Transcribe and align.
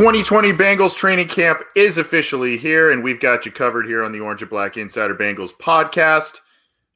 Twenty 0.00 0.22
twenty 0.22 0.50
Bengals 0.50 0.96
training 0.96 1.28
camp 1.28 1.60
is 1.76 1.98
officially 1.98 2.56
here, 2.56 2.90
and 2.90 3.04
we've 3.04 3.20
got 3.20 3.44
you 3.44 3.52
covered 3.52 3.84
here 3.84 4.02
on 4.02 4.12
the 4.12 4.20
Orange 4.20 4.40
and 4.40 4.50
Black 4.50 4.78
Insider 4.78 5.14
Bengals 5.14 5.52
podcast. 5.52 6.38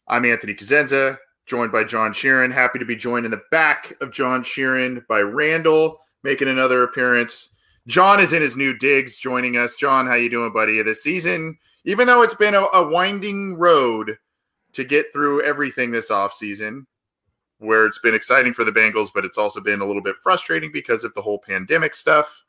I'm 0.08 0.24
Anthony 0.24 0.54
Cosenza, 0.54 1.18
joined 1.44 1.70
by 1.70 1.84
John 1.84 2.14
Sheeran. 2.14 2.50
Happy 2.50 2.78
to 2.78 2.86
be 2.86 2.96
joined 2.96 3.26
in 3.26 3.30
the 3.30 3.42
back 3.50 3.92
of 4.00 4.10
John 4.10 4.42
Sheeran 4.42 5.06
by 5.06 5.20
Randall, 5.20 6.00
making 6.22 6.48
another 6.48 6.82
appearance. 6.82 7.50
John 7.86 8.20
is 8.20 8.32
in 8.32 8.40
his 8.40 8.56
new 8.56 8.74
digs, 8.74 9.18
joining 9.18 9.58
us. 9.58 9.74
John, 9.74 10.06
how 10.06 10.14
you 10.14 10.30
doing, 10.30 10.54
buddy? 10.54 10.82
This 10.82 11.02
season, 11.02 11.58
even 11.84 12.06
though 12.06 12.22
it's 12.22 12.34
been 12.34 12.54
a, 12.54 12.64
a 12.72 12.88
winding 12.88 13.58
road 13.58 14.16
to 14.72 14.82
get 14.82 15.12
through 15.12 15.42
everything 15.42 15.90
this 15.90 16.08
offseason, 16.08 16.86
where 17.58 17.84
it's 17.84 17.98
been 17.98 18.14
exciting 18.14 18.54
for 18.54 18.64
the 18.64 18.72
Bengals, 18.72 19.10
but 19.14 19.26
it's 19.26 19.36
also 19.36 19.60
been 19.60 19.82
a 19.82 19.86
little 19.86 20.00
bit 20.00 20.16
frustrating 20.22 20.72
because 20.72 21.04
of 21.04 21.12
the 21.12 21.20
whole 21.20 21.38
pandemic 21.38 21.92
stuff. 21.92 22.43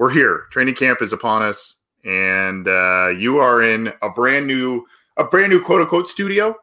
We're 0.00 0.08
here. 0.08 0.46
Training 0.50 0.76
camp 0.76 1.02
is 1.02 1.12
upon 1.12 1.42
us, 1.42 1.76
and 2.06 2.66
uh, 2.66 3.08
you 3.08 3.36
are 3.36 3.62
in 3.62 3.92
a 4.00 4.08
brand 4.08 4.46
new, 4.46 4.86
a 5.18 5.24
brand 5.24 5.52
new 5.52 5.62
quote 5.62 5.82
unquote 5.82 6.08
studio. 6.08 6.56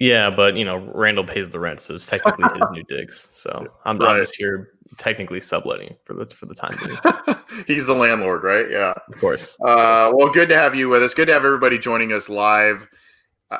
Yeah, 0.00 0.30
but 0.30 0.56
you 0.56 0.64
know, 0.64 0.78
Randall 0.92 1.22
pays 1.22 1.48
the 1.48 1.60
rent, 1.60 1.78
so 1.78 1.94
it's 1.94 2.06
technically 2.06 2.42
his 2.58 2.68
new 2.72 2.82
digs. 2.88 3.20
So 3.20 3.68
I'm, 3.84 3.98
Right. 3.98 4.16
I'm 4.16 4.18
just 4.18 4.34
here 4.34 4.70
technically 4.98 5.38
subletting 5.38 5.94
for 6.02 6.14
the 6.14 6.26
for 6.26 6.46
the 6.46 6.56
time 6.56 6.76
being. 6.84 7.38
He's 7.68 7.86
the 7.86 7.94
landlord, 7.94 8.42
right? 8.42 8.68
Yeah. 8.68 8.94
Of 9.12 9.20
course. 9.20 9.56
Uh, 9.64 10.10
well, 10.12 10.32
good 10.32 10.48
to 10.48 10.56
have 10.56 10.74
you 10.74 10.88
with 10.88 11.04
us. 11.04 11.14
Good 11.14 11.26
to 11.26 11.32
have 11.34 11.44
everybody 11.44 11.78
joining 11.78 12.12
us 12.12 12.28
live, 12.28 12.88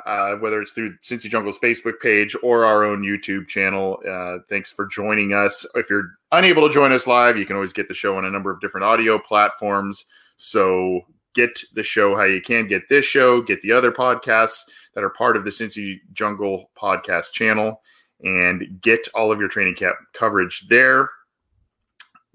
uh, 0.06 0.36
whether 0.36 0.60
it's 0.60 0.72
through 0.72 0.96
Cincy 0.98 1.28
Jungle's 1.28 1.58
Facebook 1.58 2.00
page 2.00 2.36
or 2.42 2.64
our 2.64 2.84
own 2.84 3.02
YouTube 3.02 3.48
channel. 3.48 4.00
Uh, 4.08 4.38
thanks 4.48 4.70
for 4.70 4.86
joining 4.86 5.32
us. 5.32 5.66
If 5.74 5.90
you're 5.90 6.10
unable 6.32 6.66
to 6.66 6.72
join 6.72 6.92
us 6.92 7.06
live, 7.06 7.36
you 7.36 7.46
can 7.46 7.56
always 7.56 7.72
get 7.72 7.88
the 7.88 7.94
show 7.94 8.16
on 8.16 8.24
a 8.24 8.30
number 8.30 8.50
of 8.50 8.60
different 8.60 8.84
audio 8.84 9.18
platforms. 9.18 10.04
So 10.36 11.02
get 11.34 11.58
the 11.74 11.82
show 11.82 12.16
how 12.16 12.24
you 12.24 12.40
can 12.40 12.66
get 12.66 12.88
this 12.88 13.04
show, 13.04 13.42
get 13.42 13.60
the 13.62 13.72
other 13.72 13.92
podcasts 13.92 14.62
that 14.94 15.04
are 15.04 15.10
part 15.10 15.36
of 15.36 15.44
the 15.44 15.50
Cincy 15.50 16.00
Jungle 16.12 16.70
podcast 16.80 17.32
channel, 17.32 17.80
and 18.22 18.80
get 18.80 19.08
all 19.14 19.32
of 19.32 19.40
your 19.40 19.48
training 19.48 19.74
camp 19.74 19.96
coverage 20.12 20.66
there 20.68 21.10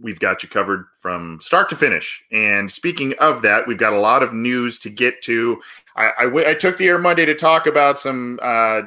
we've 0.02 0.20
got 0.20 0.44
you 0.44 0.50
covered 0.50 0.86
from 0.96 1.40
start 1.42 1.70
to 1.70 1.76
finish. 1.76 2.24
And 2.32 2.72
speaking 2.72 3.14
of 3.20 3.42
that, 3.42 3.68
we've 3.68 3.78
got 3.78 3.94
a 3.94 4.00
lot 4.00 4.24
of 4.24 4.34
news 4.34 4.80
to 4.80 4.90
get 4.90 5.22
to. 5.24 5.62
I 5.96 6.54
took 6.54 6.78
the 6.78 6.88
air 6.88 6.98
Monday 6.98 7.26
to 7.26 7.36
talk 7.36 7.68
about 7.68 8.00
some 8.00 8.40
uh, 8.42 8.84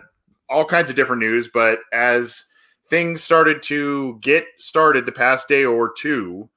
all 0.48 0.64
kinds 0.64 0.88
of 0.88 0.96
different 0.96 1.20
news, 1.20 1.48
but 1.52 1.80
as 1.92 2.46
things 2.88 3.22
started 3.22 3.62
to 3.64 4.18
get 4.22 4.46
started 4.58 5.04
the 5.04 5.12
past 5.12 5.48
day 5.48 5.64
or 5.64 5.92
two, 5.92 6.48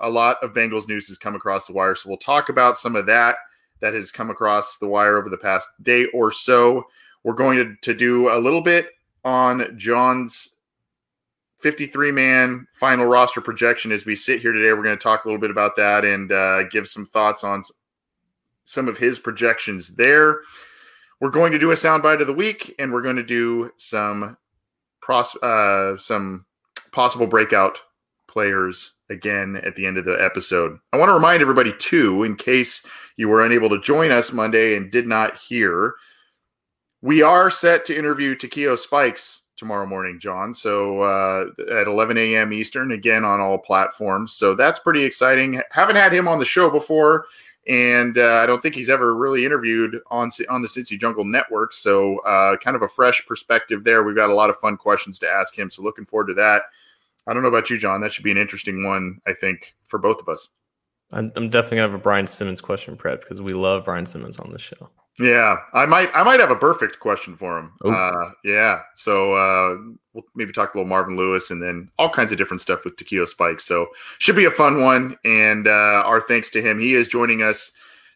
a 0.00 0.10
lot 0.10 0.42
of 0.42 0.52
Bengals 0.52 0.88
news 0.88 1.08
has 1.08 1.18
come 1.18 1.34
across 1.34 1.66
the 1.66 1.72
wire. 1.72 1.94
So 1.94 2.08
we'll 2.08 2.18
talk 2.18 2.48
about 2.48 2.76
some 2.76 2.96
of 2.96 3.06
that 3.06 3.36
that 3.80 3.94
has 3.94 4.10
come 4.10 4.30
across 4.30 4.78
the 4.78 4.88
wire 4.88 5.16
over 5.16 5.28
the 5.28 5.38
past 5.38 5.68
day 5.82 6.06
or 6.06 6.30
so. 6.30 6.84
We're 7.22 7.34
going 7.34 7.58
to, 7.58 7.76
to 7.82 7.94
do 7.94 8.30
a 8.30 8.38
little 8.38 8.60
bit 8.60 8.90
on 9.24 9.76
John's 9.76 10.53
53 11.64 12.10
man 12.10 12.66
final 12.74 13.06
roster 13.06 13.40
projection 13.40 13.90
as 13.90 14.04
we 14.04 14.14
sit 14.14 14.42
here 14.42 14.52
today. 14.52 14.74
We're 14.74 14.82
going 14.82 14.98
to 14.98 15.02
talk 15.02 15.24
a 15.24 15.28
little 15.28 15.40
bit 15.40 15.50
about 15.50 15.76
that 15.76 16.04
and 16.04 16.30
uh, 16.30 16.64
give 16.64 16.86
some 16.86 17.06
thoughts 17.06 17.42
on 17.42 17.62
some 18.64 18.86
of 18.86 18.98
his 18.98 19.18
projections 19.18 19.94
there. 19.94 20.40
We're 21.22 21.30
going 21.30 21.52
to 21.52 21.58
do 21.58 21.70
a 21.70 21.74
soundbite 21.74 22.20
of 22.20 22.26
the 22.26 22.34
week 22.34 22.74
and 22.78 22.92
we're 22.92 23.00
going 23.00 23.16
to 23.16 23.22
do 23.22 23.70
some 23.78 24.36
pros- 25.00 25.36
uh, 25.36 25.96
some 25.96 26.44
possible 26.92 27.26
breakout 27.26 27.80
players 28.28 28.92
again 29.08 29.58
at 29.64 29.74
the 29.74 29.86
end 29.86 29.96
of 29.96 30.04
the 30.04 30.22
episode. 30.22 30.78
I 30.92 30.98
want 30.98 31.08
to 31.08 31.14
remind 31.14 31.40
everybody 31.40 31.72
too, 31.78 32.24
in 32.24 32.36
case 32.36 32.84
you 33.16 33.30
were 33.30 33.42
unable 33.42 33.70
to 33.70 33.80
join 33.80 34.10
us 34.10 34.32
Monday 34.32 34.76
and 34.76 34.92
did 34.92 35.06
not 35.06 35.38
hear, 35.38 35.94
we 37.00 37.22
are 37.22 37.48
set 37.48 37.86
to 37.86 37.96
interview 37.96 38.34
Takeo 38.34 38.76
Spikes 38.76 39.40
tomorrow 39.56 39.86
morning, 39.86 40.18
John. 40.20 40.52
So 40.52 41.02
uh, 41.02 41.46
at 41.70 41.86
11 41.86 42.16
a.m. 42.18 42.52
Eastern, 42.52 42.92
again 42.92 43.24
on 43.24 43.40
all 43.40 43.58
platforms. 43.58 44.32
So 44.32 44.54
that's 44.54 44.78
pretty 44.78 45.04
exciting. 45.04 45.60
Haven't 45.70 45.96
had 45.96 46.12
him 46.12 46.28
on 46.28 46.38
the 46.38 46.44
show 46.44 46.70
before, 46.70 47.26
and 47.66 48.18
uh, 48.18 48.40
I 48.42 48.46
don't 48.46 48.60
think 48.60 48.74
he's 48.74 48.90
ever 48.90 49.14
really 49.14 49.44
interviewed 49.44 50.00
on 50.10 50.30
on 50.48 50.62
the 50.62 50.68
Cincy 50.68 50.98
Jungle 50.98 51.24
Network. 51.24 51.72
So 51.72 52.18
uh, 52.20 52.56
kind 52.56 52.76
of 52.76 52.82
a 52.82 52.88
fresh 52.88 53.24
perspective 53.26 53.84
there. 53.84 54.02
We've 54.02 54.16
got 54.16 54.30
a 54.30 54.34
lot 54.34 54.50
of 54.50 54.56
fun 54.56 54.76
questions 54.76 55.18
to 55.20 55.28
ask 55.28 55.56
him. 55.56 55.70
So 55.70 55.82
looking 55.82 56.06
forward 56.06 56.28
to 56.28 56.34
that. 56.34 56.62
I 57.26 57.32
don't 57.32 57.42
know 57.42 57.48
about 57.48 57.70
you, 57.70 57.78
John. 57.78 58.00
That 58.00 58.12
should 58.12 58.24
be 58.24 58.32
an 58.32 58.36
interesting 58.36 58.84
one, 58.84 59.20
I 59.26 59.32
think, 59.32 59.74
for 59.86 59.98
both 59.98 60.20
of 60.20 60.28
us. 60.28 60.48
I'm, 61.12 61.32
I'm 61.36 61.48
definitely 61.48 61.78
gonna 61.78 61.90
have 61.90 62.00
a 62.00 62.02
Brian 62.02 62.26
Simmons 62.26 62.60
question 62.60 62.96
prep 62.96 63.20
because 63.22 63.40
we 63.40 63.52
love 63.52 63.84
Brian 63.84 64.06
Simmons 64.06 64.38
on 64.38 64.50
the 64.52 64.58
show. 64.58 64.90
Yeah, 65.18 65.58
I 65.72 65.86
might 65.86 66.10
I 66.12 66.24
might 66.24 66.40
have 66.40 66.50
a 66.50 66.56
perfect 66.56 66.98
question 66.98 67.36
for 67.36 67.58
him. 67.58 67.72
Oh. 67.84 67.90
Uh, 67.92 68.30
yeah, 68.42 68.80
so 68.96 69.34
uh, 69.34 69.76
we'll 70.12 70.24
maybe 70.34 70.52
talk 70.52 70.74
a 70.74 70.78
little 70.78 70.88
Marvin 70.88 71.16
Lewis 71.16 71.52
and 71.52 71.62
then 71.62 71.88
all 71.98 72.10
kinds 72.10 72.32
of 72.32 72.38
different 72.38 72.60
stuff 72.60 72.84
with 72.84 72.96
Takeo 72.96 73.24
Spikes. 73.24 73.64
So 73.64 73.86
should 74.18 74.34
be 74.34 74.46
a 74.46 74.50
fun 74.50 74.82
one. 74.82 75.16
And 75.24 75.68
uh, 75.68 76.02
our 76.04 76.20
thanks 76.20 76.50
to 76.50 76.62
him. 76.62 76.80
He 76.80 76.94
is 76.94 77.06
joining 77.06 77.42
us. 77.42 77.70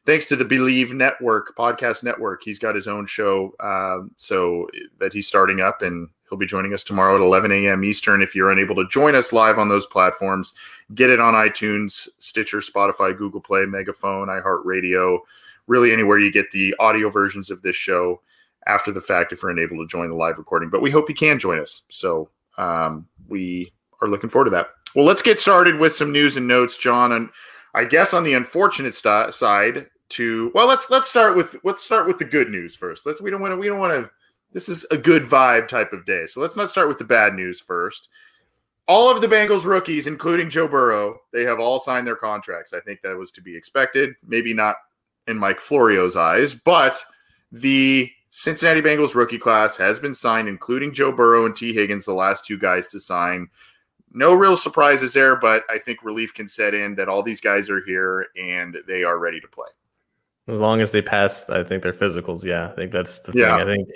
Thanks 0.06 0.27
to 0.27 0.37
the 0.37 0.44
Bleav 0.44 0.91
Network 0.91 1.54
podcast 1.56 2.03
network. 2.03 2.43
He's 2.43 2.59
got 2.59 2.75
his 2.75 2.88
own 2.88 3.06
show, 3.06 3.53
um, 3.60 4.10
so 4.16 4.66
that 4.98 5.12
he's 5.12 5.28
starting 5.28 5.60
up, 5.60 5.82
and 5.82 6.09
he'll 6.28 6.39
be 6.39 6.47
joining 6.47 6.75
us 6.75 6.84
tomorrow 6.84 7.15
at 7.15 7.21
11 7.21 7.53
a.m. 7.53 7.84
Eastern. 7.84 8.22
If 8.22 8.34
you're 8.34 8.50
unable 8.50 8.75
to 8.77 8.89
join 8.89 9.15
us 9.15 9.33
live 9.33 9.59
on 9.59 9.69
those 9.69 9.87
platforms, 9.87 10.55
get 10.94 11.11
it 11.11 11.21
on 11.21 11.34
iTunes, 11.34 12.09
Stitcher, 12.19 12.59
Spotify, 12.59 13.16
Google 13.16 13.41
Play, 13.41 13.65
Megaphone, 13.66 14.28
iHeartRadio 14.28 15.21
really 15.69 15.93
anywhere 15.93 16.19
you 16.19 16.33
get 16.33 16.50
the 16.50 16.75
audio 16.81 17.11
versions 17.11 17.50
of 17.50 17.62
this 17.62 17.77
show 17.77 18.21
after 18.66 18.91
the 18.91 19.00
fact 19.00 19.33
if 19.33 19.43
you're 19.43 19.50
unable 19.50 19.77
to 19.77 19.87
join 19.87 20.11
the 20.11 20.16
live 20.16 20.39
recording. 20.39 20.71
But 20.71 20.83
we 20.83 20.91
hope 20.91 21.09
you 21.09 21.15
can 21.15 21.39
join 21.39 21.61
us. 21.61 21.83
So 21.89 22.28
um, 22.56 23.06
we 23.28 23.72
are 24.03 24.09
looking 24.09 24.31
forward 24.31 24.47
to 24.47 24.50
that. 24.53 24.71
Well, 24.97 25.05
let's 25.05 25.22
get 25.22 25.39
started 25.39 25.78
with 25.78 25.95
some 25.95 26.10
news 26.10 26.37
and 26.37 26.49
notes, 26.49 26.77
John. 26.77 27.12
And 27.12 27.28
I 27.75 27.84
guess 27.84 28.15
on 28.15 28.25
the 28.25 28.34
unfortunate 28.34 28.95
st- 28.95 29.34
side, 29.34 29.87
to 30.10 30.50
well, 30.55 30.66
let's 30.66 30.89
let's 30.89 31.10
start 31.10 31.37
with 31.37 31.55
let's 31.65 31.83
start 31.83 32.06
with 32.06 32.19
the 32.19 32.25
good 32.25 32.49
news 32.49 32.75
first. 32.75 33.05
Let's 33.05 33.21
we 33.21 33.31
don't 33.31 33.43
want 33.43 33.53
to 33.53 33.59
we 33.59 33.66
don't 33.66 33.78
want 33.78 33.93
to. 33.93 34.10
This 34.53 34.69
is 34.69 34.86
a 34.91 34.98
good 34.98 35.25
vibe 35.25 35.69
type 35.69 35.92
of 35.92 36.06
day, 36.06 36.26
so 36.26 36.41
let's 36.41 36.56
not 36.56 36.70
start 36.70 36.88
with 36.88 36.98
the 36.98 37.04
bad 37.04 37.34
news 37.34 37.60
first. 37.60 38.09
All 38.86 39.10
of 39.10 39.20
the 39.20 39.26
Bengals 39.26 39.66
rookies, 39.66 40.06
including 40.06 40.48
Joe 40.48 40.66
Burrow, 40.66 41.20
they 41.32 41.44
have 41.44 41.60
all 41.60 41.78
signed 41.78 42.06
their 42.06 42.16
contracts. 42.16 42.72
I 42.72 42.80
think 42.80 43.03
that 43.03 43.16
was 43.16 43.30
to 43.33 43.42
be 43.42 43.54
expected. 43.54 44.15
Maybe 44.27 44.54
not 44.54 44.77
in 45.27 45.36
Mike 45.36 45.60
Florio's 45.60 46.16
eyes, 46.16 46.54
but 46.54 47.04
the 47.53 48.10
Cincinnati 48.30 48.80
Bengals 48.80 49.15
rookie 49.15 49.39
class 49.39 49.77
has 49.77 49.98
been 49.98 50.15
signed, 50.15 50.48
including 50.48 50.95
Joe 50.95 51.12
Burrow 51.12 51.45
and 51.45 51.54
Tee 51.54 51.74
Higgins, 51.74 52.06
the 52.06 52.15
last 52.15 52.47
two 52.47 52.59
guys 52.59 52.89
to 52.89 53.00
sign. 53.00 53.48
No 54.12 54.33
real 54.33 54.56
surprises 54.56 55.12
there, 55.12 55.36
but 55.36 55.65
I 55.68 55.78
think 55.78 56.03
relief 56.03 56.33
can 56.33 56.48
set 56.48 56.72
in 56.72 56.95
that 56.95 57.10
all 57.10 57.22
these 57.22 57.42
guys 57.42 57.68
are 57.68 57.83
here 57.83 58.28
and 58.41 58.78
they 58.86 59.04
are 59.04 59.18
ready 59.18 59.41
to 59.41 59.48
play. 59.48 59.68
As 60.47 60.60
long 60.60 60.80
as 60.80 60.92
they 60.92 61.03
pass, 61.03 61.50
I 61.50 61.62
think 61.62 61.83
their 61.83 61.92
physicals. 61.92 62.42
Yeah, 62.42 62.71
I 62.71 62.74
think 62.74 62.91
that's 62.91 63.21
the 63.21 63.33
thing. 63.33 63.42
Yeah. 63.42 63.56
I 63.56 63.65
think 63.66 63.89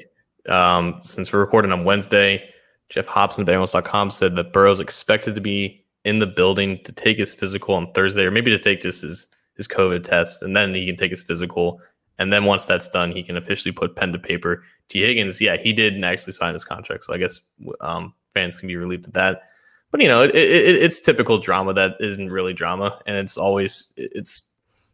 um, 0.48 1.00
since 1.02 1.32
we're 1.32 1.40
recording 1.40 1.72
on 1.72 1.84
Wednesday, 1.84 2.48
Geoff 2.88 3.06
Hobson, 3.06 3.42
of 3.42 3.48
Bengals.com 3.48 4.10
said 4.10 4.36
that 4.36 4.52
Burrow's 4.52 4.80
expected 4.80 5.34
to 5.34 5.40
be 5.40 5.84
in 6.04 6.18
the 6.18 6.26
building 6.26 6.82
to 6.84 6.92
take 6.92 7.18
his 7.18 7.32
physical 7.32 7.74
on 7.74 7.92
Thursday, 7.92 8.24
or 8.24 8.30
maybe 8.30 8.50
to 8.50 8.58
take 8.58 8.80
just 8.80 9.02
his 9.02 9.26
his 9.56 9.68
COVID 9.68 10.02
test, 10.02 10.42
and 10.42 10.56
then 10.56 10.74
he 10.74 10.86
can 10.86 10.96
take 10.96 11.10
his 11.10 11.22
physical. 11.22 11.80
And 12.18 12.32
then 12.32 12.44
once 12.44 12.64
that's 12.64 12.88
done, 12.88 13.12
he 13.12 13.22
can 13.22 13.36
officially 13.36 13.72
put 13.72 13.96
pen 13.96 14.12
to 14.12 14.18
paper. 14.18 14.62
Tee 14.88 15.02
Higgins, 15.02 15.40
yeah, 15.40 15.56
he 15.56 15.72
did 15.72 16.02
actually 16.04 16.32
sign 16.32 16.52
his 16.52 16.64
contract, 16.64 17.04
so 17.04 17.14
I 17.14 17.18
guess 17.18 17.40
um, 17.80 18.14
fans 18.34 18.58
can 18.58 18.68
be 18.68 18.76
relieved 18.76 19.06
at 19.06 19.14
that. 19.14 19.42
but 19.90 20.00
you 20.00 20.08
know, 20.08 20.22
it, 20.22 20.34
it, 20.34 20.76
it's 20.82 21.00
typical 21.00 21.38
drama 21.38 21.72
that 21.74 21.96
isn't 22.00 22.30
really 22.30 22.52
drama, 22.52 22.98
and 23.06 23.16
it's 23.16 23.36
always 23.36 23.92
it's 23.96 24.50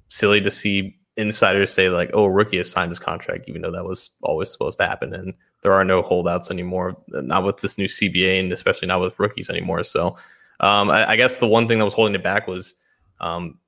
silly 0.09 0.41
to 0.41 0.51
see 0.51 0.97
insiders 1.19 1.73
say 1.73 1.91
like, 1.91 2.11
"Oh, 2.15 2.27
rookie 2.27 2.57
has 2.57 2.71
signed 2.71 2.91
his 2.91 2.99
contract," 2.99 3.45
even 3.49 3.61
though 3.61 3.73
that 3.73 3.85
was 3.85 4.11
always 4.23 4.51
supposed 4.51 4.79
to 4.79 4.87
happen, 4.87 5.13
and 5.13 5.35
there 5.63 5.73
are 5.73 5.85
no 5.85 6.01
holdouts 6.01 6.51
anymore, 6.51 6.97
not 7.09 7.45
with 7.45 7.59
this 7.59 7.77
new 7.77 7.89
CBA, 7.89 8.41
and 8.41 8.53
especially 8.53 8.89
not 8.89 9.01
with 9.01 9.19
rookies 9.19 9.51
anymore. 9.51 9.83
So, 9.83 10.17
um, 10.61 10.91
I, 10.91 11.11
I, 11.11 11.17
guess 11.17 11.39
the 11.39 11.49
one 11.49 11.67
thing 11.67 11.79
that 11.79 11.85
was 11.85 11.95
holding 11.95 12.15
it 12.15 12.23
back 12.23 12.47
was 12.47 12.75
um, 13.21 13.59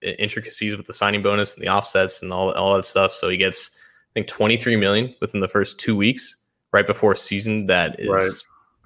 intricacies 0.00 0.76
with 0.76 0.86
the 0.86 0.92
signing 0.92 1.22
bonus 1.22 1.54
and 1.54 1.62
the 1.62 1.68
offsets 1.68 2.22
and 2.22 2.32
all 2.32 2.52
all 2.52 2.76
that 2.76 2.84
stuff. 2.84 3.12
So 3.12 3.28
he 3.28 3.36
gets, 3.36 3.72
I 3.74 4.12
think, 4.14 4.28
twenty 4.28 4.56
three 4.56 4.76
million 4.76 5.14
within 5.20 5.40
the 5.40 5.48
first 5.48 5.78
two 5.78 5.96
weeks, 5.96 6.36
right 6.72 6.86
before 6.86 7.12
a 7.12 7.16
season 7.16 7.66
that 7.66 7.98
is 7.98 8.08
right. 8.08 8.30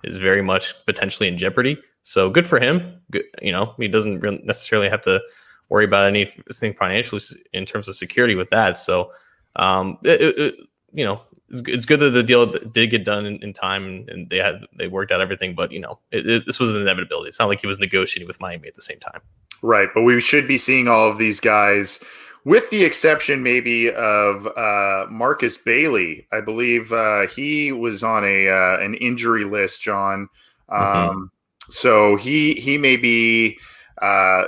is 0.05 0.17
very 0.17 0.43
much 0.43 0.75
potentially 0.87 1.29
in 1.29 1.37
jeopardy. 1.37 1.79
So 2.03 2.31
good 2.31 2.47
for 2.47 2.59
him. 2.59 3.01
Good, 3.11 3.25
you 3.43 3.53
know, 3.53 3.75
he 3.79 3.89
doesn't 3.89 4.23
necessarily 4.45 4.89
have 4.89 5.03
to 5.03 5.21
worry 5.69 5.85
about 5.85 6.07
anything 6.07 6.73
financially 6.75 7.21
in 7.53 7.67
terms 7.67 7.89
of 7.89 7.97
security 7.97 8.35
with 8.35 8.51
that. 8.51 8.77
So, 8.77 9.11
um, 9.57 9.99
it, 10.03 10.39
it, 10.39 10.55
you 10.93 11.05
know, 11.05 11.21
it's, 11.49 11.63
it's, 11.67 11.85
good 11.87 12.01
that 12.01 12.11
the 12.11 12.23
deal 12.23 12.47
did 12.47 12.91
get 12.91 13.05
done 13.05 13.27
in, 13.27 13.43
in 13.43 13.53
time 13.53 14.07
and 14.09 14.29
they 14.29 14.39
had 14.39 14.67
they 14.79 14.89
worked 14.89 15.13
out 15.13 15.21
everything. 15.21 15.55
But 15.55 15.73
you 15.73 15.81
know, 15.81 15.99
it, 16.11 16.45
this 16.47 16.59
was 16.59 16.75
an 16.75 16.81
inevitability. 16.81 17.29
It's 17.29 17.39
not 17.39 17.49
like 17.49 17.61
he 17.61 17.67
was 17.67 17.79
negotiating 17.79 18.27
with 18.27 18.41
Miami 18.41 18.69
at 18.69 18.75
the 18.75 18.83
same 18.83 18.99
time. 18.99 19.21
Right, 19.63 19.89
but 19.95 20.03
we 20.03 20.21
should 20.21 20.47
be 20.47 20.59
seeing 20.59 20.89
all 20.89 21.09
of 21.11 21.19
these 21.19 21.41
guys, 21.41 22.01
with 22.45 22.69
the 22.71 22.85
exception 22.85 23.43
maybe 23.43 23.93
of 23.93 24.47
uh, 24.57 25.07
Markus 25.11 25.57
Bailey. 25.57 26.27
I 26.33 26.41
believe 26.41 26.93
uh, 26.93 27.27
he 27.29 27.73
was 27.73 28.03
on 28.03 28.25
a 28.25 28.49
uh, 28.49 28.79
an 28.81 28.95
injury 28.95 29.45
list, 29.45 29.83
John. 29.83 30.29
Mm-hmm. 30.71 30.83
Um, 30.83 31.17
mm-hmm. 31.17 31.25
So 31.71 32.17
he 32.17 32.55
he 32.55 32.79
may 32.79 32.97
be 32.97 33.59
uh, 34.03 34.47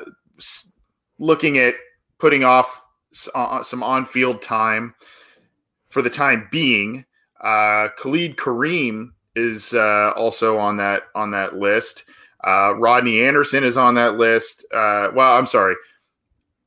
looking 1.18 1.58
at 1.58 1.74
putting 2.18 2.44
off 2.44 2.82
uh, 3.34 3.62
some 3.62 3.82
on 3.82 4.06
field 4.06 4.42
time 4.42 4.94
for 5.88 6.02
the 6.02 6.10
time 6.10 6.48
being. 6.50 7.04
Uh, 7.40 7.88
Khalid 7.98 8.36
Kareem 8.36 9.10
is 9.36 9.72
uh, 9.72 10.12
also 10.16 10.58
on 10.58 10.76
that 10.78 11.04
on 11.14 11.30
that 11.30 11.56
list. 11.56 12.04
Uh, 12.44 12.74
Rodney 12.76 13.22
Anderson 13.22 13.64
is 13.64 13.76
on 13.76 13.94
that 13.94 14.16
list. 14.16 14.64
Uh, 14.72 15.10
well, 15.14 15.36
I'm 15.36 15.46
sorry. 15.46 15.74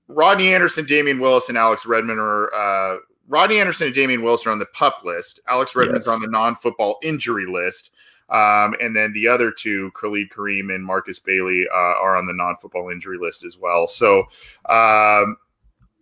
Rodney 0.08 0.54
Anderson, 0.54 0.86
Damion 0.86 1.22
Willis, 1.22 1.48
and 1.48 1.58
Alex 1.58 1.86
Redmond 1.86 2.20
are 2.20 2.54
uh, 2.54 2.98
Rodney 3.28 3.60
Anderson 3.60 3.88
and 3.88 3.96
Damion 3.96 4.24
Willis 4.24 4.46
are 4.46 4.52
on 4.52 4.60
the 4.60 4.66
pup 4.68 5.04
list. 5.06 5.40
Alex 5.48 5.74
Redmond's 5.74 6.06
yes. 6.06 6.14
on 6.14 6.22
the 6.22 6.28
non-football 6.28 7.00
injury 7.02 7.46
list. 7.46 7.92
Um, 8.32 8.76
and 8.82 8.96
then 8.96 9.12
the 9.14 9.28
other 9.28 9.52
two, 9.52 9.92
Khalid 9.92 10.30
Kareem 10.30 10.74
and 10.74 10.84
Markus 10.84 11.20
Bailey, 11.20 11.68
uh, 11.72 11.76
are 11.76 12.16
on 12.16 12.26
the 12.26 12.34
non-football 12.34 12.90
injury 12.90 13.18
list 13.18 13.44
as 13.44 13.58
well. 13.58 13.88
So, 13.88 14.24
um, 14.70 15.38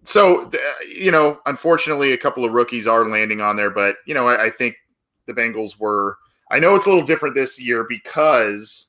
so 0.03 0.49
you 0.87 1.11
know, 1.11 1.39
unfortunately, 1.45 2.13
a 2.13 2.17
couple 2.17 2.45
of 2.45 2.53
rookies 2.53 2.87
are 2.87 3.07
landing 3.07 3.41
on 3.41 3.55
there, 3.55 3.71
but 3.71 3.97
you 4.05 4.13
know, 4.13 4.27
I, 4.27 4.45
I 4.45 4.49
think 4.51 4.75
the 5.25 5.33
Bengals 5.33 5.79
were. 5.79 6.17
I 6.51 6.57
know 6.57 6.75
it's 6.75 6.85
a 6.85 6.89
little 6.89 7.05
different 7.05 7.35
this 7.35 7.59
year 7.59 7.85
because 7.87 8.87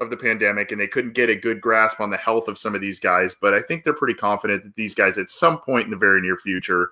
of 0.00 0.10
the 0.10 0.16
pandemic 0.16 0.72
and 0.72 0.80
they 0.80 0.86
couldn't 0.86 1.12
get 1.12 1.28
a 1.28 1.36
good 1.36 1.60
grasp 1.60 2.00
on 2.00 2.10
the 2.10 2.16
health 2.16 2.48
of 2.48 2.58
some 2.58 2.74
of 2.74 2.80
these 2.80 2.98
guys, 2.98 3.34
but 3.40 3.54
I 3.54 3.62
think 3.62 3.84
they're 3.84 3.92
pretty 3.92 4.14
confident 4.14 4.64
that 4.64 4.74
these 4.74 4.94
guys 4.94 5.18
at 5.18 5.28
some 5.28 5.58
point 5.58 5.84
in 5.84 5.90
the 5.90 5.96
very 5.96 6.20
near 6.20 6.36
future 6.36 6.90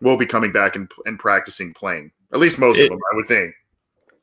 will 0.00 0.16
be 0.16 0.26
coming 0.26 0.52
back 0.52 0.76
and, 0.76 0.90
and 1.04 1.18
practicing 1.18 1.74
playing. 1.74 2.10
At 2.32 2.38
least 2.38 2.58
most 2.58 2.78
it, 2.78 2.84
of 2.84 2.90
them, 2.90 3.00
I 3.12 3.16
would 3.16 3.26
think. 3.26 3.54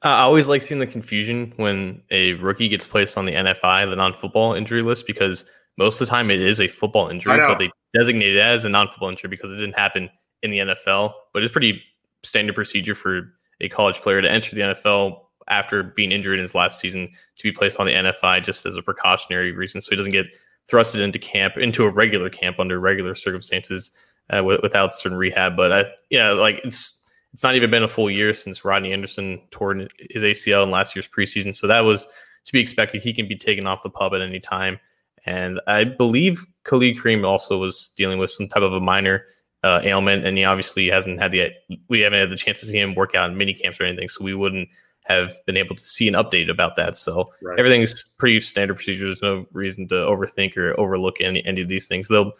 I 0.04 0.22
always 0.22 0.48
like 0.48 0.62
seeing 0.62 0.80
the 0.80 0.88
confusion 0.88 1.54
when 1.58 2.02
a 2.12 2.34
rookie 2.34 2.68
gets 2.70 2.86
placed 2.86 3.18
on 3.18 3.26
the 3.26 3.34
NFI, 3.34 3.90
the 3.90 3.96
non-football 3.96 4.54
injury 4.54 4.82
list, 4.82 5.08
because 5.08 5.46
most 5.78 6.00
of 6.00 6.08
the 6.08 6.12
time 6.12 6.30
it 6.30 6.42
is 6.42 6.60
a 6.60 6.68
football 6.68 7.10
injury, 7.10 7.38
but 7.38 7.58
they 7.58 7.72
designate 7.94 8.36
it 8.36 8.40
as 8.40 8.66
a 8.66 8.70
non-football 8.70 9.10
injury 9.10 9.30
because 9.30 9.52
it 9.52 9.56
didn't 9.56 9.78
happen 9.78 10.10
in 10.44 10.52
the 10.52 10.60
NFL. 10.60 11.14
But 11.34 11.44
it's 11.44 11.52
pretty 11.52 11.82
standard 12.24 12.56
procedure 12.56 12.96
for 12.96 13.34
a 13.62 13.70
college 13.70 14.00
player 14.02 14.22
to 14.22 14.32
enter 14.32 14.56
the 14.56 14.62
NFL 14.62 15.20
after 15.50 15.82
being 15.84 16.12
injured 16.12 16.38
in 16.38 16.44
his 16.44 16.54
last 16.54 16.80
season 16.80 17.10
to 17.36 17.44
be 17.44 17.52
placed 17.52 17.80
on 17.80 17.86
the 17.86 17.94
NFI 17.94 18.44
just 18.44 18.66
as 18.66 18.76
a 18.76 18.82
precautionary 18.82 19.52
reason, 19.52 19.82
so 19.82 19.90
he 19.90 19.96
doesn't 19.96 20.12
get 20.12 20.28
thrusted 20.72 21.02
into 21.02 21.18
camp 21.18 21.58
into 21.58 21.86
a 21.86 21.90
regular 21.90 22.30
camp 22.30 22.60
under 22.60 22.80
regular 22.80 23.16
circumstances 23.16 23.90
uh, 24.30 24.44
without 24.44 24.94
certain 24.94 25.18
rehab. 25.18 25.56
But 25.56 25.72
I, 25.72 25.86
yeah, 26.10 26.32
like 26.32 26.60
it's 26.64 27.02
it's 27.38 27.44
not 27.44 27.54
even 27.54 27.69
been 27.69 27.84
a 27.84 27.88
full 27.88 28.10
year 28.10 28.34
since 28.34 28.66
Rodney 28.66 28.92
Anderson 28.92 29.39
tore 29.51 29.75
his 30.10 30.24
ACL 30.24 30.63
in 30.63 30.72
last 30.72 30.95
year's 30.95 31.07
preseason. 31.07 31.54
So 31.54 31.68
that 31.68 31.81
was 31.81 32.07
to 32.45 32.51
be 32.51 32.60
expected. 32.60 33.00
He 33.00 33.13
can 33.13 33.28
be 33.28 33.38
taken 33.38 33.68
off 33.68 33.84
the 33.84 33.92
PUP 33.92 34.12
at 34.13 34.22
any 34.22 34.39
time. 34.39 34.80
And 35.24 35.62
I 35.68 35.84
believe 35.84 36.48
Khalid 36.63 36.98
Kareem 36.98 37.24
also 37.24 37.60
was 37.60 37.92
dealing 37.95 38.18
with 38.18 38.31
some 38.31 38.48
type 38.48 38.63
of 38.63 38.74
a 38.74 38.80
minor 38.80 39.24
uh, 39.63 39.81
ailment, 39.84 40.25
and 40.25 40.36
he 40.36 40.45
obviously 40.45 40.88
hasn't 40.88 41.22
had 41.22 41.30
the 41.30 41.51
we 41.89 42.00
haven't 42.00 42.22
had 42.22 42.31
the 42.31 42.38
chance 42.38 42.60
to 42.62 42.66
see 42.66 42.80
him 42.80 42.95
work 42.95 43.13
out 43.13 43.30
in 43.30 43.38
mini 43.38 43.54
camps 43.54 43.80
or 43.80 43.83
anything, 43.83 44.10
so 44.10 44.24
we 44.25 44.33
wouldn't 44.33 44.68
have 45.06 45.33
been 45.45 45.57
able 45.57 45.75
to 45.75 45.83
see 45.83 46.07
an 46.07 46.16
update 46.16 46.50
about 46.50 46.75
that. 46.78 46.95
So 46.95 47.31
right. 47.44 47.60
everything's 47.60 48.04
pretty 48.18 48.40
standard 48.40 48.78
procedure. 48.78 49.06
There's 49.06 49.22
no 49.22 49.45
reason 49.51 49.88
to 49.90 49.95
overthink 49.95 50.57
or 50.57 50.78
overlook 50.80 51.22
any, 51.22 51.45
any 51.45 51.62
of 51.62 51.68
these 51.68 51.88
things. 51.88 52.07
They'll, 52.07 52.31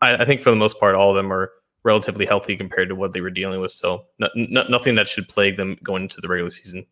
I, 0.00 0.14
I 0.14 0.24
think 0.24 0.40
for 0.40 0.48
the 0.48 0.56
most 0.56 0.80
part, 0.80 0.94
all 0.94 1.10
of 1.10 1.16
them 1.16 1.30
are 1.30 1.52
relatively 1.82 2.26
healthy 2.26 2.56
compared 2.56 2.88
to 2.88 2.94
what 2.94 3.12
they 3.12 3.20
were 3.20 3.30
dealing 3.30 3.60
with. 3.60 3.72
So 3.72 4.04
nothing 4.34 4.94
that 4.94 5.08
should 5.08 5.28
plague 5.28 5.56
them 5.56 5.76
going 5.82 6.02
into 6.02 6.20
the 6.20 6.28
regular 6.28 6.50
season. 6.50 6.86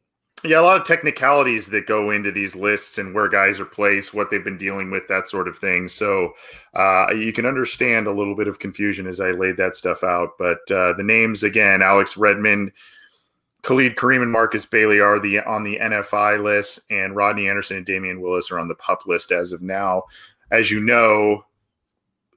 Yeah, 0.44 0.61
a 0.61 0.62
lot 0.62 0.79
of 0.79 0.87
technicalities 0.87 1.69
that 1.69 1.87
go 1.87 2.11
into 2.11 2.31
these 2.31 2.55
lists 2.55 2.99
and 2.99 3.15
where 3.15 3.29
guys 3.29 3.59
are 3.59 3.65
placed, 3.65 4.12
what 4.12 4.31
they've 4.31 4.44
been 4.44 4.59
dealing 4.59 4.91
with, 4.91 5.09
that 5.09 5.29
sort 5.29 5.49
of 5.49 5.59
thing. 5.59 5.88
So 5.88 6.35
uh, 6.75 7.06
you 7.17 7.33
can 7.33 7.47
understand 7.47 8.06
a 8.06 8.12
little 8.12 8.37
bit 8.37 8.47
of 8.47 8.59
confusion 8.59 9.06
as 9.06 9.19
I 9.19 9.31
laid 9.31 9.56
that 9.56 9.77
stuff 9.77 10.05
out. 10.05 10.33
But 10.38 10.71
uh, 10.71 10.93
the 10.93 11.03
names 11.03 11.43
again: 11.43 11.81
Alex 11.81 12.19
Redmond, 12.19 12.73
Khalid 13.62 13.97
Kareem, 13.97 14.23
and 14.23 14.31
Markus 14.31 14.67
Bailey 14.67 15.00
are 15.00 15.19
the 15.19 15.41
on 15.41 15.65
the 15.65 15.79
NFI 15.79 16.43
list, 16.43 16.81
and 16.91 17.17
Rodney 17.17 17.49
Anderson 17.49 17.79
and 17.79 17.87
Damion 17.87 18.21
Willis 18.21 18.50
are 18.50 18.59
on 18.59 18.69
the 18.69 18.75
PUP 18.75 19.06
list 19.06 19.33
as 19.33 19.53
of 19.53 19.62
now. 19.62 20.03
As 20.50 20.71
you 20.71 20.81
know, 20.81 21.44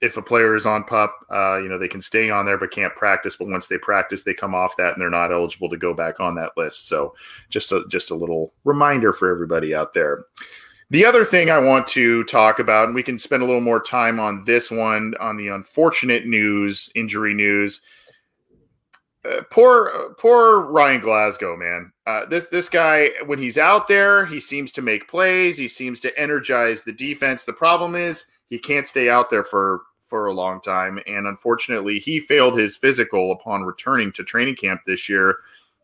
if 0.01 0.18
a 0.18 0.22
player 0.22 0.56
is 0.56 0.66
on 0.66 0.84
pup, 0.84 1.13
uh, 1.30 1.57
you 1.57 1.68
know, 1.68 1.78
they 1.78 1.88
can 1.88 2.01
stay 2.01 2.30
on 2.30 2.46
there 2.46 2.57
but 2.57 2.72
can't 2.72 2.96
practice. 2.96 3.36
But 3.36 3.50
once 3.50 3.68
they 3.68 3.78
practice, 3.78 4.24
they 4.24 4.34
come 4.34 4.56
off 4.56 4.78
that 4.78 4.94
and 4.94 5.01
they're 5.01 5.10
not 5.10 5.31
eligible 5.31 5.69
to 5.69 5.78
go 5.78 5.94
back 5.94 6.19
on 6.19 6.36
that 6.36 6.54
list. 6.56 6.88
So 6.88 7.16
just 7.50 7.72
a 7.72 7.84
just 7.90 8.12
a 8.12 8.16
little 8.16 8.54
reminder 8.63 9.13
for 9.13 9.30
everybody 9.30 9.75
out 9.75 9.94
there. 9.94 10.25
The 10.92 11.06
other 11.06 11.24
thing 11.24 11.51
I 11.51 11.60
want 11.60 11.86
to 11.90 12.24
talk 12.24 12.57
about, 12.57 12.86
and 12.86 12.96
we 12.96 13.04
can 13.04 13.19
spend 13.19 13.44
a 13.44 13.46
little 13.46 13.62
more 13.62 13.81
time 13.81 14.19
on 14.19 14.44
this 14.46 14.72
one, 14.72 15.13
on 15.19 15.38
the 15.38 15.50
unfortunate 15.50 16.25
news, 16.25 16.89
injury 16.96 17.36
news. 17.36 17.82
Uh, 19.24 19.41
poor, 19.51 20.15
poor 20.18 20.62
Ryan 20.62 21.01
Glasgow, 21.01 21.56
man. 21.58 21.91
Uh, 22.08 22.25
this 22.25 22.48
this 22.48 22.70
guy, 22.70 23.10
when 23.25 23.38
he's 23.38 23.58
out 23.58 23.88
there, 23.88 24.25
he 24.25 24.39
seems 24.39 24.72
to 24.72 24.82
make 24.82 25.10
plays. 25.10 25.58
He 25.58 25.68
seems 25.68 26.00
to 26.00 26.20
energize 26.20 26.82
the 26.84 26.94
defense. 26.94 27.46
The 27.46 27.53
problem 27.53 27.94
is 27.96 28.25
he 28.48 28.58
can't 28.58 28.88
stay 28.88 29.10
out 29.10 29.29
there 29.29 29.44
for 29.44 29.82
for 30.10 30.25
a 30.25 30.34
long 30.34 30.60
time. 30.62 31.00
And 31.08 31.28
unfortunately, 31.28 32.00
he 32.00 32.20
failed 32.20 32.58
his 32.58 32.75
physical 32.75 33.32
upon 33.32 33.63
returning 33.63 34.12
to 34.13 34.24
training 34.24 34.56
camp 34.56 34.82
this 34.86 35.08
year 35.08 35.38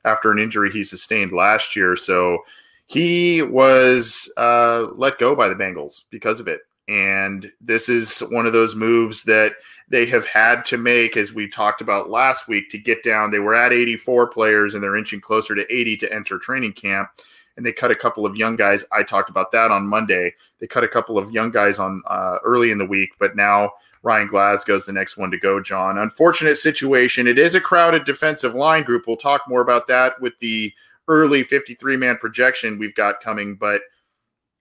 after 0.03 0.31
an 0.31 0.39
injury 0.39 0.71
he 0.71 0.83
sustained 0.83 1.31
last 1.31 1.75
year. 1.75 1.95
So 1.95 2.39
he 2.87 3.41
was 3.41 4.31
uh, 4.37 4.87
let 4.95 5.17
go 5.17 5.35
by 5.35 5.49
the 5.49 5.55
Bengals 5.55 6.05
because 6.09 6.39
of 6.39 6.47
it. 6.47 6.61
And 6.87 7.51
this 7.59 7.89
is 7.89 8.19
one 8.19 8.45
of 8.45 8.53
those 8.53 8.75
moves 8.75 9.23
that 9.23 9.53
they 9.89 10.05
have 10.07 10.25
had 10.25 10.65
to 10.65 10.77
make, 10.77 11.17
as 11.17 11.33
we 11.33 11.47
talked 11.47 11.81
about 11.81 12.09
last 12.09 12.47
week, 12.47 12.69
to 12.69 12.77
get 12.77 13.03
down. 13.03 13.31
They 13.31 13.39
were 13.39 13.55
at 13.55 13.73
84 13.73 14.27
players 14.27 14.73
and 14.73 14.83
they're 14.83 14.95
inching 14.95 15.21
closer 15.21 15.55
to 15.55 15.73
80 15.73 15.97
to 15.97 16.13
enter 16.13 16.37
training 16.37 16.73
camp. 16.73 17.09
And 17.57 17.65
they 17.65 17.71
cut 17.71 17.91
a 17.91 17.95
couple 17.95 18.25
of 18.25 18.35
young 18.35 18.55
guys. 18.55 18.83
I 18.91 19.01
talked 19.03 19.29
about 19.29 19.51
that 19.53 19.71
on 19.71 19.87
Monday. 19.87 20.33
They 20.59 20.67
cut 20.67 20.83
a 20.83 20.89
couple 20.89 21.17
of 21.17 21.31
young 21.31 21.51
guys 21.51 21.79
on 21.79 22.03
uh, 22.07 22.37
early 22.43 22.71
in 22.71 22.77
the 22.77 22.85
week, 22.85 23.11
but 23.17 23.35
now 23.35 23.71
Ryan 24.05 24.27
Glasgow's 24.27 24.85
the 24.85 24.93
next 24.93 25.17
one 25.17 25.31
to 25.31 25.37
go, 25.37 25.59
John. 25.59 25.97
Unfortunate 25.97 26.57
situation. 26.57 27.27
It 27.27 27.39
is 27.39 27.55
a 27.55 27.59
crowded 27.59 28.05
defensive 28.05 28.53
line 28.53 28.83
group. 28.83 29.05
We'll 29.07 29.17
talk 29.17 29.41
more 29.47 29.61
about 29.61 29.87
that 29.87 30.21
with 30.21 30.37
the 30.39 30.71
early 31.07 31.43
53 31.43 31.97
man 31.97 32.17
projection 32.17 32.77
we've 32.77 32.93
got 32.93 33.19
coming, 33.19 33.55
but 33.55 33.81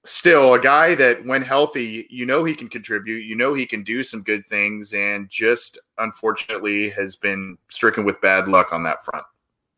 still 0.04 0.54
a 0.54 0.58
guy 0.58 0.94
that 0.94 1.22
when 1.26 1.42
healthy, 1.42 2.06
you 2.08 2.24
know 2.24 2.42
he 2.44 2.54
can 2.54 2.70
contribute, 2.70 3.20
you 3.26 3.36
know 3.36 3.52
he 3.52 3.66
can 3.66 3.84
do 3.84 4.02
some 4.02 4.22
good 4.22 4.46
things, 4.46 4.94
and 4.94 5.28
just 5.28 5.78
unfortunately 5.98 6.88
has 6.88 7.14
been 7.14 7.58
stricken 7.68 8.06
with 8.06 8.18
bad 8.22 8.48
luck 8.48 8.72
on 8.72 8.82
that 8.84 9.04
front. 9.04 9.26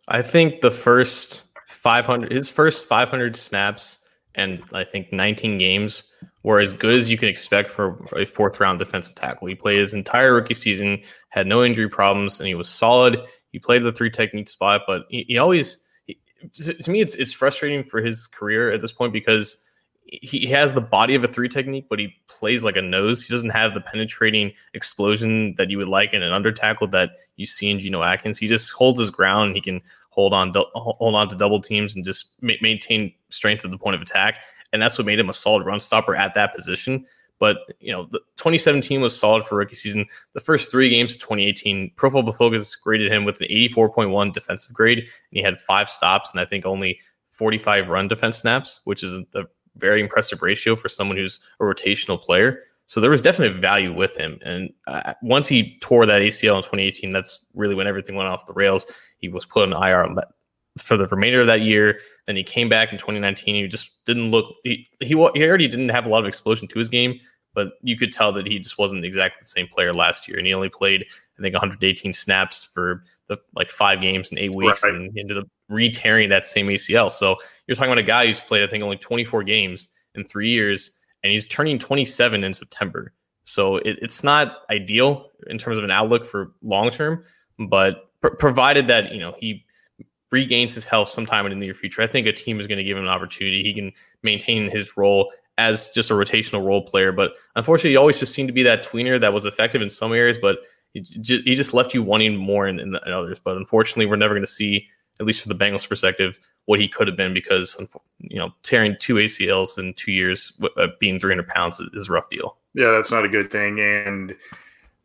I 0.07 0.23
think 0.23 0.61
the 0.61 0.71
first 0.71 1.43
500, 1.67 2.31
his 2.31 2.49
first 2.49 2.85
500 2.85 3.37
snaps 3.37 3.99
and 4.37 4.63
I 4.73 4.85
think 4.85 5.13
19 5.13 5.59
games 5.59 6.05
were 6.43 6.61
as 6.61 6.75
good 6.75 6.95
as 6.95 7.11
you 7.11 7.19
can 7.19 7.29
expect 7.29 7.71
for 7.71 7.99
a 8.17 8.25
fourth 8.25 8.61
round 8.61 8.79
defensive 8.79 9.15
tackle. 9.15 9.49
He 9.49 9.55
played 9.55 9.79
his 9.79 9.95
entire 9.95 10.35
rookie 10.35 10.55
season, 10.55 11.03
had 11.31 11.47
no 11.47 11.65
injury 11.65 11.89
problems, 11.89 12.39
and 12.39 12.47
he 12.47 12.55
was 12.55 12.69
solid. 12.69 13.19
He 13.51 13.59
played 13.59 13.83
the 13.83 13.93
three 13.93 14.11
technique 14.11 14.49
spot, 14.49 14.83
but 14.87 15.03
he, 15.09 15.25
he 15.27 15.39
always, 15.39 15.79
he, 16.07 16.21
to 16.53 16.91
me, 16.91 17.01
it's 17.01 17.15
it's 17.15 17.33
frustrating 17.33 17.83
for 17.83 18.01
his 18.01 18.27
career 18.27 18.71
at 18.71 18.81
this 18.81 18.93
point 18.93 19.13
because 19.13 19.57
he 20.09 20.47
has 20.47 20.73
the 20.73 20.81
body 20.81 21.15
of 21.15 21.25
a 21.25 21.29
three 21.29 21.49
technique, 21.49 21.87
but 21.91 21.99
he 21.99 22.15
plays 22.29 22.63
like 22.63 22.77
a 22.77 22.83
nose. 22.83 23.25
He 23.25 23.35
doesn't 23.35 23.51
have 23.51 23.75
the 23.75 23.81
penetrating 23.81 24.53
explosion 24.73 25.55
that 25.59 25.69
you 25.69 25.79
would 25.79 25.89
like 25.89 26.13
in 26.13 26.23
an 26.23 26.33
under 26.33 26.53
tackle 26.53 26.87
that 26.89 27.11
you 27.37 27.45
see 27.45 27.71
in 27.71 27.81
Geno 27.81 28.03
Atkins. 28.03 28.39
He 28.39 28.47
just 28.47 28.71
holds 28.73 29.01
his 29.01 29.11
ground. 29.11 29.49
And 29.49 29.57
He 29.57 29.61
can 29.61 29.81
hold 30.11 30.33
on, 30.33 30.53
hold 30.75 31.15
on 31.15 31.29
to 31.29 31.37
double 31.37 31.61
teams 31.61 31.95
and 31.95 32.05
just 32.05 32.35
ma- 32.41 32.55
maintain 32.61 33.13
strength 33.31 33.65
at 33.65 33.71
the 33.71 33.79
point 33.79 33.97
of 33.97 34.03
attack. 34.03 34.43
And 34.73 34.81
that's 34.81 34.97
what 34.97 35.07
made 35.07 35.19
him 35.19 35.29
a 35.29 35.33
solid 35.33 35.67
run 35.67 35.81
stopper 35.81 36.15
at 36.15 36.35
that 36.35 36.55
position. 36.55 37.05
But 37.39 37.59
you 37.81 37.93
know, 37.93 38.05
the 38.11 38.21
2017 38.37 39.01
was 39.01 39.19
solid 39.19 39.45
for 39.45 39.57
rookie 39.57 39.75
season. 39.75 40.07
The 40.35 40.41
first 40.41 40.71
three 40.71 40.89
games 40.89 41.15
of 41.15 41.21
2018, 41.21 41.93
Pro 41.97 42.11
Football 42.11 42.33
Focus 42.33 42.75
graded 42.77 43.13
him 43.13 43.25
with 43.25 43.41
an 43.41 43.49
84.1 43.49 44.33
defensive 44.33 44.73
grade, 44.73 44.99
and 44.99 45.09
he 45.31 45.43
had 45.43 45.61
five 45.61 45.91
stops 45.91 46.31
and 46.33 46.41
I 46.41 46.45
think 46.45 46.65
only 46.65 46.99
45 47.31 47.89
run 47.89 48.09
defense 48.09 48.39
snaps, 48.39 48.81
which 48.85 49.03
is 49.03 49.13
a, 49.13 49.25
a 49.35 49.45
very 49.77 50.01
impressive 50.01 50.43
ratio 50.43 50.77
for 50.77 50.89
someone 50.89 51.17
who's 51.17 51.41
a 51.61 51.65
rotational 51.65 52.21
player. 52.21 52.61
So 52.87 53.01
there 53.01 53.11
was 53.11 53.21
definitely 53.21 53.61
value 53.61 53.93
with 53.93 54.17
him. 54.17 54.39
And 54.45 54.73
uh, 54.87 55.15
once 55.23 55.49
he 55.49 55.77
tore 55.81 56.07
that 56.07 56.23
ACL 56.23 56.57
in 56.57 56.63
2018, 56.63 57.11
that's 57.11 57.45
really 57.55 57.75
when 57.75 57.89
everything 57.89 58.15
went 58.15 58.29
off 58.29 58.47
the 58.47 58.53
rails. 58.53 58.87
He 59.19 59.29
was 59.29 59.45
put 59.45 59.73
on 59.73 59.83
IR 59.83 60.15
for 60.79 60.97
the 60.97 61.07
remainder 61.09 61.41
of 61.41 61.47
that 61.49 61.63
year. 61.63 61.99
Then 62.27 62.37
he 62.37 62.45
came 62.45 62.69
back 62.69 62.93
in 62.93 62.99
2019. 62.99 63.55
He 63.55 63.69
just 63.69 64.05
didn't 64.05 64.31
look. 64.31 64.55
He, 64.63 64.87
he 65.01 65.09
he 65.09 65.15
already 65.17 65.69
didn't 65.69 65.89
have 65.89 66.07
a 66.07 66.09
lot 66.09 66.21
of 66.21 66.27
explosion 66.27 66.69
to 66.69 66.79
his 66.79 66.89
game, 66.89 67.19
but 67.55 67.73
you 67.83 67.97
could 67.97 68.13
tell 68.13 68.33
that 68.33 68.47
he 68.47 68.59
just 68.59 68.79
wasn't 68.79 69.05
exactly 69.05 69.39
the 69.41 69.49
same 69.49 69.67
player 69.67 69.93
last 69.93 70.29
year. 70.29 70.39
And 70.39 70.47
he 70.47 70.55
only 70.55 70.69
played, 70.69 71.07
I 71.39 71.43
think, 71.43 71.55
118 71.55 72.13
snaps 72.13 72.65
for 72.65 73.05
the 73.29 73.37
like 73.55 73.71
five 73.71 74.01
games 74.01 74.31
in 74.31 74.39
eight 74.39 74.55
weeks, 74.55 74.83
right. 74.83 74.95
and 74.95 75.17
ended 75.19 75.39
up 75.39 75.47
re-tearing 75.69 76.29
that 76.31 76.45
same 76.45 76.69
ACL. 76.69 77.11
So 77.11 77.37
you're 77.67 77.75
talking 77.75 77.93
about 77.93 77.99
a 77.99 78.05
guy 78.05 78.27
who's 78.27 78.41
played, 78.41 78.63
I 78.63 78.67
think, 78.67 78.83
only 78.83 78.97
24 78.97 79.43
games 79.43 79.89
in 80.15 80.25
three 80.25 80.51
years, 80.51 80.93
and 81.23 81.33
he's 81.33 81.47
turning 81.47 81.79
27 81.79 82.45
in 82.45 82.55
September. 82.55 83.13
So 83.45 83.77
it, 83.77 83.99
it's 84.03 84.25
not 84.25 84.59
ideal 84.71 85.31
in 85.49 85.59
terms 85.59 85.79
of 85.79 85.85
an 85.85 85.91
outlook 85.91 86.27
for 86.27 86.53
long 86.63 86.91
term, 86.91 87.25
but 87.69 88.11
pr- 88.21 88.29
provided 88.31 88.87
that 88.89 89.13
you 89.13 89.21
know 89.21 89.35
he 89.39 89.65
regains 90.31 90.75
his 90.75 90.87
health 90.87 91.09
sometime 91.09 91.47
in 91.47 91.59
the 91.59 91.65
near 91.65 91.75
future, 91.75 92.03
I 92.03 92.07
think 92.07 92.27
a 92.27 92.33
team 92.33 92.61
is 92.61 92.67
going 92.67 92.79
to 92.79 92.85
give 92.85 92.97
him 92.97 93.05
an 93.05 93.11
opportunity. 93.11 93.63
He 93.63 93.73
can 93.73 93.93
maintain 94.23 94.71
his 94.71 94.97
role 94.97 95.33
as 95.59 95.91
just 95.91 96.11
a 96.11 96.15
rotational 96.15 96.65
role 96.65 96.83
player. 96.83 97.13
But 97.13 97.33
unfortunately, 97.55 97.91
he 97.91 97.97
always 97.97 98.19
just 98.19 98.35
seemed 98.35 98.49
to 98.49 98.53
be 98.53 98.63
that 98.65 98.85
tweener 98.85 99.21
that 99.21 99.33
was 99.33 99.45
effective 99.45 99.81
in 99.81 99.89
some 99.89 100.13
areas, 100.13 100.39
but 100.39 100.59
he 100.97 101.21
just, 101.21 101.45
he 101.45 101.55
just 101.55 101.75
left 101.75 101.95
you 101.95 102.03
wanting 102.03 102.37
more 102.37 102.67
in, 102.67 102.81
in, 102.81 102.97
in 103.07 103.13
others. 103.13 103.39
But 103.39 103.57
unfortunately, 103.57 104.07
we're 104.07 104.17
never 104.17 104.35
going 104.35 104.47
to 104.47 104.51
see, 104.51 104.87
at 105.21 105.27
least 105.27 105.43
from 105.43 105.57
the 105.57 105.65
Bengals' 105.65 105.89
perspective, 105.89 106.39
what 106.65 106.81
he 106.81 106.89
could 106.89 107.07
have 107.07 107.17
been 107.17 107.35
because 107.35 107.77
you 108.19 108.39
know 108.39 108.53
tearing 108.63 108.97
two 108.99 109.15
ACLs 109.15 109.79
in 109.79 109.95
two 109.95 110.13
years, 110.13 110.59
uh, 110.77 110.89
being 111.01 111.19
300 111.19 111.47
pounds 111.49 111.81
is 111.81 112.09
a 112.09 112.13
rough 112.13 112.29
deal. 112.31 112.57
Yeah, 112.75 112.91
that's 112.91 113.11
not 113.11 113.25
a 113.25 113.29
good 113.29 113.51
thing, 113.51 113.79
and 113.81 114.35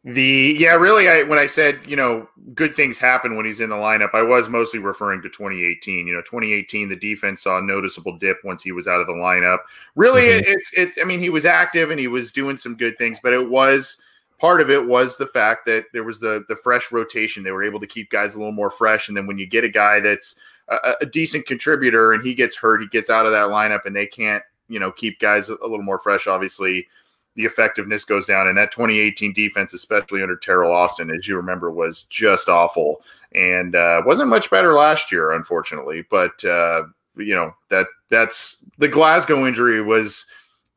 the 0.04 0.56
yeah, 0.58 0.74
really, 0.74 1.08
I 1.08 1.24
when 1.24 1.38
I 1.38 1.46
said 1.46 1.80
you 1.86 1.96
know 1.96 2.28
good 2.56 2.76
things 2.76 2.98
happen 2.98 3.38
when 3.38 3.46
he's 3.46 3.60
in 3.60 3.70
the 3.70 3.76
lineup, 3.76 4.10
I 4.14 4.24
was 4.24 4.50
mostly 4.50 4.80
referring 4.80 5.22
to 5.22 5.30
2018. 5.30 6.08
You 6.08 6.14
know, 6.14 6.22
2018, 6.22 6.90
the 6.90 6.96
defense 6.96 7.44
saw 7.44 7.60
a 7.60 7.62
noticeable 7.62 8.18
dip 8.18 8.38
once 8.44 8.64
he 8.64 8.72
was 8.72 8.88
out 8.88 9.00
of 9.00 9.08
the 9.08 9.14
lineup. 9.14 9.60
Really, 9.96 10.24
mm-hmm. 10.24 10.40
it, 10.40 10.48
it's 10.48 10.74
it. 10.74 11.02
I 11.02 11.06
mean, 11.06 11.20
he 11.20 11.30
was 11.30 11.46
active 11.46 11.92
and 11.92 12.00
he 12.00 12.08
was 12.08 12.32
doing 12.32 12.58
some 12.58 12.76
good 12.76 12.98
things, 12.98 13.20
but 13.22 13.34
it 13.34 13.50
was 13.50 13.98
part 14.42 14.60
of 14.60 14.72
it 14.72 14.88
was 14.88 15.16
the 15.16 15.28
fact 15.28 15.66
that 15.68 15.86
there 15.94 16.04
was 16.04 16.20
the 16.20 16.44
the 16.50 16.56
fresh 16.56 16.92
rotation. 16.92 17.44
They 17.44 17.52
were 17.52 17.64
able 17.64 17.80
to 17.80 17.88
keep 17.88 18.10
guys 18.10 18.34
a 18.34 18.40
little 18.40 18.52
more 18.52 18.72
fresh, 18.72 19.08
and 19.08 19.16
then 19.16 19.28
when 19.28 19.38
you 19.38 19.46
get 19.46 19.64
a 19.64 19.70
guy 19.70 20.00
that's 20.00 20.36
a, 20.68 20.96
a 21.02 21.06
decent 21.06 21.46
contributor 21.46 22.12
and 22.12 22.26
he 22.26 22.34
gets 22.34 22.56
hurt, 22.56 22.82
he 22.82 22.88
gets 22.88 23.12
out 23.12 23.28
of 23.28 23.32
that 23.32 23.50
lineup, 23.50 23.86
and 23.86 23.96
they 23.96 24.08
can't 24.08 24.44
you 24.68 24.80
know 24.80 24.92
keep 24.92 25.20
guys 25.20 25.48
a 25.50 25.54
little 25.62 25.84
more 25.84 26.00
fresh. 26.00 26.28
Obviously 26.28 26.88
the 27.36 27.46
effectiveness 27.46 28.04
goes 28.04 28.26
down. 28.26 28.50
And 28.50 28.58
that 28.58 28.74
2018 28.74 29.32
defense, 29.32 29.74
especially 29.74 30.22
under 30.22 30.36
Teryl 30.36 30.74
Austin, 30.74 31.10
as 31.12 31.30
you 31.30 31.38
remember, 31.38 31.72
was 31.72 32.04
just 32.04 32.50
awful 32.50 33.02
and 33.34 33.74
uh, 33.74 34.02
wasn't 34.06 34.28
much 34.28 34.50
better 34.50 34.74
last 34.74 35.14
year, 35.14 35.32
unfortunately. 35.32 36.04
But 36.10 36.44
uh, 36.44 36.84
you 37.16 37.36
know 37.36 37.54
that 37.70 37.88
that's 38.10 38.66
the 38.80 38.88
Glasgow 38.88 39.46
injury 39.46 39.82
was 39.82 40.26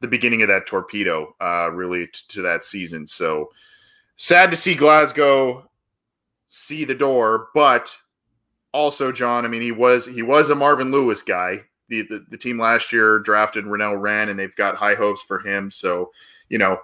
the 0.04 0.08
beginning 0.08 0.42
of 0.42 0.48
that 0.48 0.66
torpedo, 0.66 1.34
uh, 1.40 1.70
really 1.72 2.06
t- 2.06 2.20
to 2.28 2.42
that 2.42 2.62
season. 2.62 3.06
So 3.06 3.50
sad 4.16 4.50
to 4.50 4.56
see 4.56 4.74
Glasgow 4.74 5.68
see 6.50 6.84
the 6.84 6.94
door, 6.94 7.48
but 7.54 7.96
also 8.72 9.10
John. 9.10 9.46
I 9.46 9.48
mean, 9.48 9.62
he 9.62 9.72
was 9.72 10.04
he 10.04 10.22
was 10.22 10.50
a 10.50 10.54
Marvin 10.54 10.90
Lewis 10.90 11.22
guy. 11.22 11.62
The, 11.88 12.02
the, 12.02 12.24
the 12.30 12.38
team 12.38 12.58
last 12.58 12.92
year 12.92 13.18
drafted 13.18 13.64
Renell 13.64 14.00
Wren, 14.00 14.28
and 14.28 14.38
they've 14.38 14.54
got 14.56 14.76
high 14.76 14.94
hopes 14.94 15.22
for 15.22 15.38
him. 15.38 15.70
So 15.70 16.12
you 16.50 16.58
know, 16.58 16.78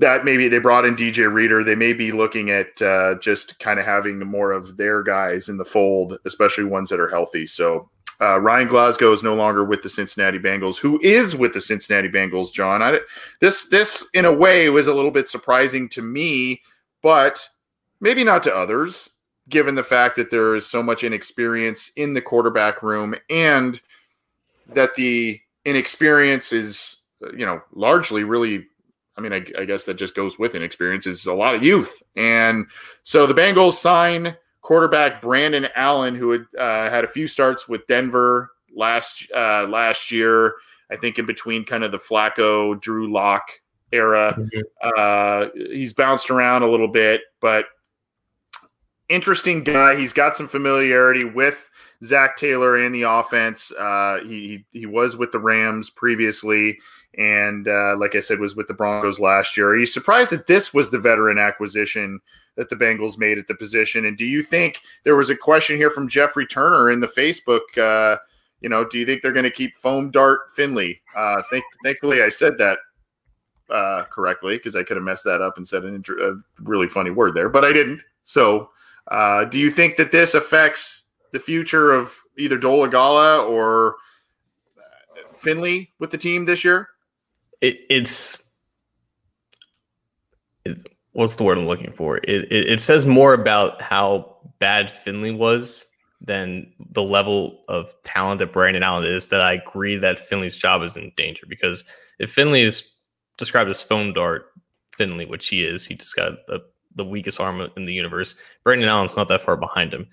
that 0.00 0.24
maybe 0.24 0.48
they 0.48 0.58
brought 0.58 0.84
in 0.84 0.96
DJ 0.96 1.32
Reader. 1.32 1.62
They 1.62 1.76
may 1.76 1.92
be 1.92 2.10
looking 2.10 2.50
at 2.50 2.82
uh, 2.82 3.14
just 3.20 3.60
kind 3.60 3.78
of 3.78 3.86
having 3.86 4.18
more 4.18 4.50
of 4.50 4.76
their 4.76 5.04
guys 5.04 5.48
in 5.48 5.58
the 5.58 5.64
fold, 5.64 6.18
especially 6.24 6.64
ones 6.64 6.90
that 6.90 6.98
are 6.98 7.08
healthy. 7.08 7.46
So 7.46 7.88
uh, 8.20 8.38
Ryan 8.40 8.68
Glasgow 8.68 9.12
is 9.12 9.22
no 9.22 9.34
longer 9.34 9.64
with 9.64 9.82
the 9.82 9.88
Cincinnati 9.88 10.38
Bengals. 10.38 10.78
Who 10.78 11.00
is 11.02 11.36
with 11.36 11.52
the 11.52 11.60
Cincinnati 11.60 12.08
Bengals, 12.08 12.52
John? 12.52 12.82
I, 12.82 13.00
this 13.40 13.68
this 13.68 14.08
in 14.14 14.24
a 14.24 14.32
way 14.32 14.68
was 14.70 14.86
a 14.86 14.94
little 14.94 15.10
bit 15.10 15.28
surprising 15.28 15.88
to 15.90 16.02
me, 16.02 16.62
but 17.02 17.48
maybe 18.00 18.24
not 18.24 18.42
to 18.44 18.54
others, 18.54 19.10
given 19.48 19.74
the 19.74 19.84
fact 19.84 20.16
that 20.16 20.30
there 20.30 20.54
is 20.54 20.66
so 20.66 20.82
much 20.82 21.04
inexperience 21.04 21.90
in 21.96 22.14
the 22.14 22.22
quarterback 22.22 22.82
room 22.82 23.14
and 23.30 23.80
that 24.68 24.94
the 24.94 25.40
inexperience 25.64 26.52
is 26.52 27.02
you 27.32 27.46
know, 27.46 27.62
largely 27.72 28.24
really, 28.24 28.66
I 29.16 29.20
mean, 29.20 29.32
I, 29.32 29.44
I 29.58 29.64
guess 29.64 29.84
that 29.84 29.94
just 29.94 30.14
goes 30.14 30.38
with 30.38 30.54
inexperience 30.54 31.06
is 31.06 31.26
a 31.26 31.34
lot 31.34 31.54
of 31.54 31.62
youth. 31.62 32.02
And 32.16 32.66
so 33.02 33.26
the 33.26 33.34
Bengals 33.34 33.74
sign 33.74 34.36
quarterback 34.64 35.20
Brandon 35.22 35.68
Allen, 35.76 36.16
who 36.16 36.30
had 36.30 36.46
uh, 36.58 36.90
had 36.90 37.04
a 37.04 37.08
few 37.08 37.28
starts 37.28 37.68
with 37.68 37.86
Denver 37.86 38.50
last 38.74 39.28
uh, 39.32 39.66
last 39.68 40.10
year. 40.10 40.54
I 40.90 40.96
think 40.96 41.18
in 41.18 41.26
between 41.26 41.64
kind 41.64 41.84
of 41.84 41.92
the 41.92 41.98
Flacco, 41.98 42.80
Drew 42.80 43.12
Lock 43.12 43.48
era. 43.92 44.36
Mm-hmm. 44.36 44.60
Uh, 44.96 45.48
he's 45.54 45.92
bounced 45.92 46.30
around 46.30 46.62
a 46.62 46.70
little 46.70 46.88
bit, 46.88 47.20
but 47.40 47.66
interesting 49.08 49.62
guy. 49.62 49.96
He's 49.96 50.12
got 50.12 50.36
some 50.36 50.48
familiarity 50.48 51.24
with 51.24 51.70
Zac 52.02 52.36
Taylor 52.36 52.82
in 52.82 52.92
the 52.92 53.02
offense. 53.02 53.70
Uh, 53.72 54.20
he 54.24 54.64
he 54.72 54.86
was 54.86 55.16
with 55.16 55.30
the 55.30 55.38
Rams 55.38 55.90
previously, 55.90 56.78
and 57.16 57.68
uh, 57.68 57.96
like 57.98 58.14
I 58.14 58.20
said, 58.20 58.40
was 58.40 58.56
with 58.56 58.66
the 58.66 58.74
Broncos 58.74 59.20
last 59.20 59.56
year. 59.56 59.68
Are 59.68 59.78
you 59.78 59.86
surprised 59.86 60.32
that 60.32 60.46
this 60.46 60.72
was 60.72 60.90
the 60.90 60.98
veteran 60.98 61.38
acquisition 61.38 62.20
that 62.56 62.68
the 62.68 62.76
Bengals 62.76 63.18
made 63.18 63.38
at 63.38 63.46
the 63.46 63.54
position? 63.54 64.06
And 64.06 64.16
do 64.16 64.24
you 64.24 64.42
think 64.42 64.80
there 65.04 65.16
was 65.16 65.30
a 65.30 65.36
question 65.36 65.76
here 65.76 65.90
from 65.90 66.08
Jeffrey 66.08 66.46
Turner 66.46 66.90
in 66.90 67.00
the 67.00 67.08
Facebook? 67.08 67.76
Uh, 67.76 68.18
you 68.60 68.68
know, 68.68 68.84
do 68.84 68.98
you 68.98 69.06
think 69.06 69.22
they're 69.22 69.32
going 69.32 69.44
to 69.44 69.50
keep 69.50 69.76
foam 69.76 70.10
dart 70.10 70.52
Finley? 70.54 71.00
Uh, 71.14 71.42
think, 71.50 71.64
thankfully, 71.84 72.22
I 72.22 72.28
said 72.28 72.56
that 72.58 72.78
uh, 73.70 74.04
correctly 74.04 74.56
because 74.56 74.76
I 74.76 74.82
could 74.82 74.96
have 74.96 75.04
messed 75.04 75.24
that 75.24 75.42
up 75.42 75.56
and 75.56 75.66
said 75.66 75.84
an 75.84 75.94
inter- 75.94 76.32
a 76.32 76.62
really 76.62 76.88
funny 76.88 77.10
word 77.10 77.34
there, 77.34 77.48
but 77.48 77.64
I 77.64 77.72
didn't. 77.72 78.02
So, 78.22 78.70
uh, 79.08 79.44
do 79.44 79.58
you 79.58 79.70
think 79.70 79.96
that 79.96 80.12
this 80.12 80.34
affects 80.34 81.04
the 81.32 81.38
future 81.38 81.92
of 81.92 82.14
either 82.38 82.58
Dolegala 82.58 83.48
or 83.48 83.96
Finley 85.32 85.92
with 85.98 86.10
the 86.10 86.18
team 86.18 86.44
this 86.44 86.64
year? 86.64 86.88
It, 87.60 87.80
it's, 87.90 88.56
it, 90.64 90.86
what's 91.14 91.36
the 91.36 91.44
word 91.44 91.58
I'm 91.58 91.66
looking 91.66 91.92
for? 91.92 92.18
It, 92.18 92.52
it, 92.52 92.72
it 92.72 92.80
says 92.80 93.06
more 93.06 93.34
about 93.34 93.80
how 93.82 94.36
bad 94.58 94.90
Finley 94.90 95.32
was 95.32 95.86
than 96.20 96.72
the 96.90 97.02
level 97.02 97.64
of 97.68 97.94
talent 98.04 98.38
that 98.38 98.52
Brandon 98.52 98.82
Allen 98.82 99.04
is. 99.04 99.28
That 99.28 99.40
I 99.40 99.54
agree 99.54 99.96
that 99.96 100.18
Finley's 100.18 100.56
job 100.56 100.82
is 100.82 100.96
in 100.96 101.12
danger 101.16 101.46
because 101.48 101.84
if 102.18 102.30
Finley 102.30 102.62
is 102.62 102.92
described 103.38 103.70
as 103.70 103.82
foam 103.82 104.12
dart 104.12 104.46
Finley, 104.96 105.26
which 105.26 105.48
he 105.48 105.64
is, 105.64 105.84
he 105.86 105.94
just 105.94 106.14
got 106.14 106.32
a, 106.48 106.60
the 106.94 107.04
weakest 107.04 107.40
arm 107.40 107.60
in 107.76 107.84
the 107.84 107.92
universe. 107.92 108.36
Brandon 108.62 108.88
Allen's 108.88 109.16
not 109.16 109.28
that 109.28 109.40
far 109.40 109.56
behind 109.56 109.92
him 109.92 110.06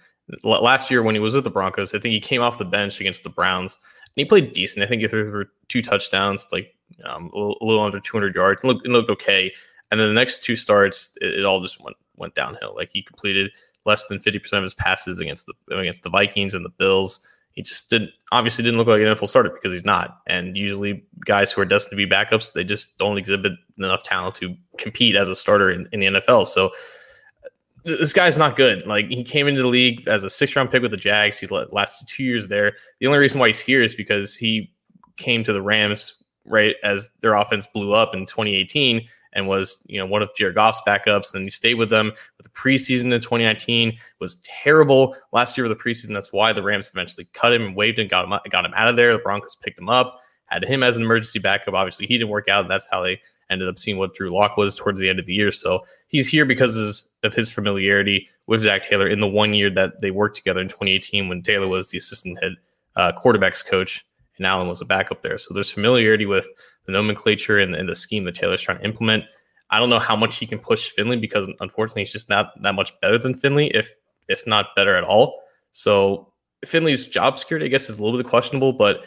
last 0.44 0.92
year 0.92 1.04
when 1.04 1.16
he 1.16 1.22
was 1.22 1.34
with 1.34 1.44
the 1.44 1.50
Broncos, 1.50 1.94
I 1.94 2.00
think 2.00 2.14
he 2.14 2.20
came 2.20 2.42
off 2.42 2.58
the 2.58 2.66
bench 2.66 3.00
against 3.00 3.24
the 3.24 3.30
Browns 3.30 3.78
and 4.06 4.14
he 4.16 4.26
played 4.26 4.54
decent. 4.54 4.84
I 4.84 4.88
think 4.88 5.02
he 5.02 5.08
threw 5.08 5.30
for 5.32 5.52
two 5.68 5.82
touchdowns, 5.82 6.48
like 6.52 6.76
um, 7.06 7.30
a, 7.34 7.38
little, 7.38 7.82
under 7.82 8.00
200 8.00 8.36
yards. 8.36 8.64
It 8.64 8.68
looked, 8.68 8.88
looked 8.88 9.10
okay. 9.10 9.52
And 9.92 10.00
then 10.00 10.08
the 10.08 10.14
next 10.14 10.44
two 10.44 10.56
starts, 10.56 11.18
it, 11.22 11.40
it, 11.40 11.46
all 11.46 11.62
just 11.62 11.84
went 11.84 11.98
went 12.16 12.34
downhill. 12.34 12.74
Like 12.76 12.90
he 12.92 13.04
completed 13.04 13.52
less 13.86 14.08
than 14.08 14.20
50% 14.20 14.54
of 14.54 14.64
his 14.64 14.74
passes 14.74 15.20
against 15.20 15.48
the 15.48 15.78
against 15.78 16.04
the 16.04 16.10
Vikings 16.10 16.54
and 16.54 16.66
the 16.66 16.70
Bills. 16.70 17.20
He 17.52 17.62
just 17.62 17.90
didn't 17.90 18.12
obviously 18.32 18.64
didn't 18.64 18.78
look 18.78 18.88
like 18.88 19.02
an 19.02 19.08
NFL 19.08 19.28
starter 19.28 19.50
because 19.50 19.74
he's 19.74 19.86
not. 19.86 20.22
And 20.28 20.56
usually 20.56 21.04
guys 21.26 21.52
who 21.52 21.62
are 21.62 21.66
destined 21.66 22.00
to 22.00 22.08
be 22.08 22.10
backups, 22.10 22.54
they 22.54 22.64
just 22.64 22.98
don't 22.98 23.18
exhibit 23.18 23.54
enough 23.78 24.04
talent 24.04 24.36
to 24.36 24.56
compete 24.78 25.18
as 25.18 25.28
a 25.28 25.36
starter 25.36 25.70
in, 25.70 25.86
in 25.92 26.00
the 26.00 26.06
NFL. 26.08 26.48
So 26.48 26.72
this 27.84 28.14
guy's 28.14 28.38
not 28.38 28.56
good. 28.56 28.86
Like 28.86 29.08
he 29.08 29.24
came 29.24 29.48
into 29.48 29.62
the 29.62 29.68
league 29.68 30.08
as 30.08 30.24
a 30.24 30.30
six 30.30 30.56
round 30.56 30.72
pick 30.72 30.82
with 30.82 30.92
the 30.92 30.98
Jags. 30.98 31.40
He 31.40 31.48
lasted 31.48 32.08
two 32.08 32.24
years 32.24 32.48
there. 32.48 32.74
The 33.00 33.08
only 33.08 33.20
reason 33.20 33.40
why 33.40 33.48
he's 33.48 33.60
here 33.60 33.82
is 33.82 33.96
because 33.96 34.38
he 34.38 34.72
came 35.18 35.44
to 35.44 35.52
the 35.52 35.62
Rams 35.62 36.16
right 36.46 36.76
as 36.84 37.10
their 37.22 37.34
offense 37.34 37.68
blew 37.68 37.94
up 37.94 38.14
in 38.14 38.26
2018 38.26 39.08
and 39.34 39.48
was 39.48 39.84
you 39.88 39.98
know 39.98 40.06
one 40.06 40.22
of 40.22 40.34
Jared 40.36 40.56
Goff's 40.56 40.82
backups. 40.86 41.32
Then 41.32 41.44
he 41.44 41.50
stayed 41.50 41.76
with 41.76 41.90
them 41.90 42.12
with 42.38 42.44
the 42.44 42.50
preseason 42.50 43.14
in 43.14 43.22
2019 43.22 43.98
was 44.20 44.36
terrible 44.44 45.16
last 45.32 45.58
year 45.58 45.68
with 45.68 45.78
the 45.78 45.84
preseason. 45.84 46.14
That's 46.14 46.34
why 46.34 46.54
the 46.54 46.64
Rams 46.64 46.90
eventually 46.94 47.28
cut 47.34 47.54
him 47.54 47.64
and 47.64 47.76
waived 47.76 48.00
and 48.00 48.10
got 48.10 48.26
him 48.26 48.38
got 48.50 48.66
him 48.66 48.74
out 48.76 48.88
of 48.88 48.96
there. 48.96 49.14
The 49.14 49.20
Broncos 49.20 49.56
picked 49.56 49.80
him 49.80 49.90
up, 49.90 50.20
had 50.46 50.64
him 50.64 50.84
as 50.84 50.96
an 50.96 51.04
emergency 51.04 51.40
backup. 51.40 51.74
Obviously, 51.74 52.08
he 52.08 52.18
didn't 52.18 52.30
work 52.30 52.48
out. 52.48 52.62
And 52.62 52.72
that's 52.72 52.88
how 52.90 53.02
they 53.02 53.20
ended 53.50 53.68
up 53.68 53.78
seeing 53.78 53.98
what 53.98 54.16
Drew 54.16 54.30
Lock 54.30 54.58
was 54.58 54.76
towards 54.76 55.00
the 55.00 55.10
end 55.10 55.20
of 55.20 55.26
the 55.26 55.34
year. 55.34 55.52
So 55.52 55.86
he's 56.08 56.28
here 56.28 56.46
because 56.46 57.06
of 57.24 57.34
his 57.34 57.52
familiarity 57.52 58.30
with 58.48 58.62
Zac 58.62 58.84
Taylor 58.84 59.08
in 59.08 59.20
the 59.20 59.28
one 59.28 59.54
year 59.54 59.70
that 59.72 60.02
they 60.02 60.10
worked 60.10 60.38
together 60.38 60.62
in 60.62 60.68
2018 60.68 61.28
when 61.28 61.42
Taylor 61.42 61.68
was 61.68 61.90
the 61.90 61.98
assistant 61.98 62.42
head 62.42 62.54
uh, 62.96 63.12
quarterbacks 63.12 63.66
coach 63.66 64.06
and 64.42 64.48
Allen 64.48 64.68
was 64.68 64.82
a 64.82 64.86
backup 64.86 65.22
there. 65.22 65.38
So 65.38 65.54
there's 65.54 65.70
familiarity 65.70 66.26
with 66.26 66.48
the 66.86 66.92
nomenclature 66.92 67.60
and, 67.60 67.76
and 67.76 67.88
the 67.88 67.94
scheme 67.94 68.24
that 68.24 68.34
Taylor's 68.34 68.62
trying 68.62 68.80
to 68.80 68.84
implement. 68.84 69.26
I 69.70 69.78
don't 69.80 69.92
know 69.92 70.00
how 70.00 70.16
much 70.16 70.38
he 70.38 70.48
can 70.48 70.60
push 70.60 70.90
Finley 70.90 71.18
because 71.18 71.48
unfortunately 71.60 72.02
he's 72.02 72.12
just 72.12 72.28
not 72.28 72.60
that 72.64 72.74
much 72.74 73.00
better 73.02 73.20
than 73.20 73.36
Finley, 73.36 73.68
if 73.68 73.96
if 74.28 74.48
not 74.48 74.76
better 74.76 74.96
at 74.96 75.04
all. 75.04 75.44
So 75.74 76.34
Finley's 76.66 77.06
job 77.06 77.38
security, 77.38 77.68
I 77.68 77.70
guess, 77.70 77.88
is 77.88 78.00
a 78.00 78.04
little 78.04 78.18
bit 78.18 78.28
questionable, 78.28 78.74
but 78.74 79.06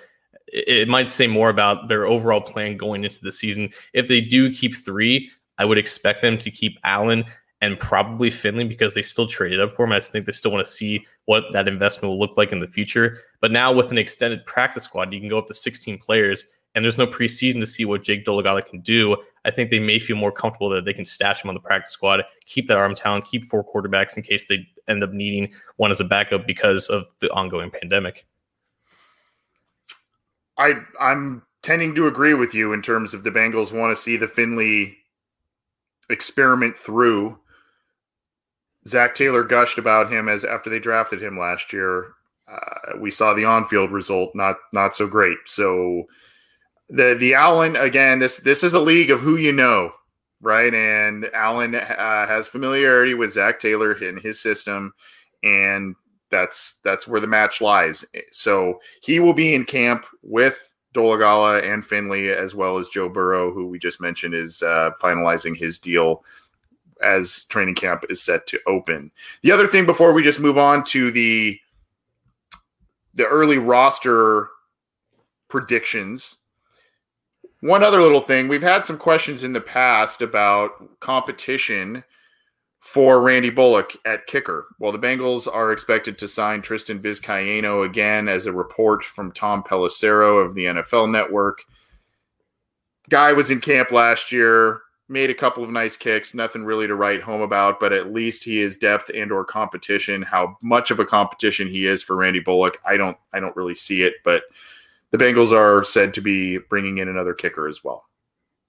it, 0.52 0.68
it 0.68 0.88
might 0.88 1.10
say 1.10 1.26
more 1.26 1.48
about 1.48 1.88
their 1.88 2.06
overall 2.06 2.40
plan 2.40 2.76
going 2.76 3.02
into 3.02 3.20
the 3.20 3.32
season. 3.32 3.70
If 3.92 4.06
they 4.06 4.20
do 4.20 4.52
keep 4.52 4.76
three, 4.76 5.30
I 5.58 5.64
would 5.64 5.78
expect 5.78 6.22
them 6.22 6.38
to 6.38 6.50
keep 6.50 6.78
Allen 6.84 7.24
and 7.60 7.78
probably 7.78 8.30
Finley 8.30 8.64
because 8.64 8.94
they 8.94 9.02
still 9.02 9.26
traded 9.26 9.60
up 9.60 9.70
for 9.70 9.84
him. 9.84 9.92
I 9.92 10.00
think 10.00 10.26
they 10.26 10.32
still 10.32 10.50
want 10.50 10.66
to 10.66 10.70
see 10.70 11.06
what 11.24 11.44
that 11.52 11.68
investment 11.68 12.10
will 12.10 12.18
look 12.18 12.36
like 12.36 12.52
in 12.52 12.60
the 12.60 12.68
future. 12.68 13.18
But 13.40 13.52
now 13.52 13.72
with 13.72 13.90
an 13.90 13.98
extended 13.98 14.44
practice 14.44 14.84
squad, 14.84 15.12
you 15.12 15.20
can 15.20 15.28
go 15.28 15.38
up 15.38 15.46
to 15.46 15.54
16 15.54 15.98
players 15.98 16.46
and 16.74 16.84
there's 16.84 16.98
no 16.98 17.06
preseason 17.06 17.60
to 17.60 17.66
see 17.66 17.84
what 17.84 18.02
Jake 18.02 18.24
Dolegala 18.24 18.66
can 18.66 18.80
do. 18.80 19.16
I 19.44 19.50
think 19.50 19.70
they 19.70 19.78
may 19.78 19.98
feel 19.98 20.16
more 20.16 20.32
comfortable 20.32 20.68
that 20.70 20.84
they 20.84 20.92
can 20.92 21.04
stash 21.04 21.44
him 21.44 21.48
on 21.48 21.54
the 21.54 21.60
practice 21.60 21.92
squad, 21.92 22.22
keep 22.46 22.66
that 22.68 22.78
arm 22.78 22.94
talent, 22.94 23.24
keep 23.24 23.44
four 23.44 23.64
quarterbacks 23.64 24.16
in 24.16 24.22
case 24.22 24.46
they 24.46 24.66
end 24.88 25.04
up 25.04 25.12
needing 25.12 25.52
one 25.76 25.90
as 25.90 26.00
a 26.00 26.04
backup 26.04 26.46
because 26.46 26.88
of 26.88 27.06
the 27.20 27.30
ongoing 27.32 27.70
pandemic. 27.70 28.26
I 30.56 30.74
I'm 31.00 31.42
tending 31.62 31.94
to 31.94 32.06
agree 32.06 32.34
with 32.34 32.54
you 32.54 32.72
in 32.72 32.82
terms 32.82 33.14
of 33.14 33.24
the 33.24 33.30
Bengals 33.30 33.72
want 33.72 33.96
to 33.96 34.00
see 34.00 34.16
the 34.16 34.28
Finley 34.28 34.98
experiment 36.10 36.76
through. 36.76 37.38
Zac 38.86 39.14
Taylor 39.14 39.42
gushed 39.42 39.78
about 39.78 40.10
him 40.10 40.28
as 40.28 40.44
after 40.44 40.70
they 40.70 40.78
drafted 40.78 41.22
him 41.22 41.38
last 41.38 41.72
year. 41.72 42.12
Uh, 42.46 42.98
we 42.98 43.10
saw 43.10 43.32
the 43.32 43.44
on-field 43.44 43.90
result 43.90 44.30
not 44.34 44.56
not 44.72 44.94
so 44.94 45.06
great. 45.06 45.38
So 45.46 46.04
the 46.88 47.16
the 47.18 47.34
Allen 47.34 47.76
again. 47.76 48.18
This 48.18 48.38
this 48.38 48.62
is 48.62 48.74
a 48.74 48.80
league 48.80 49.10
of 49.10 49.20
who 49.20 49.36
you 49.36 49.52
know, 49.52 49.92
right? 50.40 50.72
And 50.74 51.30
Allen 51.32 51.74
uh, 51.74 52.26
has 52.26 52.48
familiarity 52.48 53.14
with 53.14 53.32
Zac 53.32 53.60
Taylor 53.60 53.92
in 53.94 54.18
his 54.18 54.40
system, 54.40 54.92
and 55.42 55.94
that's 56.30 56.80
that's 56.84 57.08
where 57.08 57.20
the 57.20 57.26
match 57.26 57.60
lies. 57.60 58.04
So 58.32 58.80
he 59.02 59.20
will 59.20 59.34
be 59.34 59.54
in 59.54 59.64
camp 59.64 60.04
with 60.22 60.74
Dolegala 60.94 61.64
and 61.64 61.84
Finley, 61.84 62.28
as 62.28 62.54
well 62.54 62.78
as 62.78 62.88
Joe 62.88 63.08
Burrow, 63.08 63.52
who 63.52 63.66
we 63.66 63.78
just 63.78 64.00
mentioned 64.00 64.34
is 64.34 64.62
uh, 64.62 64.90
finalizing 65.02 65.56
his 65.56 65.78
deal 65.78 66.22
as 67.02 67.44
training 67.44 67.74
camp 67.74 68.04
is 68.08 68.22
set 68.22 68.46
to 68.48 68.60
open. 68.66 69.10
The 69.42 69.52
other 69.52 69.66
thing 69.66 69.86
before 69.86 70.12
we 70.12 70.22
just 70.22 70.40
move 70.40 70.58
on 70.58 70.84
to 70.84 71.10
the 71.10 71.58
the 73.14 73.26
early 73.26 73.58
roster 73.58 74.48
predictions. 75.48 76.38
One 77.60 77.82
other 77.82 78.02
little 78.02 78.20
thing, 78.20 78.48
we've 78.48 78.62
had 78.62 78.84
some 78.84 78.98
questions 78.98 79.44
in 79.44 79.52
the 79.52 79.60
past 79.60 80.20
about 80.20 81.00
competition 81.00 82.04
for 82.80 83.22
Randy 83.22 83.48
Bullock 83.48 83.92
at 84.04 84.26
kicker. 84.26 84.66
Well, 84.78 84.92
the 84.92 84.98
Bengals 84.98 85.48
are 85.52 85.72
expected 85.72 86.18
to 86.18 86.28
sign 86.28 86.60
Tristan 86.60 87.00
Vizcaino 87.00 87.86
again 87.86 88.28
as 88.28 88.44
a 88.44 88.52
report 88.52 89.04
from 89.04 89.32
Tom 89.32 89.62
Pelissero 89.62 90.44
of 90.44 90.54
the 90.54 90.66
NFL 90.66 91.10
Network. 91.10 91.64
Guy 93.08 93.32
was 93.32 93.50
in 93.50 93.60
camp 93.60 93.90
last 93.90 94.32
year, 94.32 94.82
made 95.08 95.30
a 95.30 95.34
couple 95.34 95.62
of 95.62 95.70
nice 95.70 95.96
kicks, 95.96 96.34
nothing 96.34 96.64
really 96.64 96.86
to 96.86 96.94
write 96.94 97.22
home 97.22 97.42
about, 97.42 97.78
but 97.78 97.92
at 97.92 98.12
least 98.12 98.42
he 98.42 98.60
is 98.60 98.76
depth 98.76 99.10
and 99.14 99.30
or 99.30 99.44
competition. 99.44 100.22
How 100.22 100.56
much 100.62 100.90
of 100.90 100.98
a 100.98 101.04
competition 101.04 101.68
he 101.68 101.86
is 101.86 102.02
for 102.02 102.16
Randy 102.16 102.40
Bullock, 102.40 102.78
I 102.84 102.96
don't 102.96 103.16
I 103.32 103.40
don't 103.40 103.56
really 103.56 103.74
see 103.74 104.02
it, 104.02 104.14
but 104.24 104.44
the 105.10 105.18
Bengals 105.18 105.52
are 105.52 105.84
said 105.84 106.14
to 106.14 106.20
be 106.20 106.58
bringing 106.58 106.98
in 106.98 107.08
another 107.08 107.34
kicker 107.34 107.68
as 107.68 107.84
well. 107.84 108.06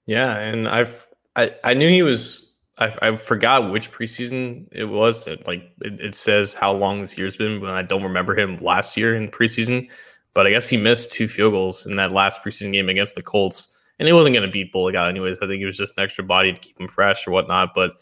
Yeah, 0.06 0.38
and 0.38 0.68
I've 0.68 1.08
I, 1.36 1.56
I 1.64 1.74
knew 1.74 1.90
he 1.90 2.04
was 2.04 2.54
I, 2.78 2.96
I 3.02 3.16
forgot 3.16 3.72
which 3.72 3.92
preseason 3.92 4.68
it 4.72 4.86
was. 4.86 5.28
It, 5.28 5.48
like 5.48 5.72
it, 5.82 6.02
it, 6.02 6.16
says 6.16 6.54
how 6.54 6.74
long 6.74 7.02
this 7.02 7.18
year's 7.18 7.38
been, 7.38 7.62
but 7.62 7.70
I 7.70 7.82
don't 7.82 8.04
remember 8.04 8.38
him 8.38 8.58
last 8.58 8.98
year 8.98 9.16
in 9.16 9.30
preseason. 9.30 9.90
But 10.34 10.48
I 10.48 10.50
guess 10.50 10.68
he 10.68 10.76
missed 10.76 11.14
two 11.14 11.30
field 11.30 11.54
goals 11.54 11.86
in 11.86 11.96
that 11.96 12.12
last 12.12 12.44
preseason 12.44 12.74
game 12.74 12.90
against 12.90 13.16
the 13.16 13.24
Colts, 13.24 13.75
and 14.00 14.08
he 14.08 14.14
wasn't 14.14 14.36
going 14.36 14.46
to 14.46 14.52
beat 14.52 14.72
Bullock 14.72 14.96
out 14.96 15.08
anyways. 15.08 15.38
I 15.42 15.48
think 15.48 15.62
it 15.62 15.66
was 15.66 15.78
just 15.78 15.98
an 15.98 16.04
extra 16.04 16.24
body 16.24 16.54
to 16.54 16.60
keep 16.60 16.80
him 16.80 16.88
fresh 16.88 17.28
or 17.28 17.32
whatnot. 17.32 17.72
But 17.74 17.94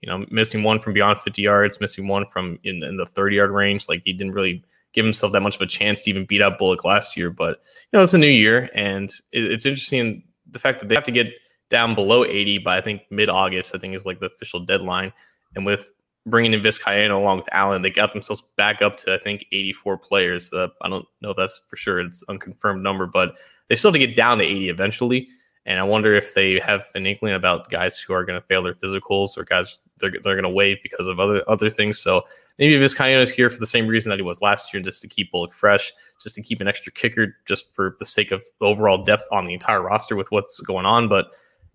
you 0.00 0.10
know, 0.10 0.26
missing 0.30 0.62
one 0.62 0.78
from 0.78 0.92
beyond 0.92 1.18
50 1.20 1.40
yards, 1.40 1.80
missing 1.80 2.08
one 2.08 2.26
from 2.26 2.58
in, 2.64 2.82
in 2.82 2.96
the 2.96 3.06
30 3.06 3.36
yard 3.36 3.50
range, 3.50 3.88
like 3.88 4.02
he 4.04 4.12
didn't 4.12 4.34
really 4.34 4.62
give 4.92 5.04
himself 5.04 5.32
that 5.32 5.40
much 5.40 5.56
of 5.56 5.60
a 5.62 5.66
chance 5.66 6.02
to 6.02 6.10
even 6.10 6.26
beat 6.26 6.42
out 6.42 6.58
Bullock 6.58 6.84
last 6.84 7.16
year. 7.16 7.30
But 7.30 7.60
you 7.92 7.98
know, 7.98 8.04
it's 8.04 8.14
a 8.14 8.18
new 8.18 8.26
year, 8.26 8.68
and 8.74 9.10
it, 9.32 9.44
it's 9.44 9.66
interesting 9.66 10.22
the 10.50 10.58
fact 10.58 10.80
that 10.80 10.88
they 10.88 10.94
have 10.94 11.04
to 11.04 11.10
get 11.10 11.32
down 11.70 11.94
below 11.94 12.24
80 12.24 12.58
by 12.58 12.78
I 12.78 12.80
think 12.80 13.02
mid 13.10 13.28
August. 13.28 13.74
I 13.74 13.78
think 13.78 13.94
is 13.94 14.06
like 14.06 14.20
the 14.20 14.26
official 14.26 14.60
deadline. 14.60 15.12
And 15.56 15.64
with 15.64 15.90
bringing 16.26 16.52
in 16.52 16.60
Vizcaino 16.60 17.16
along 17.16 17.38
with 17.38 17.48
Allen, 17.52 17.82
they 17.82 17.90
got 17.90 18.12
themselves 18.12 18.42
back 18.56 18.82
up 18.82 18.96
to 18.98 19.14
I 19.14 19.18
think 19.18 19.44
84 19.52 19.98
players. 19.98 20.52
Uh, 20.52 20.68
I 20.82 20.88
don't 20.88 21.06
know 21.20 21.30
if 21.30 21.36
that's 21.36 21.60
for 21.68 21.76
sure; 21.76 22.00
it's 22.00 22.22
unconfirmed 22.28 22.82
number, 22.82 23.06
but 23.06 23.36
they 23.68 23.76
still 23.76 23.90
have 23.90 24.00
to 24.00 24.06
get 24.06 24.16
down 24.16 24.38
to 24.38 24.44
80 24.44 24.68
eventually. 24.68 25.28
And 25.66 25.78
I 25.78 25.82
wonder 25.82 26.14
if 26.14 26.34
they 26.34 26.60
have 26.60 26.86
an 26.94 27.06
inkling 27.06 27.32
about 27.32 27.70
guys 27.70 27.98
who 27.98 28.12
are 28.12 28.24
going 28.24 28.38
to 28.38 28.46
fail 28.46 28.62
their 28.62 28.74
physicals 28.74 29.38
or 29.38 29.44
guys 29.44 29.78
they're, 29.98 30.10
they're 30.10 30.34
going 30.34 30.42
to 30.42 30.50
waive 30.50 30.78
because 30.82 31.06
of 31.06 31.20
other 31.20 31.42
other 31.48 31.70
things. 31.70 31.98
So 31.98 32.22
maybe 32.58 32.76
Vizcaino 32.76 33.20
is 33.20 33.30
here 33.30 33.48
for 33.48 33.60
the 33.60 33.66
same 33.66 33.86
reason 33.86 34.10
that 34.10 34.18
he 34.18 34.22
was 34.22 34.40
last 34.40 34.72
year, 34.72 34.82
just 34.82 35.02
to 35.02 35.08
keep 35.08 35.30
Bullock 35.30 35.52
fresh, 35.52 35.92
just 36.22 36.34
to 36.34 36.42
keep 36.42 36.60
an 36.60 36.68
extra 36.68 36.92
kicker, 36.92 37.36
just 37.46 37.74
for 37.74 37.96
the 37.98 38.06
sake 38.06 38.30
of 38.30 38.44
overall 38.60 39.04
depth 39.04 39.26
on 39.30 39.44
the 39.44 39.54
entire 39.54 39.82
roster 39.82 40.16
with 40.16 40.30
what's 40.30 40.60
going 40.60 40.86
on. 40.86 41.08
But 41.08 41.28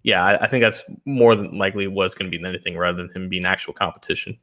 yeah, 0.03 0.23
I, 0.23 0.45
I 0.45 0.47
think 0.47 0.63
that's 0.63 0.83
more 1.05 1.35
than 1.35 1.57
likely 1.57 1.87
what's 1.87 2.15
going 2.15 2.31
to 2.31 2.37
be 2.37 2.45
anything 2.45 2.77
rather 2.77 2.97
than 2.97 3.09
him 3.13 3.29
being 3.29 3.45
actual 3.45 3.73
competition. 3.73 4.37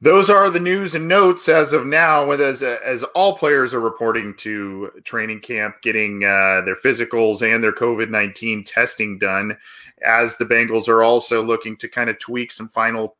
Those 0.00 0.30
are 0.30 0.48
the 0.48 0.60
news 0.60 0.94
and 0.94 1.08
notes 1.08 1.48
as 1.48 1.72
of 1.72 1.84
now. 1.84 2.24
with 2.24 2.40
As 2.40 2.62
as 2.62 3.02
all 3.16 3.36
players 3.36 3.74
are 3.74 3.80
reporting 3.80 4.32
to 4.36 4.92
training 5.02 5.40
camp, 5.40 5.74
getting 5.82 6.22
uh, 6.22 6.62
their 6.64 6.76
physicals 6.76 7.42
and 7.42 7.64
their 7.64 7.72
COVID 7.72 8.08
nineteen 8.08 8.62
testing 8.62 9.18
done, 9.18 9.56
as 10.02 10.36
the 10.36 10.46
Bengals 10.46 10.88
are 10.88 11.02
also 11.02 11.42
looking 11.42 11.76
to 11.78 11.88
kind 11.88 12.08
of 12.08 12.18
tweak 12.20 12.52
some 12.52 12.68
final 12.68 13.16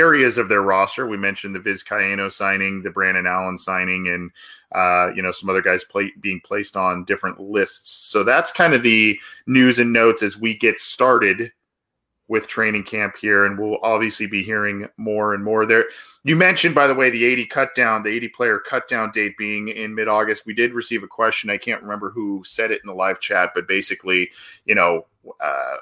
areas 0.00 0.38
of 0.38 0.48
their 0.48 0.62
roster. 0.62 1.06
We 1.06 1.18
mentioned 1.18 1.54
the 1.54 1.60
Vizcaino 1.60 2.32
signing, 2.32 2.80
the 2.80 2.90
Brandon 2.90 3.26
Allen 3.26 3.58
signing, 3.58 4.08
and 4.08 4.30
uh, 4.72 5.12
you 5.14 5.22
know 5.22 5.30
some 5.30 5.50
other 5.50 5.62
guys 5.62 5.84
play, 5.84 6.10
being 6.20 6.40
placed 6.40 6.76
on 6.76 7.04
different 7.04 7.38
lists. 7.38 7.90
So 7.90 8.24
that's 8.24 8.50
kind 8.50 8.72
of 8.72 8.82
the 8.82 9.20
news 9.46 9.78
and 9.78 9.92
notes 9.92 10.22
as 10.22 10.38
we 10.38 10.56
get 10.56 10.78
started 10.78 11.52
with 12.28 12.46
training 12.46 12.84
camp 12.84 13.16
here, 13.20 13.44
and 13.44 13.58
we'll 13.58 13.78
obviously 13.82 14.26
be 14.26 14.42
hearing 14.42 14.86
more 14.96 15.34
and 15.34 15.44
more 15.44 15.66
there. 15.66 15.86
You 16.22 16.36
mentioned, 16.36 16.76
by 16.76 16.86
the 16.86 16.94
way, 16.94 17.10
the 17.10 17.24
80 17.24 17.46
cut 17.46 17.74
down, 17.74 18.04
the 18.04 18.10
80 18.10 18.28
player 18.28 18.58
cut 18.60 18.86
down 18.86 19.10
date 19.10 19.36
being 19.36 19.68
in 19.68 19.94
mid 19.94 20.06
August. 20.06 20.46
We 20.46 20.54
did 20.54 20.72
receive 20.72 21.02
a 21.02 21.08
question. 21.08 21.50
I 21.50 21.58
can't 21.58 21.82
remember 21.82 22.10
who 22.10 22.42
said 22.46 22.70
it 22.70 22.80
in 22.84 22.86
the 22.86 22.94
live 22.94 23.18
chat, 23.18 23.50
but 23.54 23.66
basically, 23.66 24.30
you 24.64 24.76
know, 24.76 25.06
uh, 25.40 25.76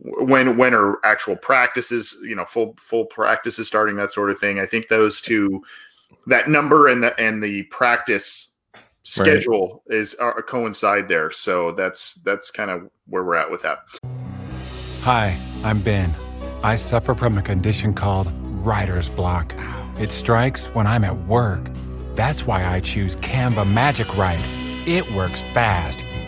when 0.00 0.56
when 0.56 0.74
are 0.74 0.98
actual 1.04 1.36
practices 1.36 2.16
you 2.22 2.34
know 2.34 2.44
full 2.44 2.76
full 2.78 3.06
practices 3.06 3.66
starting 3.68 3.96
that 3.96 4.12
sort 4.12 4.30
of 4.30 4.38
thing. 4.38 4.58
I 4.58 4.66
think 4.66 4.88
those 4.88 5.20
two 5.20 5.62
that 6.26 6.48
number 6.48 6.88
and 6.88 7.02
the 7.02 7.18
and 7.20 7.42
the 7.42 7.64
practice 7.64 8.50
schedule 9.02 9.82
right. 9.88 9.98
is 9.98 10.14
are, 10.16 10.40
coincide 10.42 11.08
there. 11.08 11.30
So 11.30 11.72
that's 11.72 12.14
that's 12.24 12.50
kind 12.50 12.70
of 12.70 12.88
where 13.06 13.24
we're 13.24 13.36
at 13.36 13.50
with 13.50 13.62
that. 13.62 13.78
Hi 15.02 15.38
i'm 15.64 15.80
ben. 15.80 16.14
I 16.62 16.76
suffer 16.76 17.14
from 17.14 17.38
a 17.38 17.42
condition 17.42 17.94
called 17.94 18.32
writer's 18.42 19.08
block. 19.08 19.54
It 19.98 20.10
strikes 20.12 20.66
when 20.66 20.86
i'm 20.86 21.04
at 21.04 21.16
work. 21.26 21.60
That's 22.14 22.46
why 22.46 22.64
i 22.64 22.80
choose 22.80 23.16
canva 23.16 23.70
magic 23.70 24.16
write. 24.16 24.40
It 24.86 25.10
works 25.12 25.42
fast 25.54 26.04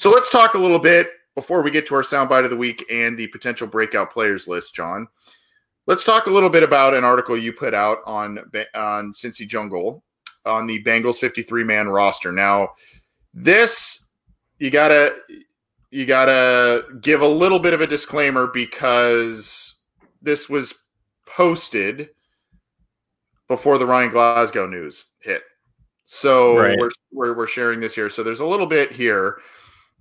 So 0.00 0.10
let's 0.10 0.30
talk 0.30 0.54
a 0.54 0.58
little 0.58 0.78
bit 0.78 1.10
before 1.34 1.60
we 1.60 1.70
get 1.70 1.86
to 1.88 1.94
our 1.94 2.00
soundbite 2.00 2.44
of 2.44 2.48
the 2.48 2.56
week 2.56 2.86
and 2.90 3.18
the 3.18 3.26
potential 3.26 3.66
breakout 3.66 4.10
players 4.10 4.48
list, 4.48 4.74
John. 4.74 5.06
Let's 5.86 6.04
talk 6.04 6.24
a 6.24 6.30
little 6.30 6.48
bit 6.48 6.62
about 6.62 6.94
an 6.94 7.04
article 7.04 7.36
you 7.36 7.52
put 7.52 7.74
out 7.74 7.98
on 8.06 8.38
on 8.74 9.12
Cincy 9.12 9.46
Jungle 9.46 10.02
on 10.46 10.66
the 10.66 10.82
Bengals 10.84 11.18
53 11.18 11.64
man 11.64 11.86
roster. 11.86 12.32
Now, 12.32 12.70
this 13.34 14.06
you 14.58 14.70
gotta 14.70 15.16
you 15.90 16.06
gotta 16.06 16.84
give 17.02 17.20
a 17.20 17.28
little 17.28 17.58
bit 17.58 17.74
of 17.74 17.82
a 17.82 17.86
disclaimer 17.86 18.46
because 18.46 19.74
this 20.22 20.48
was 20.48 20.72
posted 21.26 22.08
before 23.48 23.76
the 23.76 23.84
Ryan 23.84 24.10
Glasgow 24.10 24.66
news 24.66 25.08
hit. 25.18 25.42
So 26.06 26.58
Right. 26.58 26.78
we're, 26.78 26.90
we're 27.12 27.36
we're 27.36 27.46
sharing 27.46 27.80
this 27.80 27.94
here. 27.94 28.08
So 28.08 28.22
there's 28.22 28.40
a 28.40 28.46
little 28.46 28.64
bit 28.66 28.92
here. 28.92 29.40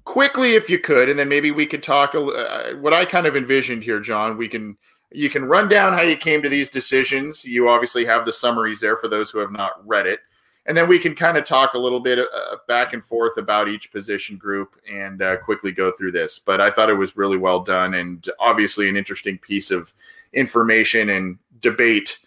Quickly, 0.05 0.55
if 0.55 0.69
you 0.69 0.79
could, 0.79 1.09
and 1.09 1.19
then 1.19 1.29
maybe 1.29 1.51
we 1.51 1.65
could 1.65 1.83
talk. 1.83 2.15
Uh, 2.15 2.73
what 2.75 2.93
I 2.93 3.05
kind 3.05 3.27
of 3.27 3.35
envisioned 3.35 3.83
here, 3.83 3.99
John. 3.99 4.37
We 4.37 4.47
can 4.47 4.77
you 5.11 5.29
can 5.29 5.45
run 5.45 5.69
down 5.69 5.93
how 5.93 6.01
you 6.01 6.17
came 6.17 6.41
to 6.41 6.49
these 6.49 6.69
decisions. 6.69 7.45
You 7.45 7.69
obviously 7.69 8.05
have 8.05 8.25
the 8.25 8.33
summaries 8.33 8.79
there 8.79 8.97
for 8.97 9.07
those 9.07 9.29
who 9.29 9.39
have 9.39 9.51
not 9.51 9.85
read 9.87 10.07
it, 10.07 10.21
and 10.65 10.77
then 10.77 10.87
we 10.87 10.99
can 10.99 11.15
kind 11.15 11.37
of 11.37 11.45
talk 11.45 11.73
a 11.73 11.79
little 11.79 11.99
bit 11.99 12.19
uh, 12.19 12.55
back 12.67 12.93
and 12.93 13.03
forth 13.03 13.37
about 13.37 13.67
each 13.67 13.91
position 13.91 14.37
group 14.37 14.75
and 14.91 15.21
uh, 15.21 15.37
quickly 15.37 15.71
go 15.71 15.91
through 15.91 16.11
this. 16.11 16.39
But 16.39 16.61
I 16.61 16.69
thought 16.69 16.89
it 16.89 16.93
was 16.93 17.17
really 17.17 17.37
well 17.37 17.59
done 17.59 17.95
and 17.95 18.27
obviously 18.39 18.87
an 18.87 18.97
interesting 18.97 19.37
piece 19.39 19.71
of 19.71 19.93
information 20.33 21.09
and 21.09 21.37
debate 21.59 22.19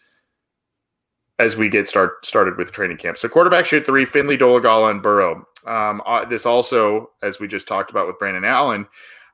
as 1.38 1.56
we 1.56 1.68
get 1.68 1.88
start 1.88 2.24
started 2.24 2.56
with 2.56 2.72
training 2.72 2.96
camp. 2.96 3.18
So 3.18 3.28
quarterback 3.28 3.66
shoot 3.66 3.87
three, 3.87 4.04
Finley, 4.04 4.38
Dolegala, 4.38 4.90
and 4.90 5.02
Burrow. 5.02 5.46
Um, 5.66 6.03
uh, 6.07 6.25
this 6.25 6.46
also, 6.46 7.11
as 7.22 7.40
we 7.40 7.48
just 7.48 7.68
talked 7.68 7.90
about 7.90 8.07
with 8.07 8.18
Brandon 8.18 8.44
Allen, 8.44 8.87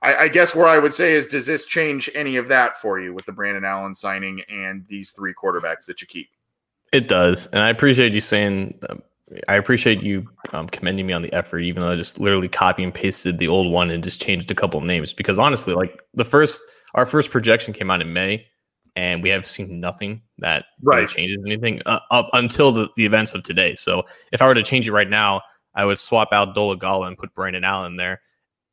I, 0.03 0.15
I 0.15 0.29
guess 0.29 0.55
where 0.55 0.67
I 0.67 0.79
would 0.79 0.95
say 0.95 1.13
is, 1.13 1.27
does 1.27 1.47
this 1.47 1.67
change 1.67 2.09
any 2.15 2.37
of 2.37 2.49
that 2.49 2.81
for 2.81 3.01
you 3.01 3.13
with 3.13 3.27
the 3.27 3.33
Brandon 3.33 3.65
Allen 3.65 3.95
signing 3.95 4.43
and 4.49 4.87
these 4.89 5.11
three 5.11 5.35
quarterbacks 5.35 5.87
that 5.87 6.01
you 6.01 6.07
keep? 6.07 6.29
It 6.93 7.09
does, 7.09 7.47
and 7.49 7.63
I 7.63 7.69
appreciate 7.69 8.15
you 8.15 8.21
saying. 8.21 8.79
Um, 8.89 9.03
I 9.47 9.57
appreciate 9.57 10.03
you 10.03 10.27
um, 10.53 10.69
commending 10.69 11.07
me 11.07 11.13
on 11.13 11.21
the 11.21 11.31
effort, 11.35 11.59
even 11.59 11.83
though 11.83 11.93
I 11.93 11.97
just 11.97 12.19
literally 12.19 12.49
copy 12.49 12.83
and 12.83 12.95
pasted 12.95 13.37
the 13.37 13.49
old 13.49 13.71
one 13.71 13.91
and 13.91 14.03
just 14.03 14.23
changed 14.23 14.51
a 14.51 14.55
couple 14.55 14.81
of 14.81 14.87
names. 14.87 15.13
Because 15.13 15.39
honestly, 15.39 15.75
like 15.75 16.01
the 16.15 16.25
first, 16.25 16.63
our 16.95 17.05
first 17.05 17.31
projection 17.31 17.75
came 17.75 17.91
out 17.91 18.01
in 18.01 18.11
May, 18.15 18.47
and 18.97 19.23
we 19.23 19.29
have 19.29 19.47
seen 19.47 19.81
nothing 19.81 20.23
that 20.39 20.65
really 20.83 21.07
changes 21.07 21.37
anything 21.45 21.83
uh, 21.85 22.01
up 22.11 22.31
until 22.33 22.73
the, 22.73 22.89
the 22.97 23.05
events 23.05 23.35
of 23.35 23.43
today. 23.43 23.75
So 23.75 24.05
if 24.33 24.41
I 24.41 24.47
were 24.47 24.55
to 24.55 24.63
change 24.63 24.89
it 24.89 24.93
right 24.93 25.11
now, 25.11 25.43
I 25.79 25.85
would 25.85 25.99
swap 25.99 26.33
out 26.33 26.57
Dolegala 26.57 27.07
and 27.07 27.17
put 27.17 27.33
Brandon 27.35 27.63
Allen 27.63 27.97
there, 27.97 28.21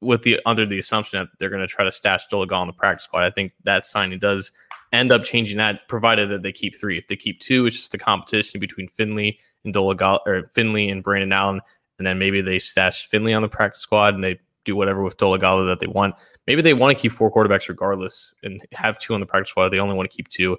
with 0.02 0.24
the 0.24 0.42
under 0.46 0.66
the 0.66 0.80
assumption 0.80 1.20
that 1.20 1.30
they're 1.40 1.52
going 1.52 1.62
to 1.62 1.68
try 1.68 1.86
to 1.86 1.92
stash 1.92 2.28
Dolegala 2.28 2.62
on 2.62 2.68
the 2.68 2.74
practice 2.74 3.06
squad. 3.06 3.24
I 3.24 3.30
think 3.30 3.54
that 3.64 3.86
signing 3.86 4.18
does 4.18 4.52
end 4.92 5.12
up 5.12 5.24
changing 5.24 5.58
that, 5.58 5.88
provided 5.88 6.30
that 6.30 6.42
they 6.42 6.52
keep 6.52 6.76
three. 6.76 6.98
If 6.98 7.08
they 7.08 7.16
keep 7.16 7.40
two, 7.40 7.68
it's 7.68 7.78
just 7.78 7.94
a 7.94 8.00
competition 8.00 8.60
between 8.60 8.88
Finley 8.90 9.40
and 9.64 9.74
Dolagal 9.74 10.20
or 10.26 10.44
Finley 10.54 10.90
and 10.90 11.04
Brandon 11.04 11.32
Allen, 11.32 11.62
and 12.00 12.08
then 12.08 12.18
maybe 12.18 12.42
they 12.42 12.58
stash 12.58 13.08
Finley 13.08 13.34
on 13.34 13.44
the 13.44 13.50
practice 13.50 13.82
squad 13.82 14.16
and 14.16 14.24
they 14.24 14.40
do 14.64 14.76
whatever 14.76 15.04
with 15.04 15.18
Dolegala 15.18 15.68
that 15.68 15.80
they 15.80 15.88
want. 15.88 16.16
Maybe 16.48 16.64
they 16.64 16.74
want 16.74 16.98
to 16.98 17.00
keep 17.00 17.12
four 17.12 17.32
quarterbacks 17.32 17.70
regardless 17.70 18.34
and 18.42 18.66
have 18.72 18.98
two 18.98 19.14
on 19.14 19.20
the 19.20 19.28
practice 19.28 19.52
squad. 19.52 19.70
They 19.70 19.80
only 19.80 19.96
want 19.96 20.10
to 20.10 20.16
keep 20.16 20.28
two. 20.30 20.58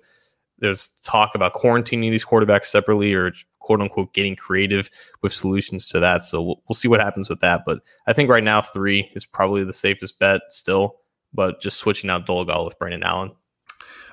There's 0.59 0.89
talk 1.03 1.33
about 1.35 1.55
quarantining 1.55 2.11
these 2.11 2.25
quarterbacks 2.25 2.67
separately 2.67 3.13
or 3.15 3.33
quote 3.67 3.81
unquote 3.81 4.15
getting 4.15 4.37
creative 4.37 4.89
with 5.23 5.33
solutions 5.33 5.89
to 5.89 5.99
that. 5.99 6.23
So 6.23 6.41
we'll, 6.41 6.63
we'll 6.69 6.75
see 6.75 6.87
what 6.87 7.01
happens 7.01 7.29
with 7.29 7.41
that. 7.41 7.63
But 7.67 7.81
I 8.07 8.13
think 8.13 8.31
right 8.31 8.45
now 8.45 8.63
three 8.63 9.11
is 9.15 9.27
probably 9.27 9.65
the 9.65 9.73
safest 9.73 10.21
bet 10.21 10.41
still. 10.51 10.97
But 11.35 11.61
just 11.61 11.79
switching 11.79 12.09
out 12.09 12.27
Dolegala 12.27 12.65
with 12.65 12.79
Brandon 12.79 13.03
Allen. 13.03 13.33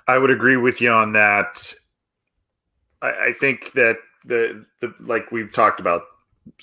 I 0.07 0.17
would 0.17 0.31
agree 0.31 0.57
with 0.57 0.81
you 0.81 0.89
on 0.89 1.13
that. 1.13 1.73
I, 3.01 3.27
I 3.27 3.33
think 3.33 3.73
that 3.73 3.97
the 4.25 4.65
the 4.81 4.93
like 4.99 5.31
we've 5.31 5.53
talked 5.53 5.79
about, 5.79 6.01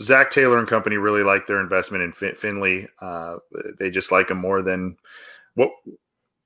Zac 0.01 0.31
Taylor 0.31 0.59
and 0.59 0.69
company 0.69 0.97
really 0.97 1.23
like 1.23 1.47
their 1.47 1.61
investment 1.61 2.03
in 2.03 2.13
fin- 2.13 2.35
Finley. 2.35 2.89
Uh, 3.01 3.37
they 3.79 3.89
just 3.89 4.11
like 4.11 4.31
him 4.31 4.39
more 4.39 4.63
than 4.63 4.97
what 5.55 5.71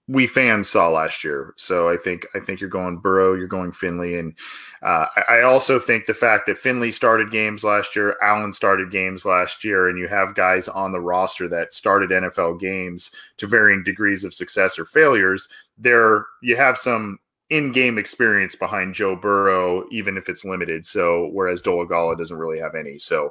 we 0.07 0.27
fans 0.27 0.69
saw 0.69 0.91
last 0.91 1.25
year. 1.25 1.55
So 1.57 1.89
I 1.89 1.97
think 1.97 2.27
I 2.35 2.41
think 2.41 2.61
you're 2.61 2.69
going 2.69 2.99
Burrow, 2.99 3.35
you're 3.35 3.47
going 3.47 3.73
Finley, 3.73 4.19
and 4.19 4.35
uh, 4.83 5.07
I, 5.17 5.39
I 5.39 5.43
also 5.43 5.79
think 5.79 6.05
the 6.05 6.15
fact 6.15 6.47
that 6.47 6.59
Finley 6.59 6.91
started 6.91 7.31
games 7.31 7.65
last 7.65 7.97
year, 7.97 8.17
Allen 8.23 8.53
started 8.53 8.91
games 8.91 9.25
last 9.25 9.65
year, 9.65 9.89
and 9.89 9.99
you 9.99 10.07
have 10.09 10.35
guys 10.35 10.69
on 10.69 10.93
the 10.93 11.01
roster 11.01 11.49
that 11.49 11.73
started 11.73 12.11
NFL 12.11 12.61
games 12.61 13.11
to 13.39 13.47
varying 13.47 13.83
degrees 13.83 14.25
of 14.25 14.35
success 14.35 14.79
or 14.79 14.85
failures. 14.85 15.49
There, 15.79 16.27
you 16.43 16.57
have 16.57 16.77
some 16.77 17.19
in-game 17.51 17.99
experience 17.99 18.55
behind 18.55 18.95
Joe 18.95 19.17
Burrow, 19.17 19.85
even 19.91 20.17
if 20.17 20.29
it's 20.29 20.45
limited. 20.45 20.85
So 20.85 21.31
whereas 21.33 21.63
Dolegala 21.63 22.17
doesn't 22.17 22.37
really 22.37 22.59
have 22.59 22.75
any. 22.75 22.99
So 22.99 23.31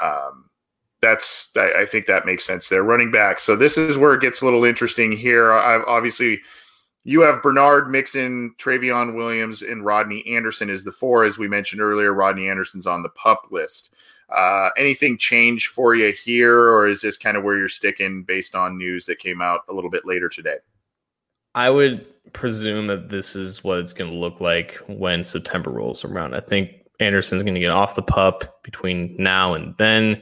um, 0.00 0.48
that's 1.02 1.50
I, 1.56 1.82
I 1.82 1.86
think 1.86 2.06
that 2.06 2.26
makes 2.26 2.44
sense 2.44 2.68
there. 2.68 2.82
Running 2.82 3.10
back. 3.10 3.40
So 3.40 3.56
this 3.56 3.76
is 3.76 3.98
where 3.98 4.14
it 4.14 4.20
gets 4.20 4.40
a 4.40 4.44
little 4.44 4.64
interesting 4.64 5.12
here. 5.12 5.52
I've 5.52 5.82
obviously 5.86 6.40
you 7.04 7.20
have 7.20 7.42
Bernard 7.42 7.88
Mixon, 7.88 8.54
Trayveon 8.58 9.14
Williams, 9.14 9.62
and 9.62 9.84
Rodney 9.84 10.26
Anderson 10.26 10.68
is 10.68 10.82
the 10.82 10.90
four, 10.90 11.24
as 11.24 11.38
we 11.38 11.46
mentioned 11.46 11.80
earlier. 11.80 12.12
Rodney 12.12 12.48
Anderson's 12.48 12.86
on 12.86 13.02
the 13.04 13.10
pup 13.10 13.42
list. 13.50 13.94
Uh, 14.28 14.70
anything 14.76 15.16
change 15.16 15.68
for 15.68 15.94
you 15.94 16.12
here, 16.12 16.58
or 16.58 16.88
is 16.88 17.00
this 17.00 17.16
kind 17.16 17.36
of 17.36 17.44
where 17.44 17.56
you're 17.56 17.68
sticking 17.68 18.24
based 18.24 18.56
on 18.56 18.76
news 18.76 19.06
that 19.06 19.20
came 19.20 19.40
out 19.40 19.60
a 19.68 19.72
little 19.72 19.88
bit 19.88 20.04
later 20.04 20.28
today? 20.28 20.56
I 21.54 21.70
would 21.70 22.04
presume 22.32 22.88
that 22.88 23.08
this 23.08 23.36
is 23.36 23.62
what 23.62 23.78
it's 23.78 23.92
going 23.92 24.10
to 24.10 24.16
look 24.16 24.40
like 24.40 24.76
when 24.88 25.22
September 25.22 25.70
rolls 25.70 26.04
around. 26.04 26.34
I 26.34 26.40
think 26.40 26.72
Anderson's 26.98 27.44
going 27.44 27.54
to 27.54 27.60
get 27.60 27.70
off 27.70 27.94
the 27.94 28.02
pup 28.02 28.62
between 28.64 29.14
now 29.16 29.54
and 29.54 29.76
then. 29.76 30.20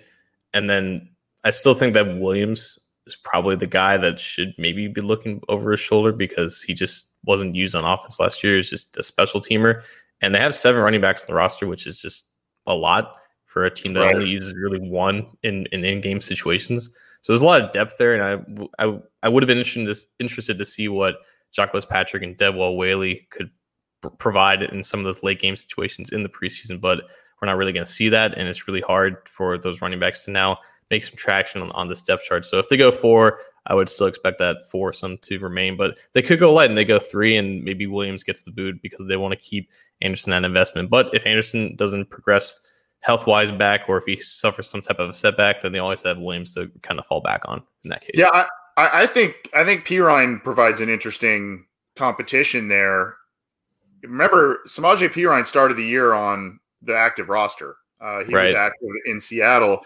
And 0.54 0.70
then 0.70 1.08
I 1.44 1.50
still 1.50 1.74
think 1.74 1.92
that 1.94 2.18
Williams 2.18 2.78
is 3.06 3.14
probably 3.16 3.56
the 3.56 3.66
guy 3.66 3.98
that 3.98 4.18
should 4.18 4.54
maybe 4.56 4.88
be 4.88 5.02
looking 5.02 5.42
over 5.48 5.72
his 5.72 5.80
shoulder 5.80 6.12
because 6.12 6.62
he 6.62 6.72
just 6.72 7.10
wasn't 7.24 7.54
used 7.54 7.74
on 7.74 7.84
offense 7.84 8.18
last 8.18 8.42
year. 8.42 8.56
He's 8.56 8.70
just 8.70 8.96
a 8.96 9.02
special 9.02 9.40
teamer. 9.40 9.82
And 10.22 10.34
they 10.34 10.38
have 10.38 10.54
seven 10.54 10.80
running 10.80 11.02
backs 11.02 11.22
on 11.22 11.26
the 11.26 11.34
roster, 11.34 11.66
which 11.66 11.86
is 11.86 11.98
just 11.98 12.28
a 12.66 12.72
lot 12.74 13.16
for 13.44 13.64
a 13.66 13.70
team 13.70 13.92
that 13.92 14.00
Right. 14.00 14.14
only 14.14 14.28
uses 14.30 14.54
really 14.54 14.78
one 14.78 15.26
in, 15.42 15.66
in 15.66 15.84
in-game 15.84 16.20
situations. 16.20 16.88
So 17.20 17.32
there's 17.32 17.42
a 17.42 17.46
lot 17.46 17.62
of 17.62 17.72
depth 17.72 17.96
there, 17.98 18.14
and 18.14 18.22
I 18.78 18.84
I, 18.84 18.98
I 19.22 19.28
would 19.28 19.42
have 19.42 19.48
been 19.48 19.58
interested 19.58 19.86
to, 19.86 20.06
interested 20.18 20.58
to 20.58 20.64
see 20.64 20.88
what 20.88 21.16
Jacques 21.54 21.72
Patrick 21.88 22.22
and 22.22 22.36
Devwah 22.36 22.76
Whaley 22.76 23.26
could 23.30 23.50
pr- 24.02 24.08
provide 24.10 24.62
in 24.62 24.82
some 24.82 25.00
of 25.00 25.04
those 25.04 25.22
late 25.22 25.40
game 25.40 25.56
situations 25.56 26.10
in 26.10 26.22
the 26.22 26.28
preseason, 26.28 26.80
but 26.80 27.04
we're 27.40 27.46
not 27.46 27.56
really 27.56 27.72
going 27.72 27.84
to 27.84 27.90
see 27.90 28.08
that, 28.08 28.38
and 28.38 28.48
it's 28.48 28.66
really 28.68 28.80
hard 28.80 29.28
for 29.28 29.58
those 29.58 29.80
running 29.82 30.00
backs 30.00 30.24
to 30.24 30.30
now 30.30 30.58
make 30.90 31.04
some 31.04 31.16
traction 31.16 31.62
on, 31.62 31.70
on 31.70 31.88
this 31.88 32.02
depth 32.02 32.24
chart. 32.24 32.44
So 32.44 32.58
if 32.58 32.68
they 32.68 32.76
go 32.76 32.92
four, 32.92 33.40
I 33.66 33.74
would 33.74 33.88
still 33.88 34.06
expect 34.06 34.38
that 34.38 34.68
foursome 34.70 35.18
to 35.22 35.38
remain, 35.38 35.76
but 35.76 35.96
they 36.12 36.22
could 36.22 36.38
go 36.38 36.52
light 36.52 36.68
and 36.68 36.76
they 36.76 36.84
go 36.84 36.98
three, 36.98 37.36
and 37.36 37.64
maybe 37.64 37.86
Williams 37.86 38.22
gets 38.22 38.42
the 38.42 38.50
boot 38.50 38.80
because 38.82 39.06
they 39.08 39.16
want 39.16 39.32
to 39.32 39.38
keep 39.38 39.70
Anderson 40.02 40.30
that 40.32 40.44
investment. 40.44 40.90
But 40.90 41.14
if 41.14 41.26
Anderson 41.26 41.74
doesn't 41.76 42.10
progress 42.10 42.60
health 43.00 43.26
wise 43.26 43.52
back, 43.52 43.82
or 43.88 43.98
if 43.98 44.04
he 44.04 44.20
suffers 44.20 44.68
some 44.68 44.80
type 44.80 44.98
of 44.98 45.10
a 45.10 45.14
setback, 45.14 45.62
then 45.62 45.72
they 45.72 45.78
always 45.78 46.02
have 46.02 46.18
Williams 46.18 46.52
to 46.54 46.70
kind 46.82 46.98
of 46.98 47.06
fall 47.06 47.20
back 47.20 47.42
on 47.46 47.62
in 47.84 47.90
that 47.90 48.00
case. 48.00 48.12
Yeah, 48.14 48.30
I, 48.32 48.46
I 48.76 49.02
I 49.02 49.06
think 49.06 49.48
I 49.54 49.64
think 49.64 49.86
Perine 49.86 50.42
provides 50.42 50.80
an 50.80 50.88
interesting 50.88 51.66
competition 51.96 52.68
there. 52.68 53.16
Remember, 54.02 54.60
Samaje 54.66 55.10
Perine 55.10 55.46
started 55.46 55.76
the 55.76 55.84
year 55.84 56.12
on 56.12 56.60
the 56.84 56.96
active 56.96 57.28
roster. 57.28 57.76
Uh, 58.00 58.24
he 58.24 58.34
was 58.34 58.54
active 58.54 58.88
in 59.06 59.20
Seattle. 59.20 59.80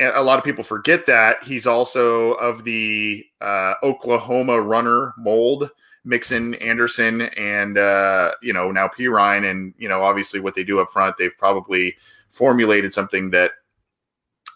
And 0.00 0.12
a 0.14 0.22
lot 0.22 0.38
of 0.38 0.44
people 0.44 0.64
forget 0.64 1.06
that 1.06 1.42
he's 1.44 1.66
also 1.66 2.32
of 2.32 2.64
the 2.64 3.24
uh, 3.40 3.74
Oklahoma 3.82 4.60
runner 4.60 5.12
mold 5.18 5.70
Mixon, 6.04 6.54
Anderson, 6.56 7.22
and 7.22 7.78
uh, 7.78 8.32
you 8.42 8.52
know 8.52 8.70
now 8.70 8.88
Perine, 8.88 9.48
and 9.50 9.74
you 9.78 9.88
know 9.88 10.02
obviously 10.02 10.40
what 10.40 10.54
they 10.54 10.64
do 10.64 10.80
up 10.80 10.90
front, 10.90 11.16
they've 11.16 11.36
probably 11.38 11.96
formulated 12.30 12.92
something 12.92 13.30
that 13.30 13.52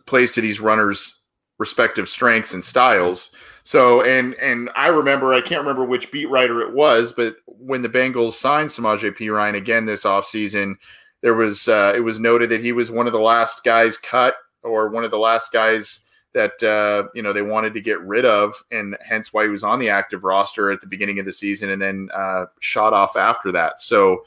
plays 0.07 0.33
to 0.33 0.41
these 0.41 0.61
runners' 0.61 1.21
respective 1.59 2.09
strengths 2.09 2.55
and 2.55 2.65
styles. 2.65 3.31
So 3.63 4.03
and 4.03 4.35
and 4.35 4.71
I 4.75 4.89
remember 4.89 5.35
I 5.35 5.41
can't 5.41 5.61
remember 5.61 5.85
which 5.85 6.11
beat 6.11 6.31
writer 6.31 6.63
it 6.63 6.73
was, 6.73 7.13
but 7.13 7.37
when 7.47 7.83
the 7.83 7.89
Bengals 7.89 8.33
signed 8.33 8.71
Samaje 8.71 9.17
Perine 9.17 9.57
again 9.57 9.87
this 9.87 10.05
offseason, 10.05 10.75
there 11.27 11.35
was 11.35 11.67
uh, 11.67 11.93
it 11.97 12.01
was 12.01 12.21
noted 12.21 12.51
that 12.51 12.61
he 12.61 12.71
was 12.71 12.89
one 12.89 13.09
of 13.09 13.13
the 13.13 13.19
last 13.19 13.65
guys 13.65 13.99
cut 13.99 14.37
or 14.63 14.91
one 14.91 15.03
of 15.03 15.11
the 15.11 15.19
last 15.19 15.51
guys 15.51 16.03
that 16.35 16.63
uh, 16.63 17.09
you 17.17 17.23
know 17.23 17.33
they 17.33 17.43
wanted 17.43 17.75
to 17.75 17.81
get 17.81 18.01
rid 18.03 18.25
of, 18.25 18.55
and 18.71 18.97
hence 19.05 19.33
why 19.33 19.43
he 19.43 19.49
was 19.49 19.65
on 19.65 19.81
the 19.81 19.89
active 19.89 20.23
roster 20.23 20.71
at 20.71 20.81
the 20.81 20.87
beginning 20.87 21.19
of 21.19 21.27
the 21.27 21.33
season, 21.33 21.71
and 21.71 21.83
then 21.83 22.09
uh, 22.15 22.45
shot 22.61 22.93
off 22.93 23.17
after 23.17 23.51
that. 23.51 23.81
So 23.81 24.25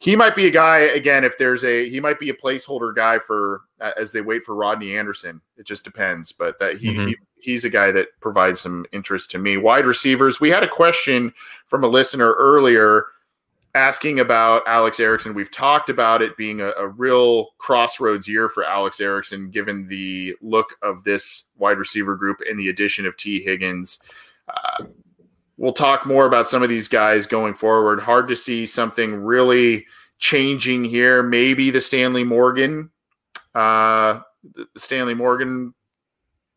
he 0.00 0.16
might 0.16 0.34
be 0.34 0.48
a 0.48 0.50
guy 0.50 0.78
again. 0.78 1.22
If 1.22 1.38
there's 1.38 1.62
a, 1.62 1.88
he 1.88 2.00
might 2.00 2.18
be 2.18 2.30
a 2.30 2.34
placeholder 2.34 2.96
guy 2.96 3.20
for 3.20 3.60
uh, 3.80 3.92
as 3.96 4.10
they 4.10 4.20
wait 4.20 4.42
for 4.42 4.56
Rodney 4.56 4.96
Anderson. 4.96 5.40
It 5.56 5.66
just 5.66 5.84
depends, 5.84 6.32
but 6.32 6.58
that 6.58 6.78
he, 6.78 6.88
mm-hmm. 6.88 7.08
he 7.10 7.16
he's 7.36 7.64
a 7.64 7.70
guy 7.70 7.92
that 7.92 8.08
provides 8.18 8.60
some 8.60 8.86
interest 8.92 9.30
to 9.30 9.38
me. 9.38 9.56
Wide 9.56 9.86
receivers. 9.86 10.40
We 10.40 10.50
had 10.50 10.64
a 10.64 10.68
question 10.68 11.32
from 11.68 11.84
a 11.84 11.88
listener 11.88 12.32
earlier 12.32 13.04
asking 13.74 14.20
about 14.20 14.62
Alex 14.66 14.98
Erickson. 14.98 15.34
We've 15.34 15.50
talked 15.50 15.90
about 15.90 16.22
it 16.22 16.36
being 16.36 16.60
a, 16.60 16.70
a, 16.70 16.88
real 16.88 17.50
crossroads 17.58 18.26
year 18.26 18.48
for 18.48 18.64
Alex 18.64 19.00
Erickson, 19.00 19.50
given 19.50 19.86
the 19.86 20.34
look 20.40 20.74
of 20.82 21.04
this 21.04 21.44
wide 21.56 21.78
receiver 21.78 22.16
group 22.16 22.40
and 22.48 22.58
the 22.58 22.68
addition 22.68 23.06
of 23.06 23.16
Tee 23.16 23.42
Higgins. 23.42 24.00
Uh, 24.48 24.84
we'll 25.56 25.72
talk 25.72 26.04
more 26.04 26.26
about 26.26 26.48
some 26.48 26.62
of 26.62 26.68
these 26.68 26.88
guys 26.88 27.26
going 27.26 27.54
forward. 27.54 28.00
Hard 28.00 28.26
to 28.28 28.36
see 28.36 28.66
something 28.66 29.14
really 29.14 29.86
changing 30.18 30.84
here. 30.84 31.22
Maybe 31.22 31.70
the 31.70 31.80
Stanley 31.80 32.24
Morgan, 32.24 32.90
uh, 33.54 34.20
the 34.54 34.66
Stanley 34.76 35.14
Morgan 35.14 35.74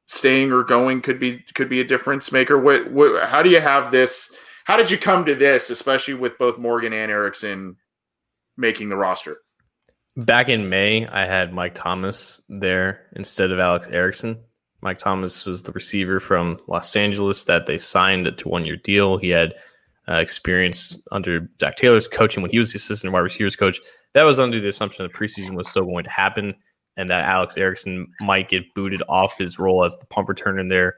staying 0.07 0.51
or 0.51 0.63
going 0.63 1.01
could 1.01 1.19
be 1.19 1.43
could 1.53 1.69
be 1.69 1.79
a 1.79 1.85
difference 1.85 2.31
maker. 2.31 2.57
What, 2.57 2.91
what 2.91 3.27
how 3.29 3.43
do 3.43 3.49
you 3.49 3.59
have 3.59 3.91
this? 3.91 4.33
How 4.65 4.77
did 4.77 4.89
you 4.89 4.97
come 4.97 5.25
to 5.25 5.35
this, 5.35 5.69
especially 5.69 6.13
with 6.13 6.37
both 6.37 6.57
Morgan 6.57 6.93
and 6.93 7.11
Erickson 7.11 7.75
making 8.57 8.89
the 8.89 8.97
roster? 8.97 9.37
Back 10.15 10.47
in 10.47 10.69
May, 10.69 11.07
I 11.07 11.25
had 11.25 11.53
Mike 11.53 11.75
Thomas 11.75 12.41
there 12.47 13.07
instead 13.15 13.51
of 13.51 13.59
Alex 13.59 13.87
Erickson. 13.89 14.39
Mike 14.81 14.99
Thomas 14.99 15.45
was 15.45 15.63
the 15.63 15.71
receiver 15.71 16.19
from 16.19 16.57
Los 16.67 16.95
Angeles 16.95 17.45
that 17.45 17.65
they 17.65 17.77
signed 17.77 18.31
to 18.37 18.49
one 18.49 18.65
year 18.65 18.75
deal. 18.75 19.17
He 19.17 19.29
had 19.29 19.55
uh, 20.07 20.15
experience 20.15 21.01
under 21.11 21.49
Zac 21.59 21.77
Taylor's 21.77 22.07
coaching 22.07 22.41
when 22.41 22.51
he 22.51 22.59
was 22.59 22.73
the 22.73 22.77
assistant 22.77 23.13
wide 23.13 23.19
receivers 23.19 23.55
coach. 23.55 23.79
That 24.13 24.23
was 24.23 24.39
under 24.39 24.59
the 24.59 24.67
assumption 24.67 25.03
that 25.03 25.13
preseason 25.13 25.55
was 25.55 25.67
still 25.67 25.85
going 25.85 26.03
to 26.03 26.09
happen 26.09 26.53
and 26.95 27.09
that 27.09 27.25
Alex 27.25 27.57
Erickson 27.57 28.07
might 28.21 28.49
get 28.49 28.73
booted 28.75 29.01
off 29.09 29.37
his 29.37 29.57
role 29.57 29.83
as 29.83 29.95
the 29.97 30.05
punt 30.05 30.27
returner 30.27 30.67
there 30.69 30.97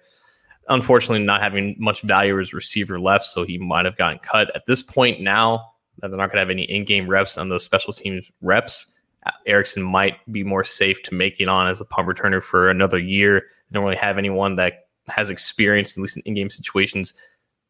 unfortunately 0.69 1.23
not 1.25 1.41
having 1.41 1.75
much 1.77 2.01
value 2.01 2.39
as 2.39 2.53
receiver 2.53 2.99
left, 2.99 3.25
so 3.25 3.43
he 3.43 3.57
might 3.57 3.85
have 3.85 3.97
gotten 3.97 4.19
cut. 4.19 4.53
At 4.55 4.65
this 4.65 4.81
point 4.81 5.21
now 5.21 5.71
that 5.99 6.09
they're 6.09 6.17
not 6.17 6.27
going 6.27 6.35
to 6.35 6.39
have 6.39 6.49
any 6.49 6.63
in-game 6.63 7.07
reps 7.07 7.37
on 7.37 7.49
those 7.49 7.63
special 7.63 7.93
teams 7.93 8.31
reps, 8.41 8.87
uh, 9.25 9.31
Erickson 9.45 9.83
might 9.83 10.15
be 10.31 10.43
more 10.43 10.63
safe 10.63 11.01
to 11.03 11.13
make 11.13 11.39
it 11.39 11.47
on 11.47 11.67
as 11.67 11.81
a 11.81 11.85
punt 11.85 12.07
returner 12.07 12.41
for 12.41 12.69
another 12.69 12.99
year. 12.99 13.41
They 13.69 13.75
don't 13.75 13.83
really 13.83 13.95
have 13.95 14.17
anyone 14.17 14.55
that 14.55 14.87
has 15.07 15.29
experience, 15.29 15.97
at 15.97 16.01
least 16.01 16.17
in 16.17 16.23
in-game 16.25 16.49
situations, 16.49 17.13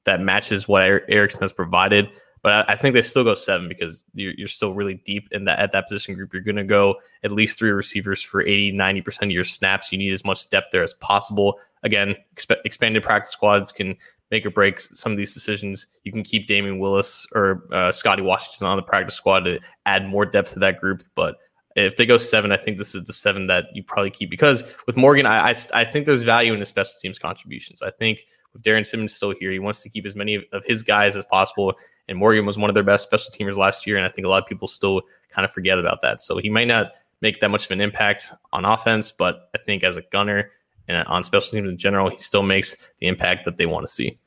that 0.06 0.22
matches 0.22 0.68
what 0.68 0.84
Erickson 0.84 1.42
has 1.42 1.52
provided. 1.52 2.10
But 2.46 2.70
I 2.70 2.76
think 2.76 2.94
they 2.94 3.02
still 3.02 3.24
go 3.24 3.34
seven 3.34 3.68
because 3.68 4.06
you're, 4.14 4.34
you're 4.38 4.48
still 4.48 4.76
really 4.76 5.02
deep 5.04 5.30
in 5.32 5.46
that 5.46 5.58
at 5.58 5.72
that 5.72 5.88
position 5.88 6.14
group. 6.14 6.32
You're 6.32 6.44
going 6.44 6.58
to 6.58 6.64
go 6.64 6.94
at 7.24 7.32
least 7.32 7.58
three 7.58 7.72
receivers 7.72 8.22
for 8.22 8.44
80, 8.44 8.72
90% 8.74 9.24
of 9.24 9.32
your 9.32 9.44
snaps. 9.44 9.92
You 9.92 9.98
need 9.98 10.14
as 10.14 10.24
much 10.24 10.48
depth 10.52 10.68
there 10.72 10.84
as 10.84 10.94
possible. 10.94 11.58
Again, 11.82 12.14
exp- 12.36 12.60
expanded 12.64 13.02
practice 13.02 13.32
squads 13.32 13.72
can 13.72 13.96
make 14.30 14.46
or 14.46 14.52
break 14.52 14.80
some 14.80 15.12
of 15.12 15.18
these 15.18 15.34
decisions. 15.34 15.88
You 16.04 16.12
can 16.12 16.22
keep 16.22 16.48
Damion 16.48 16.78
Willis 16.80 17.26
or 17.34 17.64
uh, 17.74 17.92
Scotty 17.92 18.22
Washington 18.22 18.68
on 18.68 18.78
the 18.78 18.84
practice 18.84 19.16
squad 19.16 19.40
to 19.46 19.60
add 19.88 20.08
more 20.08 20.28
depth 20.28 20.54
to 20.54 20.60
that 20.60 20.80
group. 20.80 21.02
But 21.16 21.38
if 21.76 21.98
they 21.98 22.06
go 22.06 22.20
seven, 22.20 22.52
I 22.52 22.58
think 22.58 22.78
this 22.78 22.94
is 22.94 23.06
the 23.06 23.14
seven 23.14 23.46
that 23.46 23.70
you 23.74 23.82
probably 23.82 24.12
keep 24.12 24.30
because 24.30 24.64
with 24.86 24.98
Morgan, 24.98 25.26
I, 25.26 25.50
I, 25.50 25.56
I 25.74 25.84
think 25.84 26.06
there's 26.06 26.22
value 26.22 26.54
in 26.54 26.60
his 26.60 26.70
special 26.70 26.94
teams 27.02 27.18
contributions. 27.18 27.82
I 27.82 27.90
think 27.90 28.28
with 28.56 28.64
Darrin 28.64 28.86
Simmons 28.86 29.14
still 29.14 29.34
here, 29.38 29.52
he 29.52 29.60
wants 29.60 29.84
to 29.84 29.90
keep 29.90 30.06
as 30.06 30.16
many 30.16 30.36
of 30.54 30.64
his 30.66 30.82
guys 30.82 31.16
as 31.16 31.26
possible. 31.26 31.74
And 32.08 32.18
Morgan 32.18 32.46
was 32.46 32.58
one 32.58 32.70
of 32.70 32.74
their 32.74 32.84
best 32.84 33.04
special 33.04 33.32
teamers 33.32 33.58
last 33.58 33.86
year, 33.86 33.98
and 33.98 34.06
I 34.06 34.10
think 34.10 34.26
a 34.26 34.30
lot 34.30 34.42
of 34.42 34.48
people 34.48 34.68
still 34.68 35.02
kind 35.30 35.46
of 35.46 35.52
forget 35.52 35.78
about 35.78 36.02
that. 36.02 36.22
So 36.22 36.38
he 36.38 36.50
might 36.50 36.68
not 36.68 36.94
make 37.22 37.42
that 37.42 37.50
much 37.50 37.66
of 37.66 37.72
an 37.72 37.82
impact 37.82 38.32
on 38.54 38.64
offense, 38.64 39.12
but 39.12 39.50
I 39.54 39.60
think 39.66 39.84
as 39.84 39.98
a 39.98 40.02
gunner 40.12 40.52
and 40.88 41.06
on 41.08 41.24
special 41.24 41.52
teams 41.52 41.70
in 41.70 41.78
general, 41.78 42.10
he 42.10 42.18
still 42.18 42.44
makes 42.44 42.78
the 43.00 43.08
impact 43.08 43.44
that 43.46 43.58
they 43.58 43.66
want 43.66 43.86
to 43.86 43.92
see. 43.92 44.18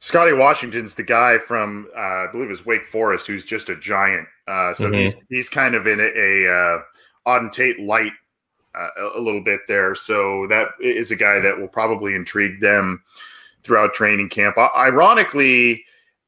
Scotty 0.00 0.32
Washington's 0.32 0.94
the 0.94 1.04
guy 1.04 1.38
from 1.38 1.88
uh, 1.96 2.00
I 2.00 2.26
believe 2.30 2.50
it's 2.50 2.66
Wake 2.66 2.86
Forest 2.86 3.26
who's 3.26 3.44
just 3.44 3.68
a 3.68 3.76
giant. 3.76 4.26
Uh, 4.46 4.74
so 4.74 4.84
mm-hmm. 4.84 4.94
he's 4.94 5.16
he's 5.30 5.48
kind 5.48 5.74
of 5.74 5.86
in 5.86 6.00
a, 6.00 6.02
a 6.02 6.52
uh, 6.52 6.78
Auden 7.26 7.52
Tate 7.52 7.78
light 7.78 8.12
uh, 8.74 8.88
a 9.14 9.20
little 9.20 9.42
bit 9.42 9.60
there. 9.68 9.94
So 9.94 10.46
that 10.48 10.68
is 10.80 11.12
a 11.12 11.16
guy 11.16 11.38
that 11.38 11.58
will 11.58 11.68
probably 11.68 12.14
intrigue 12.14 12.60
them 12.60 13.04
throughout 13.62 13.94
training 13.94 14.28
camp. 14.28 14.56
Ironically, 14.76 15.84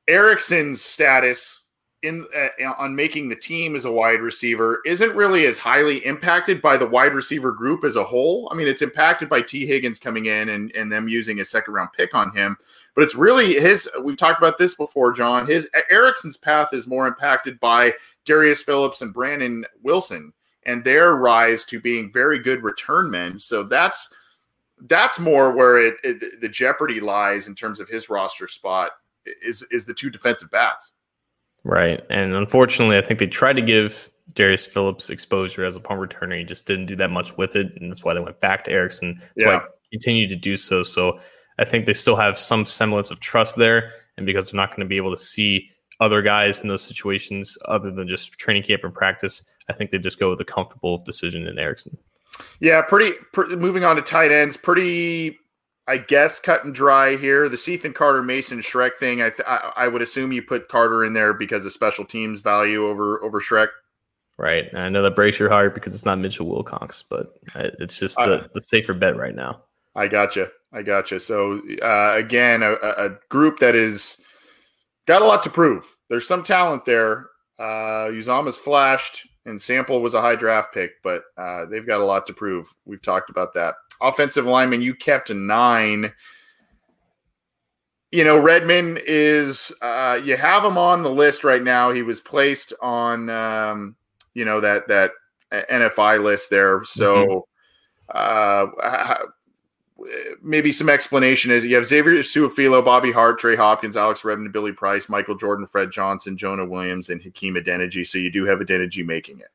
Erickson's 0.09 0.83
status 0.83 1.65
in 2.03 2.27
uh, 2.35 2.73
on 2.79 2.97
making 2.97 3.29
the 3.29 3.37
team 3.37 3.77
as 3.77 3.85
a 3.85 3.93
wide 3.93 4.21
receiver 4.21 4.81
isn't 4.87 5.15
really 5.15 5.45
as 5.47 5.59
highly 5.59 5.99
impacted 6.07 6.63
by 6.63 6.77
the 6.77 6.87
wide 6.87 7.13
receiver 7.13 7.53
group 7.53 7.85
as 7.85 7.97
a 7.97 8.05
whole. 8.05 8.49
I 8.51 8.57
mean, 8.57 8.69
it's 8.69 8.83
impacted 8.83 9.29
by 9.29 9.43
Tee 9.43 9.67
Higgins 9.67 9.99
coming 9.99 10.27
in 10.27 10.49
and, 10.49 10.73
and 10.75 10.91
them 10.91 11.09
using 11.09 11.41
a 11.41 11.45
second 11.45 11.75
round 11.75 11.91
pick 11.93 12.15
on 12.15 12.35
him. 12.35 12.57
But 12.95 13.05
it's 13.05 13.15
really 13.15 13.55
his. 13.55 13.89
We've 14.03 14.17
talked 14.17 14.41
about 14.41 14.59
this 14.59 14.75
before, 14.75 15.13
John. 15.13 15.47
His 15.47 15.69
Erickson's 15.91 16.37
path 16.37 16.71
is 16.73 16.87
more 16.87 17.07
impacted 17.07 17.61
by 17.61 17.93
Darius 18.25 18.63
Phillips 18.63 19.03
and 19.03 19.13
Brandon 19.13 19.65
Wilson 19.83 20.33
and 20.67 20.83
their 20.83 21.17
rise 21.17 21.65
to 21.65 21.81
being 21.81 22.13
very 22.13 22.39
good 22.39 22.63
return 22.63 23.11
men. 23.11 23.39
So 23.39 23.63
that's 23.63 24.13
that's 24.87 25.19
more 25.19 25.53
where 25.53 25.81
it, 25.81 25.95
it, 26.03 26.41
the 26.41 26.49
jeopardy 26.49 27.01
lies 27.01 27.47
in 27.47 27.55
terms 27.55 27.81
of 27.81 27.89
his 27.89 28.09
roster 28.09 28.49
spot 28.49 28.93
is 29.43 29.63
is 29.71 29.87
the 29.87 29.95
two 29.95 30.11
defensive 30.11 30.51
backs. 30.51 30.93
Right, 31.65 32.03
and 32.09 32.35
unfortunately, 32.35 32.97
I 32.97 33.03
think 33.03 33.19
they 33.19 33.27
tried 33.27 33.57
to 33.57 33.63
give 33.63 34.11
Darius 34.33 34.65
Phillips 34.65 35.11
exposure 35.11 35.65
as 35.65 35.77
a 35.77 35.81
punt 35.81 36.01
returner. 36.01 36.39
He 36.39 36.45
just 36.45 36.67
didn't 36.67 36.87
do 36.87 36.97
that 36.97 37.11
much 37.11 37.37
with 37.37 37.57
it, 37.57 37.77
and 37.77 37.91
that's 37.91 38.05
why 38.05 38.15
they 38.15 38.21
went 38.21 38.41
back 38.41 38.65
to 38.65 38.73
Erickson. 38.73 39.21
That's 39.37 39.47
yeah. 39.47 39.59
why 39.59 39.65
continue 39.93 40.29
to 40.29 40.37
do 40.37 40.57
so. 40.57 40.83
So 40.83 41.21
I 41.59 41.65
think 41.65 41.87
they 41.87 41.93
still 41.93 42.17
have 42.17 42.39
some 42.39 42.65
semblance 42.65 43.11
of 43.11 43.21
trust 43.21 43.57
there, 43.57 43.93
and 44.17 44.25
because 44.25 44.51
they're 44.51 44.61
not 44.61 44.71
going 44.71 44.81
to 44.81 44.87
be 44.87 44.97
able 44.97 45.15
to 45.15 45.23
see 45.23 45.71
other 46.01 46.23
guys 46.23 46.61
in 46.61 46.69
those 46.69 46.83
situations 46.83 47.59
other 47.67 47.91
than 47.91 48.09
just 48.09 48.33
training 48.39 48.63
camp 48.63 48.85
and 48.85 48.95
practice, 48.95 49.45
I 49.69 49.75
think 49.75 49.91
they 49.91 49.99
just 49.99 50.19
go 50.19 50.31
with 50.31 50.41
a 50.41 50.45
comfortable 50.45 50.99
decision 51.05 51.47
in 51.47 51.59
Erickson. 51.59 51.99
Yeah, 52.61 52.83
pretty, 52.83 53.13
pretty. 53.33 53.57
Moving 53.57 53.85
on 53.85 53.97
to 53.97 54.03
tight 54.03 54.33
ends, 54.33 54.57
pretty. 54.57 55.39
I 55.87 55.99
guess 55.99 56.39
cut 56.39 56.65
and 56.65 56.73
dry 56.73 57.17
here. 57.17 57.49
The 57.49 57.57
Cethan 57.57 57.95
Carter 57.95 58.23
Mason 58.23 58.61
Schreck 58.61 58.97
thing. 58.97 59.23
I, 59.23 59.31
th- 59.31 59.49
I, 59.49 59.73
I 59.77 59.89
would 59.89 60.03
assume 60.03 60.31
you 60.31 60.41
put 60.41 60.69
Carter 60.69 61.05
in 61.05 61.15
there 61.15 61.35
because 61.35 61.67
of 61.67 61.73
special 61.73 62.05
teams 62.05 62.41
value 62.41 62.87
over 62.87 63.21
over 63.25 63.41
Schreck. 63.41 63.69
Right. 64.41 64.69
And 64.71 64.79
I 64.79 64.89
know 64.89 65.03
that 65.03 65.17
breaks 65.17 65.39
your 65.39 65.51
heart 65.51 65.75
because 65.75 65.93
it's 65.93 66.07
not 66.07 66.19
Mitchell 66.19 66.47
Wilcox, 66.47 67.03
but 67.03 67.35
it's 67.57 67.99
just 67.99 68.17
the, 68.17 68.49
the 68.55 68.61
safer 68.63 68.95
bet 68.95 69.17
right 69.17 69.35
now. 69.35 69.65
I 69.95 70.09
gotcha. 70.09 70.51
I 70.73 70.81
gotcha. 70.83 71.21
So 71.21 71.61
uh, 71.83 72.15
again, 72.17 72.63
a, 72.63 72.73
a, 72.73 73.19
group 73.29 73.59
that 73.59 73.75
is 73.75 74.23
got 75.07 75.21
a 75.21 75.27
lot 75.27 75.43
to 75.43 75.51
prove. 75.51 75.95
There's 76.09 76.27
some 76.27 76.43
talent 76.43 76.87
there. 76.87 77.29
Uh, 77.59 78.09
Uzomah's 78.09 78.57
flashed 78.57 79.29
and 79.51 79.61
Sample 79.61 80.01
was 80.01 80.15
a 80.15 80.21
high 80.21 80.37
draft 80.37 80.73
pick, 80.73 81.03
but 81.03 81.25
uh, 81.37 81.67
they've 81.67 81.87
got 81.87 82.01
a 82.01 82.05
lot 82.05 82.27
to 82.27 82.33
prove. 82.33 82.73
We've 82.87 83.03
talked 83.03 83.29
about 83.29 83.53
that. 83.55 83.75
Offensive 84.01 84.47
lineman, 84.47 84.81
you 84.81 84.95
kept 84.95 85.29
a 85.29 85.35
nine. 85.35 86.13
You 88.11 88.25
know, 88.25 88.39
Redmond 88.39 89.03
is, 89.07 89.73
uh, 89.83 90.19
you 90.25 90.37
have 90.37 90.65
him 90.65 90.79
on 90.79 91.03
the 91.03 91.11
list 91.11 91.45
right 91.45 91.63
now. 91.63 91.93
He 91.93 92.03
was 92.03 92.21
placed 92.21 92.73
on, 92.81 93.29
um, 93.29 93.97
you 94.35 94.45
know, 94.45 94.61
that, 94.61 94.89
that 94.89 95.13
NFI 95.53 96.23
list 96.23 96.49
there. 96.51 96.83
So, 96.85 97.47
mm-hmm. 98.11 99.13
uh, 99.13 99.17
maybe 100.43 100.73
some 100.73 100.89
explanation 100.89 101.51
is 101.51 101.65
you 101.65 101.77
have 101.77 101.87
Xavier 101.87 102.15
Su'a-Filo, 102.15 102.83
Bobby 102.83 103.13
Hart, 103.13 103.39
Trey 103.39 103.57
Hopkins, 103.57 103.97
Alex 103.97 104.25
Redmond, 104.25 104.53
Billy 104.53 104.73
Price, 104.73 105.09
Michael 105.09 105.37
Jordan, 105.37 105.67
Fred 105.67 105.91
Johnson, 105.91 106.37
Jonah 106.37 106.67
Williams, 106.67 107.11
and 107.11 107.23
Hakeem 107.23 107.55
Adeniji. 107.55 108.07
So 108.07 108.19
you 108.19 108.31
do 108.31 108.45
have 108.47 108.61
Adeniji 108.61 109.05
making 109.05 109.41
it. 109.41 109.49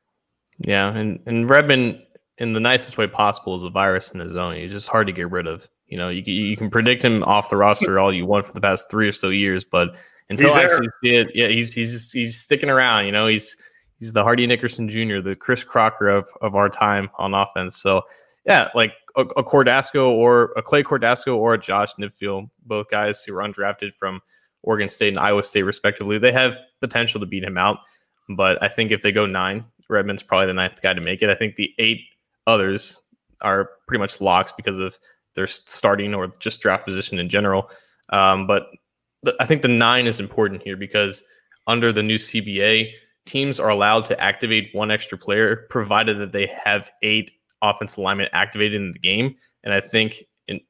Yeah, 0.58 0.94
and 0.94 1.20
and 1.26 1.48
Redmond 1.50 2.02
in 2.38 2.52
the 2.52 2.60
nicest 2.60 2.98
way 2.98 3.06
possible 3.06 3.54
is 3.54 3.62
a 3.62 3.70
virus 3.70 4.10
in 4.10 4.20
his 4.20 4.36
own. 4.36 4.56
He's 4.56 4.72
just 4.72 4.88
hard 4.88 5.06
to 5.06 5.12
get 5.12 5.30
rid 5.30 5.46
of. 5.46 5.68
You 5.86 5.98
know, 5.98 6.08
you 6.08 6.22
you 6.22 6.56
can 6.56 6.70
predict 6.70 7.02
him 7.02 7.22
off 7.24 7.50
the 7.50 7.56
roster 7.56 7.98
all 7.98 8.12
you 8.12 8.26
want 8.26 8.46
for 8.46 8.52
the 8.52 8.60
past 8.60 8.90
three 8.90 9.08
or 9.08 9.12
so 9.12 9.28
years, 9.28 9.64
but 9.64 9.94
until 10.28 10.48
He's 10.48 10.56
I 10.56 10.60
there. 10.62 10.70
actually 10.70 10.88
see 11.02 11.14
it, 11.14 11.30
yeah, 11.34 11.48
he's 11.48 11.72
he's 11.72 12.10
he's 12.10 12.40
sticking 12.40 12.70
around. 12.70 13.06
You 13.06 13.12
know, 13.12 13.26
he's 13.26 13.56
he's 13.98 14.12
the 14.12 14.22
Hardy 14.22 14.46
Nickerson 14.46 14.88
Jr., 14.88 15.20
the 15.20 15.36
Chris 15.36 15.62
Crocker 15.62 16.08
of 16.08 16.28
of 16.40 16.54
our 16.54 16.68
time 16.68 17.10
on 17.18 17.34
offense. 17.34 17.76
So 17.76 18.02
yeah, 18.44 18.68
like 18.74 18.92
a, 19.16 19.42
Cordasco 19.42 20.10
or 20.10 20.52
a 20.56 20.62
Clay 20.62 20.82
Cordasco 20.82 21.36
or 21.36 21.54
a 21.54 21.58
Josh 21.58 21.94
Knipfel, 21.94 22.48
both 22.64 22.88
guys 22.90 23.22
who 23.24 23.34
were 23.34 23.42
undrafted 23.42 23.94
from 23.94 24.20
Oregon 24.62 24.88
State 24.88 25.08
and 25.08 25.18
Iowa 25.18 25.42
State 25.42 25.62
respectively, 25.62 26.18
they 26.18 26.32
have 26.32 26.58
potential 26.80 27.20
to 27.20 27.26
beat 27.26 27.44
him 27.44 27.56
out. 27.56 27.78
But 28.28 28.62
I 28.62 28.68
think 28.68 28.90
if 28.90 29.02
they 29.02 29.12
go 29.12 29.24
nine, 29.24 29.64
Redmond's 29.88 30.22
probably 30.22 30.46
the 30.46 30.54
ninth 30.54 30.82
guy 30.82 30.92
to 30.92 31.00
make 31.00 31.22
it. 31.22 31.30
I 31.30 31.34
think 31.34 31.56
the 31.56 31.72
eight 31.78 32.00
others 32.46 33.00
are 33.40 33.70
pretty 33.86 34.00
much 34.00 34.20
locks 34.20 34.52
because 34.52 34.78
of 34.78 34.98
their 35.34 35.46
starting 35.46 36.14
or 36.14 36.32
just 36.40 36.60
draft 36.60 36.84
position 36.84 37.18
in 37.18 37.28
general. 37.28 37.70
Um, 38.10 38.46
but 38.46 38.66
th- 39.24 39.36
I 39.38 39.46
think 39.46 39.62
the 39.62 39.68
nine 39.68 40.06
is 40.06 40.18
important 40.18 40.62
here 40.62 40.76
because 40.76 41.22
under 41.66 41.92
the 41.92 42.02
new 42.02 42.16
CBA, 42.16 42.90
teams 43.26 43.60
are 43.60 43.68
allowed 43.68 44.04
to 44.06 44.20
activate 44.20 44.74
one 44.74 44.90
extra 44.90 45.18
player 45.18 45.66
provided 45.70 46.18
that 46.18 46.32
they 46.32 46.46
have 46.64 46.90
eight 47.02 47.30
offensive 47.70 47.98
linemen 47.98 48.28
activated 48.32 48.80
in 48.80 48.92
the 48.92 48.98
game. 48.98 49.36
And 49.64 49.74
I 49.74 49.80
think 49.80 50.24
in, 50.48 50.60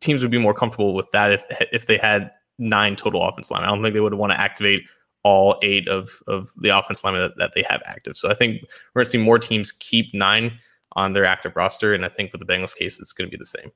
teams 0.00 0.22
would 0.22 0.30
be 0.30 0.38
more 0.38 0.54
comfortable 0.54 0.94
with 0.94 1.10
that 1.12 1.32
if 1.32 1.44
if 1.72 1.86
they 1.86 1.96
had 1.98 2.30
nine 2.58 2.96
total 2.96 3.26
offensive 3.26 3.50
linemen. 3.50 3.68
I 3.68 3.74
don't 3.74 3.82
think 3.82 3.94
they 3.94 4.00
would 4.00 4.14
want 4.14 4.32
to 4.32 4.40
activate 4.40 4.82
all 5.22 5.58
eight 5.62 5.88
of 5.88 6.22
of 6.26 6.50
the 6.58 6.68
offense 6.68 7.02
linemen 7.02 7.22
that, 7.22 7.38
that 7.38 7.52
they 7.54 7.64
have 7.68 7.82
active. 7.86 8.16
So 8.16 8.30
I 8.30 8.34
think 8.34 8.62
we're 8.94 9.00
going 9.00 9.06
to 9.06 9.10
see 9.10 9.18
more 9.18 9.38
teams 9.38 9.72
keep 9.72 10.12
nine 10.14 10.58
on 10.92 11.12
their 11.12 11.24
active 11.24 11.56
roster, 11.56 11.94
and 11.94 12.04
I 12.04 12.08
think 12.08 12.30
for 12.30 12.38
the 12.38 12.44
Bengals 12.44 12.76
case, 12.76 13.00
it's 13.00 13.12
going 13.12 13.28
to 13.28 13.36
be 13.36 13.38
the 13.38 13.46
same. 13.46 13.72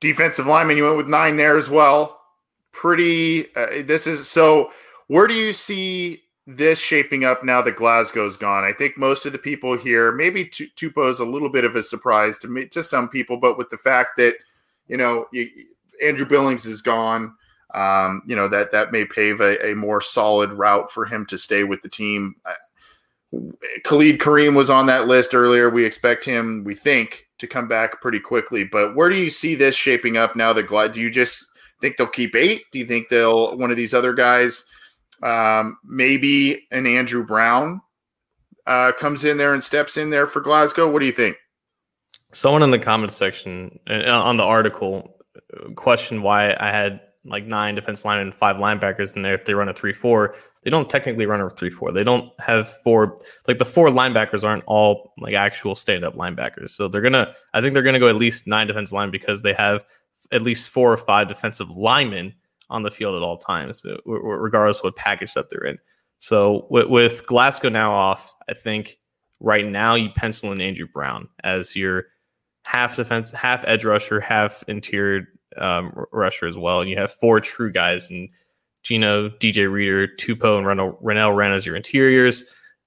defensive 0.00 0.46
lineman. 0.46 0.76
You 0.76 0.84
went 0.84 0.96
with 0.96 1.08
nine 1.08 1.36
there 1.36 1.56
as 1.56 1.70
well. 1.70 2.20
Pretty. 2.72 3.54
Uh, 3.54 3.82
this 3.84 4.06
is 4.06 4.28
so. 4.28 4.70
Where 5.06 5.26
do 5.26 5.34
you 5.34 5.52
see 5.52 6.22
this 6.46 6.78
shaping 6.78 7.24
up 7.24 7.44
now 7.44 7.62
that 7.62 7.76
Glasgow's 7.76 8.36
gone? 8.36 8.64
I 8.64 8.72
think 8.72 8.98
most 8.98 9.26
of 9.26 9.32
the 9.32 9.38
people 9.38 9.76
here, 9.76 10.12
maybe 10.12 10.44
Tu- 10.44 10.68
Tupou's 10.76 11.20
a 11.20 11.24
little 11.24 11.48
bit 11.48 11.64
of 11.64 11.76
a 11.76 11.82
surprise 11.82 12.38
to 12.38 12.48
me, 12.48 12.66
to 12.66 12.82
some 12.82 13.08
people, 13.08 13.36
but 13.36 13.58
with 13.58 13.70
the 13.70 13.78
fact 13.78 14.16
that 14.16 14.34
you 14.88 14.96
know 14.96 15.26
you, 15.32 15.48
Andrew 16.02 16.26
Billings 16.26 16.66
is 16.66 16.82
gone, 16.82 17.34
um, 17.74 18.22
you 18.26 18.34
know 18.34 18.48
that 18.48 18.72
that 18.72 18.92
may 18.92 19.04
pave 19.04 19.40
a, 19.40 19.72
a 19.72 19.74
more 19.74 20.00
solid 20.00 20.52
route 20.52 20.90
for 20.90 21.04
him 21.04 21.26
to 21.26 21.38
stay 21.38 21.64
with 21.64 21.82
the 21.82 21.88
team. 21.88 22.34
Khalid 23.84 24.18
Kareem 24.18 24.56
was 24.56 24.70
on 24.70 24.86
that 24.86 25.06
list 25.06 25.34
earlier. 25.34 25.70
We 25.70 25.84
expect 25.84 26.24
him, 26.24 26.64
we 26.64 26.74
think, 26.74 27.26
to 27.38 27.46
come 27.46 27.68
back 27.68 28.00
pretty 28.00 28.18
quickly. 28.18 28.64
But 28.64 28.96
where 28.96 29.08
do 29.08 29.16
you 29.16 29.30
see 29.30 29.54
this 29.54 29.76
shaping 29.76 30.16
up 30.16 30.34
now 30.34 30.52
that 30.52 30.64
Glad? 30.64 30.92
Do 30.92 31.00
you 31.00 31.10
just 31.10 31.46
think 31.80 31.96
they'll 31.96 32.08
keep 32.08 32.34
eight? 32.34 32.64
Do 32.72 32.78
you 32.78 32.86
think 32.86 33.08
they'll 33.08 33.56
one 33.56 33.70
of 33.70 33.76
these 33.76 33.94
other 33.94 34.12
guys, 34.12 34.64
um, 35.22 35.78
maybe 35.84 36.66
an 36.70 36.86
Andrew 36.86 37.24
Brown, 37.24 37.80
uh, 38.66 38.92
comes 38.92 39.24
in 39.24 39.36
there 39.36 39.54
and 39.54 39.62
steps 39.62 39.96
in 39.96 40.10
there 40.10 40.26
for 40.26 40.40
Glasgow? 40.40 40.90
What 40.90 41.00
do 41.00 41.06
you 41.06 41.12
think? 41.12 41.36
Someone 42.32 42.62
in 42.62 42.70
the 42.70 42.78
comment 42.78 43.12
section 43.12 43.78
uh, 43.88 44.08
on 44.08 44.36
the 44.36 44.44
article 44.44 45.16
uh, 45.36 45.70
questioned 45.72 46.22
why 46.22 46.56
I 46.60 46.70
had 46.70 47.00
like 47.24 47.44
nine 47.44 47.74
defense 47.74 48.04
linemen 48.04 48.28
and 48.28 48.34
five 48.34 48.56
linebackers 48.56 49.14
in 49.16 49.22
there 49.22 49.34
if 49.34 49.44
they 49.44 49.54
run 49.54 49.68
a 49.68 49.74
3 49.74 49.92
4. 49.92 50.34
They 50.62 50.70
don't 50.70 50.88
technically 50.88 51.26
run 51.26 51.40
a 51.40 51.50
3 51.50 51.70
4. 51.70 51.92
They 51.92 52.04
don't 52.04 52.30
have 52.40 52.68
four, 52.82 53.18
like 53.48 53.58
the 53.58 53.64
four 53.64 53.88
linebackers 53.88 54.44
aren't 54.44 54.64
all 54.66 55.12
like 55.18 55.34
actual 55.34 55.74
stand 55.74 56.04
up 56.04 56.14
linebackers. 56.14 56.70
So 56.70 56.86
they're 56.86 57.00
going 57.00 57.12
to, 57.12 57.34
I 57.54 57.60
think 57.60 57.74
they're 57.74 57.82
going 57.82 57.94
to 57.94 58.00
go 58.00 58.08
at 58.08 58.16
least 58.16 58.46
nine 58.46 58.66
defense 58.66 58.92
line 58.92 59.10
because 59.10 59.42
they 59.42 59.54
have 59.54 59.84
at 60.32 60.42
least 60.42 60.68
four 60.68 60.92
or 60.92 60.96
five 60.96 61.28
defensive 61.28 61.70
linemen 61.76 62.34
on 62.70 62.82
the 62.82 62.90
field 62.90 63.16
at 63.16 63.22
all 63.22 63.36
times, 63.36 63.84
uh, 63.84 63.96
regardless 64.06 64.78
of 64.78 64.84
what 64.84 64.96
package 64.96 65.34
that 65.34 65.50
they're 65.50 65.64
in. 65.64 65.78
So 66.18 66.66
with, 66.70 66.88
with 66.88 67.26
Glasgow 67.26 67.68
now 67.68 67.92
off, 67.92 68.34
I 68.48 68.54
think 68.54 68.98
right 69.40 69.66
now 69.66 69.94
you 69.94 70.10
pencil 70.14 70.52
in 70.52 70.60
Andrew 70.60 70.86
Brown 70.86 71.28
as 71.44 71.74
your 71.74 72.06
half 72.64 72.96
defense, 72.96 73.30
half 73.30 73.64
edge 73.66 73.84
rusher, 73.84 74.20
half 74.20 74.62
interior 74.68 75.26
um, 75.56 75.92
rusher 76.12 76.46
as 76.46 76.58
well. 76.58 76.80
And 76.80 76.90
you 76.90 76.96
have 76.96 77.10
four 77.10 77.40
true 77.40 77.72
guys 77.72 78.10
and 78.10 78.28
Geno, 78.82 79.28
DJ 79.28 79.70
Reader, 79.70 80.08
Tupou, 80.18 80.58
and 80.58 80.66
Renell, 80.66 81.02
Renell 81.02 81.34
Wren 81.34 81.52
as 81.52 81.66
your 81.66 81.76
interiors, 81.76 82.44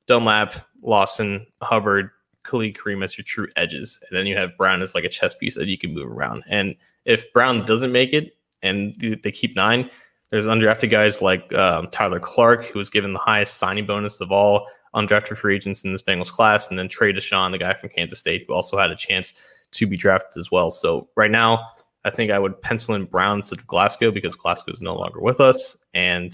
Dunlap, 0.07 0.55
Lawson, 0.81 1.45
Hubbard, 1.61 2.09
Khalid 2.43 2.75
Kareem 2.75 3.03
as 3.03 3.17
your 3.17 3.23
true 3.23 3.47
edges. 3.55 3.99
And 4.07 4.17
then 4.17 4.25
you 4.25 4.35
have 4.37 4.57
Brown 4.57 4.81
as 4.81 4.95
like 4.95 5.03
a 5.03 5.09
chess 5.09 5.35
piece 5.35 5.55
that 5.55 5.67
you 5.67 5.77
can 5.77 5.93
move 5.93 6.09
around. 6.09 6.43
And 6.47 6.75
if 7.05 7.31
Brown 7.33 7.65
doesn't 7.65 7.91
make 7.91 8.13
it 8.13 8.35
and 8.63 8.95
they 9.23 9.31
keep 9.31 9.55
nine, 9.55 9.89
there's 10.31 10.47
undrafted 10.47 10.89
guys 10.89 11.21
like 11.21 11.53
um, 11.53 11.85
Tyler 11.87 12.19
Clark, 12.19 12.65
who 12.65 12.79
was 12.79 12.89
given 12.89 13.13
the 13.13 13.19
highest 13.19 13.57
signing 13.57 13.85
bonus 13.85 14.19
of 14.19 14.31
all 14.31 14.67
undrafted 14.95 15.37
free 15.37 15.55
agents 15.55 15.83
in 15.83 15.91
this 15.91 16.01
Bengals 16.01 16.31
class, 16.31 16.69
and 16.69 16.79
then 16.79 16.87
Trey 16.87 17.13
Dishon, 17.13 17.51
the 17.51 17.57
guy 17.57 17.73
from 17.73 17.89
Kansas 17.89 18.19
State, 18.19 18.45
who 18.47 18.53
also 18.53 18.77
had 18.77 18.89
a 18.89 18.95
chance 18.95 19.33
to 19.71 19.87
be 19.87 19.97
drafted 19.97 20.39
as 20.39 20.51
well. 20.51 20.71
So 20.71 21.07
right 21.15 21.31
now, 21.31 21.67
I 22.05 22.09
think 22.09 22.31
I 22.31 22.39
would 22.39 22.59
pencil 22.61 22.95
in 22.95 23.05
Brown 23.05 23.37
instead 23.37 23.59
of 23.59 23.67
Glasgow 23.67 24.11
because 24.11 24.35
Glasgow 24.35 24.71
is 24.73 24.81
no 24.81 24.95
longer 24.95 25.19
with 25.21 25.39
us, 25.39 25.77
and 25.93 26.33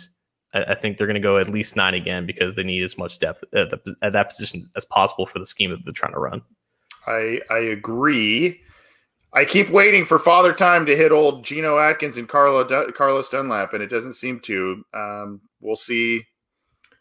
I, 0.53 0.63
I 0.63 0.75
think 0.75 0.97
they're 0.97 1.07
going 1.07 1.15
to 1.15 1.21
go 1.21 1.37
at 1.37 1.49
least 1.49 1.75
nine 1.75 1.93
again 1.93 2.25
because 2.25 2.55
they 2.55 2.63
need 2.63 2.83
as 2.83 2.97
much 2.97 3.19
depth 3.19 3.43
at, 3.53 3.69
the, 3.69 3.95
at 4.01 4.13
that 4.13 4.29
position 4.29 4.69
as 4.75 4.85
possible 4.85 5.25
for 5.25 5.39
the 5.39 5.45
scheme 5.45 5.71
that 5.71 5.83
they're 5.83 5.93
trying 5.93 6.13
to 6.13 6.19
run. 6.19 6.41
I 7.07 7.41
I 7.49 7.59
agree. 7.59 8.61
I 9.31 9.45
keep 9.45 9.69
waiting 9.69 10.05
for 10.05 10.17
Father 10.17 10.53
Time 10.53 10.85
to 10.87 10.95
hit 10.95 11.11
old 11.11 11.45
Geno 11.45 11.77
Atkins 11.77 12.17
and 12.17 12.27
Carlo 12.27 12.63
Dun- 12.63 12.91
Carlos 12.93 13.29
Dunlap, 13.29 13.73
and 13.73 13.83
it 13.83 13.87
doesn't 13.89 14.13
seem 14.13 14.39
to. 14.41 14.83
Um, 14.93 15.41
we'll 15.61 15.75
see 15.75 16.25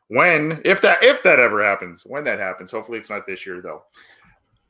when, 0.08 0.60
if 0.64 0.80
that 0.82 1.02
if 1.02 1.22
that 1.22 1.38
ever 1.40 1.64
happens, 1.64 2.02
when 2.04 2.24
that 2.24 2.38
happens. 2.38 2.70
Hopefully, 2.70 2.98
it's 2.98 3.10
not 3.10 3.26
this 3.26 3.46
year 3.46 3.62
though. 3.62 3.82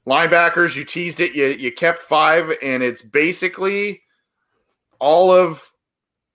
Linebackers, 0.06 0.76
you 0.76 0.84
teased 0.84 1.20
it. 1.20 1.34
You 1.34 1.46
you 1.48 1.72
kept 1.72 2.02
five, 2.02 2.52
and 2.62 2.82
it's 2.82 3.02
basically 3.02 4.02
all 5.00 5.30
of 5.30 5.62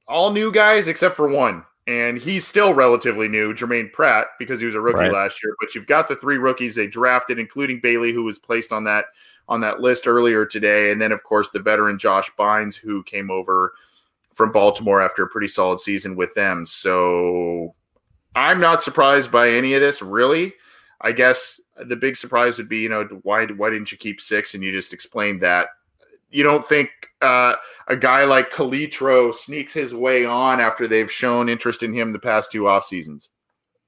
all 0.08 0.32
new 0.32 0.52
guys 0.52 0.90
except 0.90 1.16
for 1.16 1.30
one, 1.30 1.64
and 1.88 2.18
he's 2.18 2.46
still 2.46 2.74
relatively 2.74 3.30
new, 3.30 3.54
Jermaine 3.54 3.92
Pratt, 3.94 4.28
because 4.40 4.60
he 4.60 4.66
was 4.66 4.76
a 4.76 4.82
rookie 4.82 5.00
Right. 5.00 5.12
last 5.14 5.42
year. 5.42 5.56
But 5.62 5.74
you've 5.74 5.88
got 5.88 6.10
the 6.10 6.18
three 6.18 6.38
rookies 6.38 6.76
they 6.76 6.88
drafted, 6.88 7.40
including 7.40 7.80
Bailey, 7.80 8.12
who 8.12 8.24
was 8.24 8.38
placed 8.38 8.74
on 8.74 8.84
that 8.84 9.06
on 9.50 9.62
that 9.62 9.82
list 9.82 10.08
earlier 10.08 10.46
today, 10.46 10.92
and 10.92 11.02
then 11.02 11.12
of 11.12 11.24
course 11.24 11.50
the 11.50 11.60
veteran 11.60 12.00
Josh 12.00 12.32
Bynes, 12.38 12.76
who 12.76 13.04
came 13.04 13.30
over 13.30 13.74
from 14.34 14.52
Baltimore 14.52 15.02
after 15.02 15.24
a 15.24 15.30
pretty 15.30 15.48
solid 15.48 15.80
season 15.80 16.16
with 16.16 16.34
them. 16.34 16.66
So 16.66 17.74
I'm 18.36 18.60
not 18.60 18.82
surprised 18.82 19.32
by 19.32 19.50
any 19.50 19.74
of 19.74 19.82
this, 19.82 20.02
really. 20.02 20.54
I 21.02 21.12
guess 21.12 21.60
the 21.86 21.96
big 21.96 22.16
surprise 22.16 22.58
would 22.58 22.70
be, 22.70 22.80
you 22.80 22.90
know, 22.90 23.04
why 23.24 23.46
why 23.48 23.70
didn't 23.70 23.92
you 23.92 23.98
keep 23.98 24.22
six? 24.22 24.54
And 24.54 24.64
you 24.64 24.72
just 24.72 24.94
explained 24.94 25.42
that. 25.42 25.68
You 26.32 26.44
don't 26.44 26.66
think 26.66 26.90
uh, 27.22 27.56
a 27.88 27.96
guy 27.96 28.24
like 28.26 28.52
Calitro 28.52 29.34
sneaks 29.34 29.74
his 29.74 29.94
way 29.94 30.26
on 30.26 30.60
after 30.60 30.88
they've 30.88 31.12
shown 31.12 31.48
interest 31.48 31.84
in 31.84 31.94
him 31.94 32.12
the 32.12 32.20
past 32.20 32.52
two 32.52 32.68
off 32.68 32.86
seasons? 32.86 33.30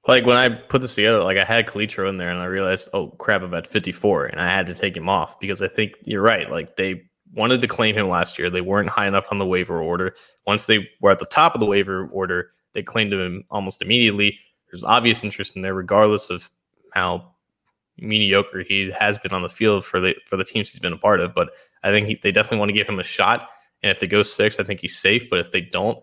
Like 0.08 0.24
when 0.24 0.36
I 0.36 0.48
put 0.48 0.80
this 0.80 0.94
together, 0.94 1.22
like 1.22 1.36
I 1.36 1.44
had 1.44 1.66
Calitro 1.66 2.08
in 2.08 2.16
there 2.16 2.30
and 2.30 2.40
I 2.40 2.44
realized, 2.46 2.88
oh 2.92 3.08
crap, 3.08 3.42
I'm 3.42 3.54
at 3.54 3.66
54 3.66 4.26
and 4.26 4.40
I 4.40 4.46
had 4.46 4.66
to 4.68 4.74
take 4.74 4.96
him 4.96 5.08
off 5.08 5.38
because 5.40 5.60
I 5.60 5.68
think 5.68 5.94
you're 6.04 6.22
right. 6.22 6.48
Like 6.50 6.76
they 6.76 7.02
wanted 7.34 7.60
to 7.60 7.68
claim 7.68 7.96
him 7.96 8.08
last 8.08 8.38
year. 8.38 8.48
They 8.48 8.60
weren't 8.60 8.88
high 8.88 9.06
enough 9.06 9.26
on 9.30 9.38
the 9.38 9.46
waiver 9.46 9.80
order. 9.80 10.14
Once 10.46 10.66
they 10.66 10.88
were 11.00 11.10
at 11.10 11.18
the 11.18 11.26
top 11.26 11.54
of 11.54 11.60
the 11.60 11.66
waiver 11.66 12.08
order, 12.08 12.50
they 12.72 12.82
claimed 12.82 13.12
him 13.12 13.44
almost 13.50 13.82
immediately. 13.82 14.38
There's 14.70 14.84
obvious 14.84 15.24
interest 15.24 15.56
in 15.56 15.62
there, 15.62 15.74
regardless 15.74 16.30
of 16.30 16.50
how 16.92 17.32
mediocre 17.98 18.62
he 18.62 18.90
has 18.90 19.18
been 19.18 19.32
on 19.32 19.42
the 19.42 19.48
field 19.48 19.84
for 19.84 19.98
the 20.00 20.14
for 20.26 20.36
the 20.36 20.44
teams 20.44 20.70
he's 20.70 20.80
been 20.80 20.92
a 20.92 20.98
part 20.98 21.20
of. 21.20 21.34
But 21.34 21.50
I 21.82 21.90
think 21.90 22.06
he, 22.06 22.20
they 22.22 22.32
definitely 22.32 22.58
want 22.58 22.68
to 22.68 22.76
give 22.76 22.88
him 22.88 23.00
a 23.00 23.04
shot. 23.04 23.48
And 23.82 23.90
if 23.90 24.00
they 24.00 24.06
go 24.06 24.22
six, 24.22 24.58
I 24.58 24.64
think 24.64 24.80
he's 24.80 24.98
safe. 24.98 25.28
But 25.30 25.40
if 25.40 25.52
they 25.52 25.60
don't, 25.60 25.98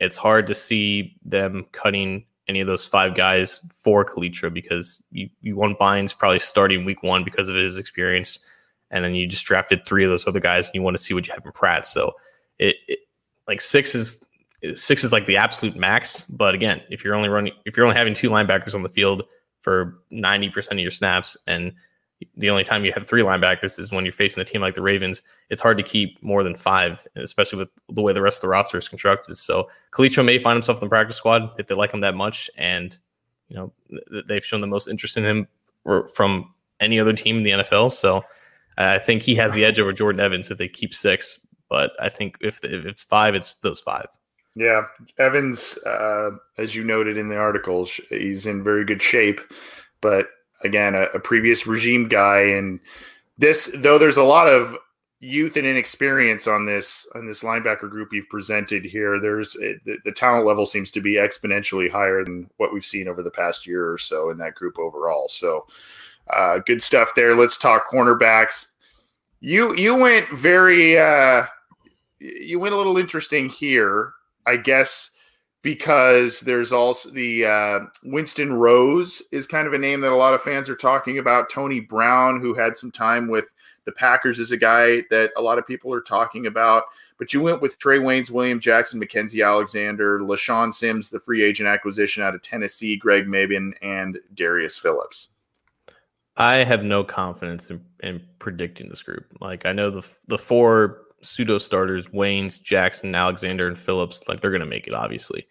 it's 0.00 0.16
hard 0.16 0.46
to 0.48 0.54
see 0.54 1.16
them 1.24 1.64
cutting 1.72 2.24
any 2.48 2.60
of 2.60 2.66
those 2.66 2.86
five 2.86 3.14
guys 3.14 3.60
for 3.74 4.04
Calitro 4.04 4.52
because 4.52 5.02
you, 5.10 5.28
you 5.40 5.56
want 5.56 5.78
Bynes 5.78 6.16
probably 6.16 6.38
starting 6.38 6.84
week 6.84 7.02
one 7.02 7.24
because 7.24 7.48
of 7.48 7.56
his 7.56 7.76
experience. 7.76 8.38
And 8.90 9.04
then 9.04 9.14
you 9.14 9.26
just 9.26 9.44
drafted 9.44 9.84
three 9.84 10.04
of 10.04 10.10
those 10.10 10.26
other 10.28 10.40
guys 10.40 10.68
and 10.68 10.74
you 10.76 10.82
want 10.82 10.96
to 10.96 11.02
see 11.02 11.12
what 11.12 11.26
you 11.26 11.32
have 11.34 11.44
in 11.44 11.52
Pratt. 11.52 11.86
So 11.86 12.12
it, 12.58 12.76
it 12.86 13.00
like 13.48 13.60
six 13.60 13.94
is 13.94 14.24
six 14.74 15.04
is 15.04 15.12
like 15.12 15.26
the 15.26 15.36
absolute 15.36 15.76
max. 15.76 16.24
But 16.24 16.54
again, 16.54 16.82
if 16.88 17.04
you're 17.04 17.14
only 17.14 17.28
running 17.28 17.52
if 17.64 17.76
you're 17.76 17.86
only 17.86 17.96
having 17.96 18.14
two 18.14 18.30
linebackers 18.30 18.74
on 18.74 18.82
the 18.82 18.88
field 18.88 19.24
for 19.60 19.98
90% 20.12 20.72
of 20.72 20.78
your 20.78 20.92
snaps 20.92 21.36
and 21.48 21.72
the 22.36 22.50
only 22.50 22.64
time 22.64 22.84
you 22.84 22.92
have 22.92 23.06
three 23.06 23.22
linebackers 23.22 23.78
is 23.78 23.92
when 23.92 24.04
you're 24.04 24.12
facing 24.12 24.40
a 24.40 24.44
team 24.44 24.60
like 24.62 24.74
the 24.74 24.82
Ravens. 24.82 25.22
It's 25.50 25.60
hard 25.60 25.76
to 25.76 25.82
keep 25.82 26.22
more 26.22 26.42
than 26.42 26.56
five, 26.56 27.06
especially 27.16 27.58
with 27.58 27.68
the 27.90 28.02
way 28.02 28.12
the 28.12 28.22
rest 28.22 28.38
of 28.38 28.42
the 28.42 28.48
roster 28.48 28.78
is 28.78 28.88
constructed. 28.88 29.36
So 29.36 29.68
Calitro 29.92 30.24
may 30.24 30.38
find 30.38 30.56
himself 30.56 30.78
in 30.78 30.86
the 30.86 30.88
practice 30.88 31.16
squad 31.16 31.50
if 31.58 31.66
they 31.66 31.74
like 31.74 31.92
him 31.92 32.00
that 32.00 32.14
much, 32.14 32.50
and 32.56 32.96
you 33.48 33.56
know 33.56 33.72
th- 34.10 34.24
they've 34.28 34.44
shown 34.44 34.60
the 34.60 34.66
most 34.66 34.88
interest 34.88 35.16
in 35.16 35.24
him 35.24 35.48
from 36.14 36.52
any 36.80 36.98
other 36.98 37.12
team 37.12 37.38
in 37.38 37.42
the 37.42 37.50
NFL. 37.50 37.92
So 37.92 38.24
I 38.78 38.98
think 38.98 39.22
he 39.22 39.34
has 39.36 39.52
the 39.52 39.64
edge 39.64 39.78
over 39.78 39.92
Jordan 39.92 40.20
Evans 40.20 40.50
if 40.50 40.58
they 40.58 40.68
keep 40.68 40.94
six. 40.94 41.38
But 41.68 41.92
I 42.00 42.08
think 42.08 42.36
if, 42.40 42.62
if 42.62 42.86
it's 42.86 43.02
five, 43.02 43.34
it's 43.34 43.56
those 43.56 43.80
five. 43.80 44.06
Yeah, 44.54 44.82
Evans, 45.18 45.76
uh, 45.84 46.30
as 46.56 46.74
you 46.74 46.82
noted 46.82 47.18
in 47.18 47.28
the 47.28 47.36
article, 47.36 47.86
he's 48.08 48.46
in 48.46 48.64
very 48.64 48.84
good 48.84 49.02
shape, 49.02 49.40
but 50.00 50.28
again, 50.62 50.94
a, 50.94 51.04
a 51.14 51.20
previous 51.20 51.66
regime 51.66 52.08
guy, 52.08 52.40
and 52.40 52.80
this 53.38 53.70
though 53.76 53.98
there's 53.98 54.16
a 54.16 54.22
lot 54.22 54.48
of 54.48 54.76
youth 55.20 55.56
and 55.56 55.66
inexperience 55.66 56.46
on 56.46 56.66
this 56.66 57.08
on 57.14 57.26
this 57.26 57.42
linebacker 57.42 57.88
group 57.90 58.12
you've 58.12 58.28
presented 58.28 58.84
here. 58.84 59.18
There's 59.18 59.54
the, 59.54 59.98
the, 60.04 60.12
talent 60.12 60.46
level 60.46 60.66
seems 60.66 60.90
to 60.92 61.00
be 61.00 61.14
exponentially 61.14 61.90
higher 61.90 62.22
than 62.22 62.50
what 62.58 62.72
we've 62.72 62.84
seen 62.84 63.08
over 63.08 63.22
the 63.22 63.30
past 63.30 63.66
year 63.66 63.90
or 63.90 63.98
so 63.98 64.30
in 64.30 64.38
that 64.38 64.54
group 64.54 64.78
overall. 64.78 65.28
So, 65.28 65.66
uh, 66.30 66.58
good 66.58 66.82
stuff 66.82 67.12
there. 67.16 67.34
Let's 67.34 67.56
talk 67.56 67.88
cornerbacks. 67.90 68.72
You 69.40 69.74
you 69.74 69.96
went 69.96 70.28
very 70.30 70.98
uh, 70.98 71.44
you 72.18 72.58
went 72.58 72.74
a 72.74 72.78
little 72.78 72.98
interesting 72.98 73.48
here, 73.48 74.12
I 74.46 74.56
guess, 74.56 75.10
because 75.66 76.42
there's 76.42 76.70
also 76.70 77.10
the 77.10 77.44
uh, 77.44 77.80
Winston 78.04 78.52
Rose 78.52 79.20
is 79.32 79.48
kind 79.48 79.66
of 79.66 79.72
a 79.72 79.78
name 79.78 80.00
that 80.02 80.12
a 80.12 80.16
lot 80.16 80.32
of 80.32 80.40
fans 80.40 80.70
are 80.70 80.76
talking 80.76 81.18
about. 81.18 81.50
Tony 81.50 81.80
Brown, 81.80 82.40
who 82.40 82.54
had 82.54 82.76
some 82.76 82.92
time 82.92 83.26
with 83.26 83.46
the 83.84 83.90
Packers 83.90 84.38
is 84.38 84.52
a 84.52 84.56
guy 84.56 85.02
that 85.10 85.32
a 85.36 85.42
lot 85.42 85.58
of 85.58 85.66
people 85.66 85.92
are 85.92 86.00
talking 86.00 86.46
about, 86.46 86.84
but 87.18 87.34
you 87.34 87.40
went 87.40 87.60
with 87.60 87.80
Trae 87.80 87.98
Waynes, 87.98 88.30
William 88.30 88.60
Jackson, 88.60 89.00
Mackensie 89.00 89.44
Alexander, 89.44 90.20
LeShaun 90.20 90.72
Sims, 90.72 91.10
the 91.10 91.18
free 91.18 91.42
agent 91.42 91.68
acquisition 91.68 92.22
out 92.22 92.36
of 92.36 92.42
Tennessee, 92.42 92.96
Greg 92.96 93.26
Mabin, 93.26 93.72
and 93.82 94.20
Darius 94.34 94.78
Phillips. 94.78 95.30
I 96.36 96.58
have 96.58 96.84
no 96.84 97.02
confidence 97.02 97.70
in, 97.70 97.84
in 98.04 98.22
predicting 98.38 98.88
this 98.88 99.02
group. 99.02 99.26
Like 99.40 99.66
I 99.66 99.72
know 99.72 99.90
the 99.90 100.06
the 100.28 100.38
four 100.38 101.00
pseudo 101.22 101.58
starters, 101.58 102.06
Waynes, 102.06 102.62
Jackson, 102.62 103.16
Alexander, 103.16 103.66
and 103.66 103.76
Phillips, 103.76 104.28
like 104.28 104.38
they're 104.38 104.52
gonna 104.52 104.64
make 104.64 104.86
it, 104.86 104.94
obviously. 104.94 105.44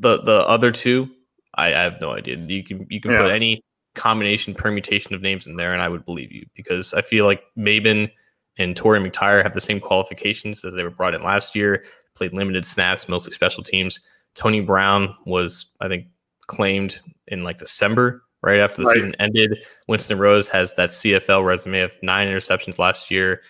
The 0.00 0.20
the 0.22 0.46
other 0.46 0.72
two, 0.72 1.08
I, 1.54 1.68
I 1.68 1.82
have 1.82 2.00
no 2.00 2.10
idea. 2.10 2.36
You 2.36 2.64
can 2.64 2.86
you 2.90 3.00
can 3.00 3.12
yeah. 3.12 3.22
put 3.22 3.30
any 3.30 3.62
combination 3.94 4.54
permutation 4.54 5.14
of 5.14 5.22
names 5.22 5.46
in 5.46 5.56
there, 5.56 5.72
and 5.72 5.82
I 5.82 5.88
would 5.88 6.04
believe 6.04 6.32
you 6.32 6.46
because 6.54 6.94
I 6.94 7.02
feel 7.02 7.26
like 7.26 7.42
Mabin 7.56 8.10
and 8.58 8.76
Torry 8.76 8.98
McTyer 8.98 9.42
have 9.42 9.54
the 9.54 9.60
same 9.60 9.80
qualifications 9.80 10.64
as 10.64 10.74
they 10.74 10.82
were 10.82 10.90
brought 10.90 11.14
in 11.14 11.22
last 11.22 11.54
year. 11.54 11.84
Played 12.16 12.32
limited 12.32 12.66
snaps, 12.66 13.08
mostly 13.08 13.32
special 13.32 13.62
teams. 13.62 14.00
Tony 14.34 14.60
Brown 14.60 15.14
was, 15.26 15.66
I 15.80 15.88
think, 15.88 16.06
claimed 16.46 17.00
in 17.28 17.42
like 17.42 17.58
December, 17.58 18.22
right 18.42 18.60
after 18.60 18.82
the 18.82 18.88
right. 18.88 18.94
season 18.94 19.14
ended. 19.18 19.58
Winston 19.88 20.18
Rose 20.18 20.48
has 20.48 20.74
that 20.74 20.90
CFL 20.90 21.44
resume 21.44 21.80
of 21.80 21.92
nine 22.02 22.28
interceptions 22.28 22.78
last 22.78 23.10
year, 23.10 23.40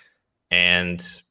and 0.51 1.23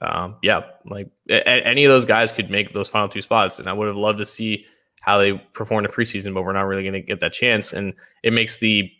um, 0.00 0.36
yeah, 0.42 0.62
like 0.86 1.08
a- 1.28 1.48
any 1.48 1.84
of 1.84 1.90
those 1.90 2.04
guys 2.04 2.32
could 2.32 2.50
make 2.50 2.72
those 2.72 2.88
final 2.88 3.08
two 3.08 3.22
spots, 3.22 3.58
and 3.58 3.68
I 3.68 3.72
would 3.72 3.88
have 3.88 3.96
loved 3.96 4.18
to 4.18 4.24
see 4.24 4.64
how 5.00 5.18
they 5.18 5.32
performed 5.52 5.86
in 5.86 5.92
preseason, 5.92 6.34
but 6.34 6.42
we're 6.42 6.52
not 6.52 6.62
really 6.66 6.82
going 6.82 6.94
to 6.94 7.00
get 7.00 7.20
that 7.20 7.32
chance. 7.32 7.72
And 7.72 7.94
it 8.22 8.32
makes 8.32 8.58
the 8.58 8.90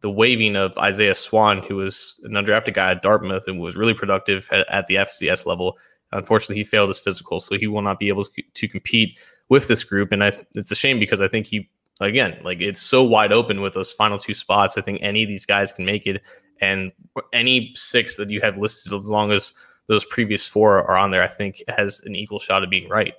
the 0.00 0.10
waving 0.10 0.56
of 0.56 0.76
Isaiah 0.78 1.14
Swann, 1.14 1.62
who 1.62 1.76
was 1.76 2.20
an 2.24 2.32
undrafted 2.32 2.74
guy 2.74 2.90
at 2.90 3.02
Dartmouth 3.02 3.44
and 3.46 3.58
was 3.58 3.76
really 3.76 3.94
productive 3.94 4.48
at, 4.52 4.68
at 4.68 4.86
the 4.86 4.96
FCS 4.96 5.46
level. 5.46 5.78
Unfortunately, 6.12 6.56
he 6.56 6.64
failed 6.64 6.88
his 6.88 7.00
physical, 7.00 7.40
so 7.40 7.58
he 7.58 7.66
will 7.66 7.82
not 7.82 7.98
be 7.98 8.08
able 8.08 8.24
to, 8.24 8.42
to 8.42 8.68
compete 8.68 9.18
with 9.48 9.68
this 9.68 9.84
group. 9.84 10.12
And 10.12 10.22
I, 10.22 10.32
it's 10.54 10.70
a 10.70 10.74
shame 10.74 11.00
because 11.00 11.20
I 11.20 11.28
think 11.28 11.46
he, 11.46 11.68
again, 12.00 12.38
like 12.44 12.60
it's 12.60 12.80
so 12.80 13.02
wide 13.02 13.32
open 13.32 13.62
with 13.62 13.74
those 13.74 13.92
final 13.92 14.18
two 14.18 14.34
spots. 14.34 14.76
I 14.76 14.82
think 14.82 15.00
any 15.02 15.22
of 15.22 15.28
these 15.28 15.46
guys 15.46 15.72
can 15.72 15.84
make 15.84 16.06
it, 16.06 16.22
and 16.60 16.92
any 17.32 17.72
six 17.74 18.16
that 18.16 18.30
you 18.30 18.40
have 18.42 18.58
listed, 18.58 18.92
as 18.92 19.08
long 19.08 19.32
as 19.32 19.54
those 19.88 20.04
previous 20.04 20.46
four 20.46 20.78
are 20.78 20.96
on 20.96 21.10
there, 21.10 21.22
I 21.22 21.28
think 21.28 21.62
has 21.68 22.00
an 22.04 22.14
equal 22.14 22.38
shot 22.38 22.64
of 22.64 22.70
being 22.70 22.88
right. 22.88 23.14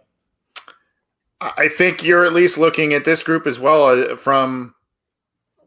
I 1.40 1.70
think 1.70 2.04
you're 2.04 2.26
at 2.26 2.34
least 2.34 2.58
looking 2.58 2.94
at 2.94 3.06
this 3.06 3.22
group 3.22 3.46
as 3.46 3.60
well 3.60 3.86
uh, 3.86 4.16
from 4.16 4.74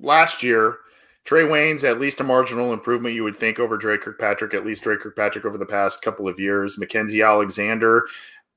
last 0.00 0.42
year. 0.42 0.78
Trae 1.24 1.46
Waynes, 1.46 1.84
at 1.84 2.00
least 2.00 2.20
a 2.20 2.24
marginal 2.24 2.72
improvement, 2.72 3.14
you 3.14 3.22
would 3.22 3.36
think, 3.36 3.58
over 3.58 3.76
Dre 3.76 3.98
Kirkpatrick, 3.98 4.54
at 4.54 4.64
least 4.64 4.82
Dre 4.82 4.96
Kirkpatrick 4.96 5.44
over 5.44 5.58
the 5.58 5.66
past 5.66 6.02
couple 6.02 6.26
of 6.26 6.40
years. 6.40 6.76
Mackensie 6.76 7.24
Alexander, 7.24 8.06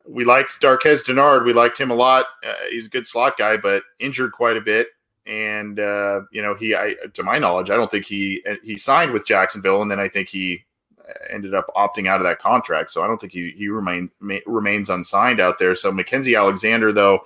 we 0.08 0.26
liked 0.26 0.62
Darqueze 0.62 1.04
Dennard. 1.04 1.46
We 1.46 1.54
liked 1.54 1.80
him 1.80 1.92
a 1.92 1.96
lot. 1.96 2.26
Uh, 2.46 2.54
he's 2.70 2.88
a 2.88 2.90
good 2.90 3.06
slot 3.06 3.38
guy, 3.38 3.58
but 3.58 3.84
injured 4.00 4.32
quite 4.32 4.58
a 4.58 4.62
bit. 4.62 4.88
And 5.26 5.80
uh, 5.80 6.22
you 6.32 6.42
know, 6.42 6.56
he, 6.56 6.76
I, 6.76 6.96
to 7.14 7.24
my 7.24 7.38
knowledge, 7.38 7.70
I 7.70 7.76
don't 7.76 7.90
think 7.90 8.06
he 8.06 8.44
he 8.64 8.76
signed 8.76 9.12
with 9.12 9.26
Jacksonville, 9.26 9.82
and 9.82 9.90
then 9.90 10.00
I 10.00 10.10
think 10.10 10.28
he 10.28 10.66
ended 11.30 11.54
up 11.54 11.68
opting 11.76 12.08
out 12.08 12.20
of 12.20 12.24
that 12.24 12.40
contract. 12.40 12.92
So 12.92 13.04
I 13.04 13.08
don't 13.08 13.20
think 13.20 13.34
he 13.34 13.54
he 13.56 13.68
remain, 13.68 14.10
remains 14.46 14.90
unsigned 14.90 15.40
out 15.40 15.60
there. 15.60 15.76
So 15.76 15.92
Mackensie 15.92 16.38
Alexander, 16.38 16.92
though, 16.92 17.20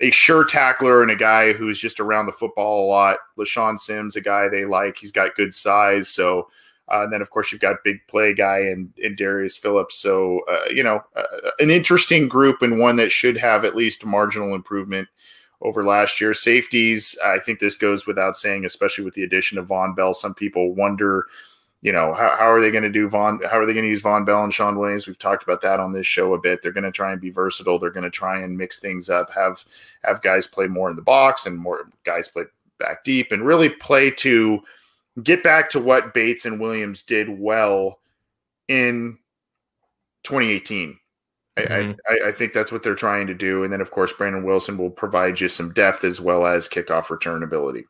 a 0.00 0.10
sure 0.10 0.44
tackler 0.44 1.02
and 1.02 1.10
a 1.10 1.16
guy 1.16 1.52
who's 1.52 1.78
just 1.78 2.00
around 2.00 2.26
the 2.26 2.32
football 2.32 2.84
a 2.84 2.88
lot. 2.88 3.18
LeShaun 3.38 3.78
Sims, 3.78 4.16
a 4.16 4.20
guy 4.20 4.48
they 4.48 4.64
like. 4.64 4.96
He's 4.98 5.12
got 5.12 5.36
good 5.36 5.54
size. 5.54 6.08
So 6.08 6.48
uh, 6.88 7.02
and 7.04 7.12
then 7.12 7.22
of 7.22 7.30
course 7.30 7.50
you've 7.50 7.60
got 7.60 7.84
big 7.84 8.06
play 8.06 8.34
guy 8.34 8.58
and, 8.58 8.92
and 9.02 9.16
Darius 9.16 9.56
Phillips. 9.56 9.96
So 9.96 10.42
uh, 10.50 10.68
you 10.70 10.82
know 10.82 11.02
uh, 11.16 11.50
an 11.58 11.70
interesting 11.70 12.28
group 12.28 12.62
and 12.62 12.78
one 12.78 12.96
that 12.96 13.12
should 13.12 13.36
have 13.36 13.64
at 13.64 13.76
least 13.76 14.04
marginal 14.04 14.54
improvement 14.54 15.08
over 15.62 15.84
last 15.84 16.20
year. 16.20 16.34
Safeties, 16.34 17.16
I 17.24 17.38
think 17.38 17.60
this 17.60 17.76
goes 17.76 18.06
without 18.06 18.36
saying, 18.36 18.64
especially 18.64 19.04
with 19.04 19.14
the 19.14 19.22
addition 19.22 19.58
of 19.58 19.68
Vonn 19.68 19.96
Bell. 19.96 20.12
Some 20.12 20.34
people 20.34 20.74
wonder 20.74 21.26
you 21.82 21.90
know, 21.90 22.14
how, 22.14 22.36
how 22.38 22.50
are 22.50 22.60
they 22.60 22.70
going 22.70 22.84
to 22.84 22.88
do 22.88 23.08
Vonn? 23.08 23.44
How 23.50 23.58
are 23.58 23.66
they 23.66 23.74
going 23.74 23.84
to 23.84 23.90
use 23.90 24.02
Vonn 24.02 24.24
Bell 24.24 24.44
and 24.44 24.54
Shawn 24.54 24.78
Williams? 24.78 25.08
We've 25.08 25.18
talked 25.18 25.42
about 25.42 25.60
that 25.62 25.80
on 25.80 25.92
this 25.92 26.06
show 26.06 26.32
a 26.32 26.40
bit. 26.40 26.62
They're 26.62 26.72
going 26.72 26.84
to 26.84 26.92
try 26.92 27.10
and 27.10 27.20
be 27.20 27.30
versatile. 27.30 27.78
They're 27.78 27.90
going 27.90 28.04
to 28.04 28.10
try 28.10 28.40
and 28.40 28.56
mix 28.56 28.78
things 28.78 29.10
up. 29.10 29.30
Have 29.32 29.64
have 30.04 30.22
guys 30.22 30.46
play 30.46 30.68
more 30.68 30.88
in 30.88 30.96
the 30.96 31.02
box 31.02 31.44
and 31.44 31.58
more 31.58 31.90
guys 32.04 32.28
play 32.28 32.44
back 32.78 33.02
deep, 33.02 33.32
and 33.32 33.44
really 33.44 33.68
play 33.68 34.12
to 34.12 34.60
get 35.22 35.42
back 35.42 35.68
to 35.70 35.80
what 35.80 36.14
Bates 36.14 36.46
and 36.46 36.60
Williams 36.60 37.02
did 37.02 37.28
well 37.28 37.98
in 38.68 39.18
2018. 40.22 40.98
Mm-hmm. 41.58 41.92
I, 42.08 42.12
I, 42.12 42.28
I, 42.28 42.32
think 42.32 42.54
that's 42.54 42.72
what 42.72 42.82
they're 42.82 42.94
trying 42.94 43.26
to 43.26 43.34
do. 43.34 43.62
And 43.62 43.70
then, 43.70 43.82
of 43.82 43.90
course, 43.90 44.10
Brandon 44.10 44.42
Wilson 44.42 44.78
will 44.78 44.88
provide 44.88 45.38
you 45.38 45.48
some 45.48 45.74
depth 45.74 46.02
as 46.02 46.18
well 46.18 46.46
as 46.46 46.66
kickoff 46.66 47.10
return 47.10 47.42
ability. 47.42 47.84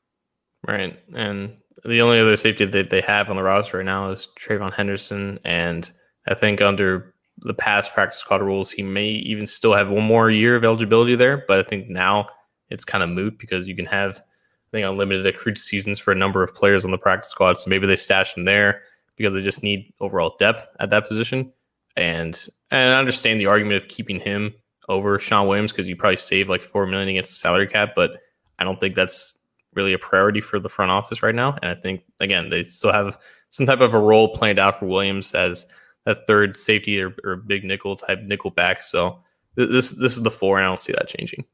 Right. 0.67 0.99
And 1.15 1.57
the 1.85 2.01
only 2.01 2.21
other 2.21 2.37
safety 2.37 2.65
that 2.65 2.91
they 2.91 3.01
have 3.01 3.29
on 3.29 3.37
the 3.37 3.43
roster 3.43 3.79
right 3.79 3.87
now 3.87 4.11
is 4.11 4.29
Trayvon 4.39 4.73
Henderson, 4.73 5.39
and 5.45 5.91
I 6.27 6.35
think 6.35 6.61
under 6.61 7.15
the 7.39 7.55
past 7.55 7.93
practice 7.93 8.21
squad 8.21 8.43
rules, 8.43 8.71
he 8.71 8.83
may 8.83 9.09
even 9.09 9.47
still 9.47 9.75
have 9.75 9.91
one 9.91 10.05
more 10.05 10.31
year 10.31 10.55
of 10.57 10.65
eligibility 10.65 11.17
there. 11.17 11.45
But 11.49 11.59
I 11.59 11.69
think 11.69 11.89
now 11.89 12.29
it's 12.71 12.85
kind 12.85 13.03
of 13.03 13.11
moot 13.11 13.39
because 13.39 13.67
you 13.67 13.75
can 13.75 13.87
have, 13.87 14.17
I 14.19 14.77
think, 14.77 14.87
unlimited 14.87 15.27
accrued 15.27 15.59
seasons 15.59 15.99
for 15.99 16.13
a 16.13 16.17
number 16.17 16.43
of 16.43 16.55
players 16.55 16.85
on 16.85 16.91
the 16.91 16.99
practice 16.99 17.31
squad. 17.31 17.59
So 17.59 17.69
maybe 17.69 17.87
they 17.87 17.97
stash 17.97 18.37
him 18.37 18.45
there 18.45 18.83
because 19.17 19.35
they 19.35 19.43
just 19.43 19.63
need 19.63 19.93
overall 20.01 20.37
depth 20.39 20.67
at 20.79 20.91
that 20.91 21.09
position. 21.09 21.53
And 21.97 22.49
and 22.71 22.95
I 22.95 22.99
understand 22.99 23.41
the 23.41 23.47
argument 23.47 23.83
of 23.83 23.89
keeping 23.89 24.21
him 24.21 24.55
over 24.89 25.19
Shawn 25.19 25.47
Williams 25.47 25.73
because 25.73 25.89
you 25.89 25.97
probably 25.97 26.17
save 26.17 26.49
like 26.49 26.63
four 26.63 26.87
million 26.87 27.09
against 27.09 27.31
the 27.31 27.37
salary 27.37 27.67
cap, 27.67 27.91
but 27.95 28.13
I 28.59 28.65
don't 28.65 28.81
think 28.81 28.95
that's 28.95 29.37
really 29.75 29.93
a 29.93 29.99
priority 29.99 30.41
for 30.41 30.59
the 30.59 30.69
front 30.69 30.91
office 30.91 31.23
right 31.23 31.35
now. 31.35 31.57
And 31.63 31.71
I 31.71 31.81
think 31.81 32.03
again 32.21 32.51
they 32.51 32.65
still 32.65 32.93
have 32.93 33.19
some 33.51 33.67
type 33.67 33.81
of 33.81 33.95
a 33.95 33.99
role 33.99 34.35
planned 34.35 34.59
out 34.59 34.79
for 34.79 34.87
Williams 34.87 35.35
as 35.35 35.67
a 36.07 36.15
third 36.15 36.57
safety 36.57 37.01
or, 37.01 37.15
or 37.25 37.37
big 37.37 37.65
nickel 37.65 37.97
type 37.97 38.21
nickel 38.23 38.51
back. 38.51 38.83
So 38.83 39.19
th- 39.57 39.71
this 39.71 39.91
this 39.93 40.17
is 40.17 40.23
the 40.23 40.31
four, 40.31 40.59
and 40.59 40.67
I 40.67 40.69
don't 40.69 40.81
see 40.81 40.93
that 40.93 41.09
changing. 41.09 41.45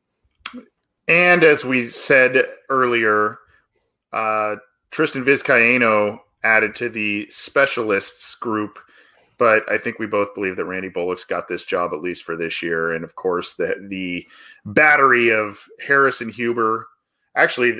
And 1.06 1.42
as 1.42 1.64
we 1.64 1.88
said 1.88 2.44
earlier, 2.68 3.38
uh, 4.12 4.56
Tristan 4.90 5.24
Vizcaino 5.24 6.18
added 6.44 6.74
to 6.76 6.88
the 6.88 7.26
specialists 7.30 8.34
group. 8.34 8.78
But 9.38 9.70
I 9.70 9.78
think 9.78 9.98
we 9.98 10.06
both 10.06 10.34
believe 10.34 10.56
that 10.56 10.64
Randy 10.64 10.88
Bullock's 10.88 11.24
got 11.24 11.46
this 11.46 11.64
job 11.64 11.92
at 11.92 12.02
least 12.02 12.24
for 12.24 12.36
this 12.36 12.60
year, 12.62 12.92
and 12.92 13.04
of 13.04 13.14
course 13.14 13.54
the 13.54 13.86
the 13.88 14.26
battery 14.66 15.30
of 15.30 15.64
Harris 15.84 16.20
and 16.20 16.32
Huber. 16.32 16.88
Actually, 17.36 17.78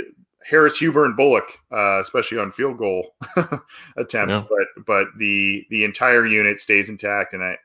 Harris, 0.49 0.79
Huber, 0.79 1.05
and 1.05 1.17
Bullock, 1.17 1.59
uh, 1.71 2.01
especially 2.01 2.39
on 2.39 2.53
field 2.53 2.79
goal 2.79 3.15
attempts. 3.97 4.35
Yeah. 4.35 4.45
But 4.49 4.85
but 4.87 5.07
the 5.19 5.67
the 5.71 5.85
entire 5.85 6.27
unit 6.27 6.61
stays 6.61 6.89
intact, 6.89 7.35
and 7.35 7.43
I, 7.43 7.59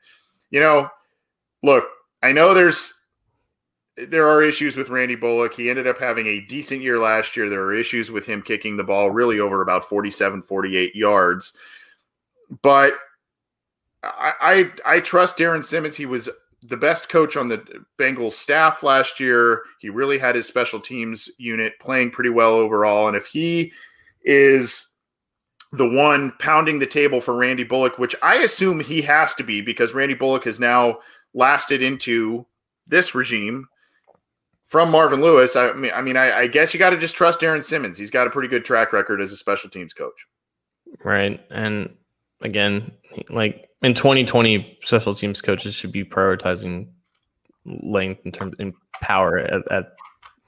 you 0.50 0.60
know, 0.60 0.88
look, 1.62 1.84
I 2.22 2.32
know 2.32 2.54
there's 2.54 2.94
there 3.96 4.28
are 4.28 4.42
issues 4.42 4.76
with 4.76 4.88
Randy 4.88 5.14
Bullock. 5.14 5.54
He 5.54 5.70
ended 5.70 5.86
up 5.86 5.98
having 5.98 6.26
a 6.26 6.40
decent 6.40 6.82
year 6.82 6.98
last 6.98 7.36
year. 7.36 7.48
There 7.48 7.62
are 7.62 7.74
issues 7.74 8.10
with 8.10 8.26
him 8.26 8.42
kicking 8.42 8.76
the 8.76 8.84
ball 8.84 9.10
really 9.10 9.38
over 9.38 9.62
about 9.62 9.88
47, 9.88 10.42
48 10.42 10.96
yards. 10.96 11.54
But 12.62 12.94
I, 14.02 14.32
I, 14.84 14.96
I 14.96 15.00
trust 15.00 15.36
Darrin 15.36 15.62
Simmons. 15.62 15.96
He 15.96 16.06
was 16.06 16.28
the 16.66 16.76
best 16.76 17.08
coach 17.08 17.36
on 17.36 17.48
the 17.48 17.62
Bengals 17.98 18.32
staff 18.32 18.82
last 18.82 19.20
year. 19.20 19.62
He 19.80 19.90
really 19.90 20.18
had 20.18 20.34
his 20.34 20.46
special 20.46 20.80
teams 20.80 21.28
unit 21.38 21.74
playing 21.80 22.10
pretty 22.10 22.30
well 22.30 22.54
overall. 22.54 23.08
And 23.08 23.16
if 23.16 23.26
he 23.26 23.72
is 24.22 24.88
the 25.72 25.88
one 25.88 26.32
pounding 26.38 26.78
the 26.78 26.86
table 26.86 27.20
for 27.20 27.36
Randy 27.36 27.64
Bullock, 27.64 27.98
which 27.98 28.16
I 28.22 28.36
assume 28.36 28.80
he 28.80 29.02
has 29.02 29.34
to 29.34 29.42
be 29.42 29.60
because 29.60 29.92
Randy 29.92 30.14
Bullock 30.14 30.44
has 30.44 30.58
now 30.58 30.98
lasted 31.34 31.82
into 31.82 32.46
this 32.86 33.14
regime 33.14 33.66
from 34.66 34.90
Marvin 34.90 35.20
Lewis, 35.20 35.56
I 35.56 35.72
mean, 35.72 35.92
I 35.94 36.00
mean, 36.00 36.16
I, 36.16 36.40
I 36.40 36.46
guess 36.46 36.72
you 36.72 36.78
got 36.78 36.90
to 36.90 36.98
just 36.98 37.16
trust 37.16 37.40
Darrin 37.40 37.62
Simmons. 37.62 37.98
He's 37.98 38.10
got 38.10 38.26
a 38.26 38.30
pretty 38.30 38.48
good 38.48 38.64
track 38.64 38.92
record 38.92 39.20
as 39.20 39.32
a 39.32 39.36
special 39.36 39.68
teams 39.68 39.92
coach. 39.92 40.26
Right, 41.04 41.44
and 41.50 41.94
again, 42.40 42.92
like 43.30 43.68
in 43.82 43.94
2020, 43.94 44.78
special 44.82 45.14
teams 45.14 45.40
coaches 45.40 45.74
should 45.74 45.92
be 45.92 46.04
prioritizing 46.04 46.88
length 47.64 48.24
in 48.24 48.32
terms 48.32 48.54
in 48.58 48.74
power 49.00 49.38
at, 49.38 49.70
at 49.72 49.92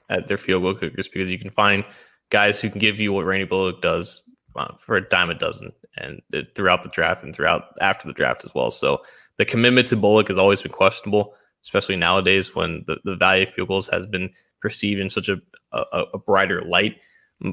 at 0.09 0.27
their 0.27 0.37
field 0.37 0.63
goal 0.63 0.75
kickers 0.75 1.07
because 1.07 1.29
you 1.29 1.39
can 1.39 1.49
find 1.51 1.83
guys 2.29 2.59
who 2.59 2.69
can 2.69 2.79
give 2.79 2.99
you 2.99 3.11
what 3.11 3.25
Randy 3.25 3.45
Bullock 3.45 3.81
does 3.81 4.23
uh, 4.55 4.73
for 4.77 4.95
a 4.95 5.07
dime 5.07 5.29
a 5.29 5.33
dozen, 5.33 5.71
and 5.97 6.21
it, 6.31 6.55
throughout 6.55 6.83
the 6.83 6.89
draft 6.89 7.23
and 7.23 7.35
throughout 7.35 7.75
after 7.81 8.07
the 8.07 8.13
draft 8.13 8.43
as 8.43 8.53
well. 8.55 8.71
So 8.71 9.01
the 9.37 9.45
commitment 9.45 9.87
to 9.87 9.95
Bullock 9.95 10.27
has 10.29 10.37
always 10.37 10.61
been 10.61 10.71
questionable, 10.71 11.33
especially 11.63 11.95
nowadays 11.95 12.55
when 12.55 12.83
the, 12.87 12.97
the 13.03 13.15
value 13.15 13.43
of 13.43 13.53
field 13.53 13.67
goals 13.67 13.87
has 13.89 14.07
been 14.07 14.29
perceived 14.61 14.99
in 14.99 15.09
such 15.09 15.29
a, 15.29 15.37
a, 15.71 16.03
a 16.13 16.17
brighter 16.17 16.61
light. 16.63 16.95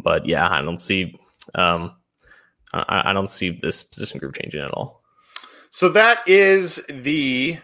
But 0.03 0.27
yeah, 0.27 0.49
I 0.49 0.63
don't 0.63 0.79
see 0.79 1.15
um, 1.57 1.95
I, 2.75 3.11
I 3.11 3.13
don't 3.13 3.29
see 3.29 3.51
this 3.51 3.83
position 3.83 4.19
group 4.19 4.35
changing 4.35 4.61
at 4.61 4.71
all. 4.71 5.03
So 5.71 5.89
that 5.91 6.27
is 6.29 6.85
the 6.89 7.59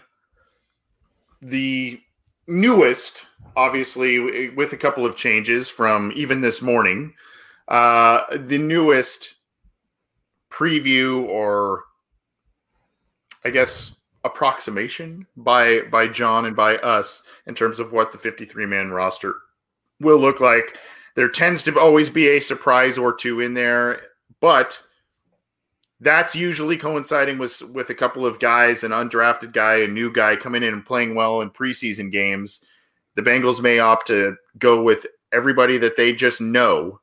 the 1.42 2.00
newest, 2.46 3.26
obviously, 3.56 4.50
with 4.50 4.72
a 4.72 4.76
couple 4.76 5.06
of 5.06 5.16
changes 5.16 5.68
from 5.68 6.12
even 6.14 6.40
this 6.40 6.60
morning. 6.60 7.14
Uh, 7.68 8.24
the 8.36 8.58
newest 8.58 9.36
preview, 10.50 11.24
or 11.26 11.84
I 13.44 13.50
guess 13.50 13.94
approximation 14.24 15.26
by 15.36 15.80
by 15.82 16.08
John 16.08 16.44
and 16.44 16.56
by 16.56 16.76
us 16.78 17.22
in 17.46 17.54
terms 17.54 17.78
of 17.78 17.92
what 17.92 18.12
the 18.12 18.18
53 18.18 18.66
man 18.66 18.90
roster 18.90 19.34
will 20.00 20.18
look 20.18 20.40
like. 20.40 20.76
There 21.14 21.28
tends 21.28 21.62
to 21.64 21.78
always 21.78 22.10
be 22.10 22.28
a 22.28 22.40
surprise 22.40 22.98
or 22.98 23.12
two 23.12 23.40
in 23.40 23.54
there, 23.54 24.00
but 24.40 24.82
that's 26.00 26.34
usually 26.34 26.76
coinciding 26.76 27.38
with 27.38 27.62
with 27.62 27.90
a 27.90 27.94
couple 27.94 28.24
of 28.24 28.38
guys, 28.40 28.84
an 28.84 28.92
undrafted 28.92 29.52
guy, 29.52 29.76
a 29.76 29.88
new 29.88 30.12
guy 30.12 30.36
coming 30.36 30.62
in 30.62 30.72
and 30.72 30.86
playing 30.86 31.14
well 31.14 31.40
in 31.40 31.50
preseason 31.50 32.10
games. 32.10 32.64
The 33.16 33.22
Bengals 33.22 33.60
may 33.60 33.78
opt 33.78 34.06
to 34.06 34.36
go 34.58 34.82
with 34.82 35.06
everybody 35.32 35.78
that 35.78 35.96
they 35.96 36.12
just 36.12 36.40
know 36.40 37.00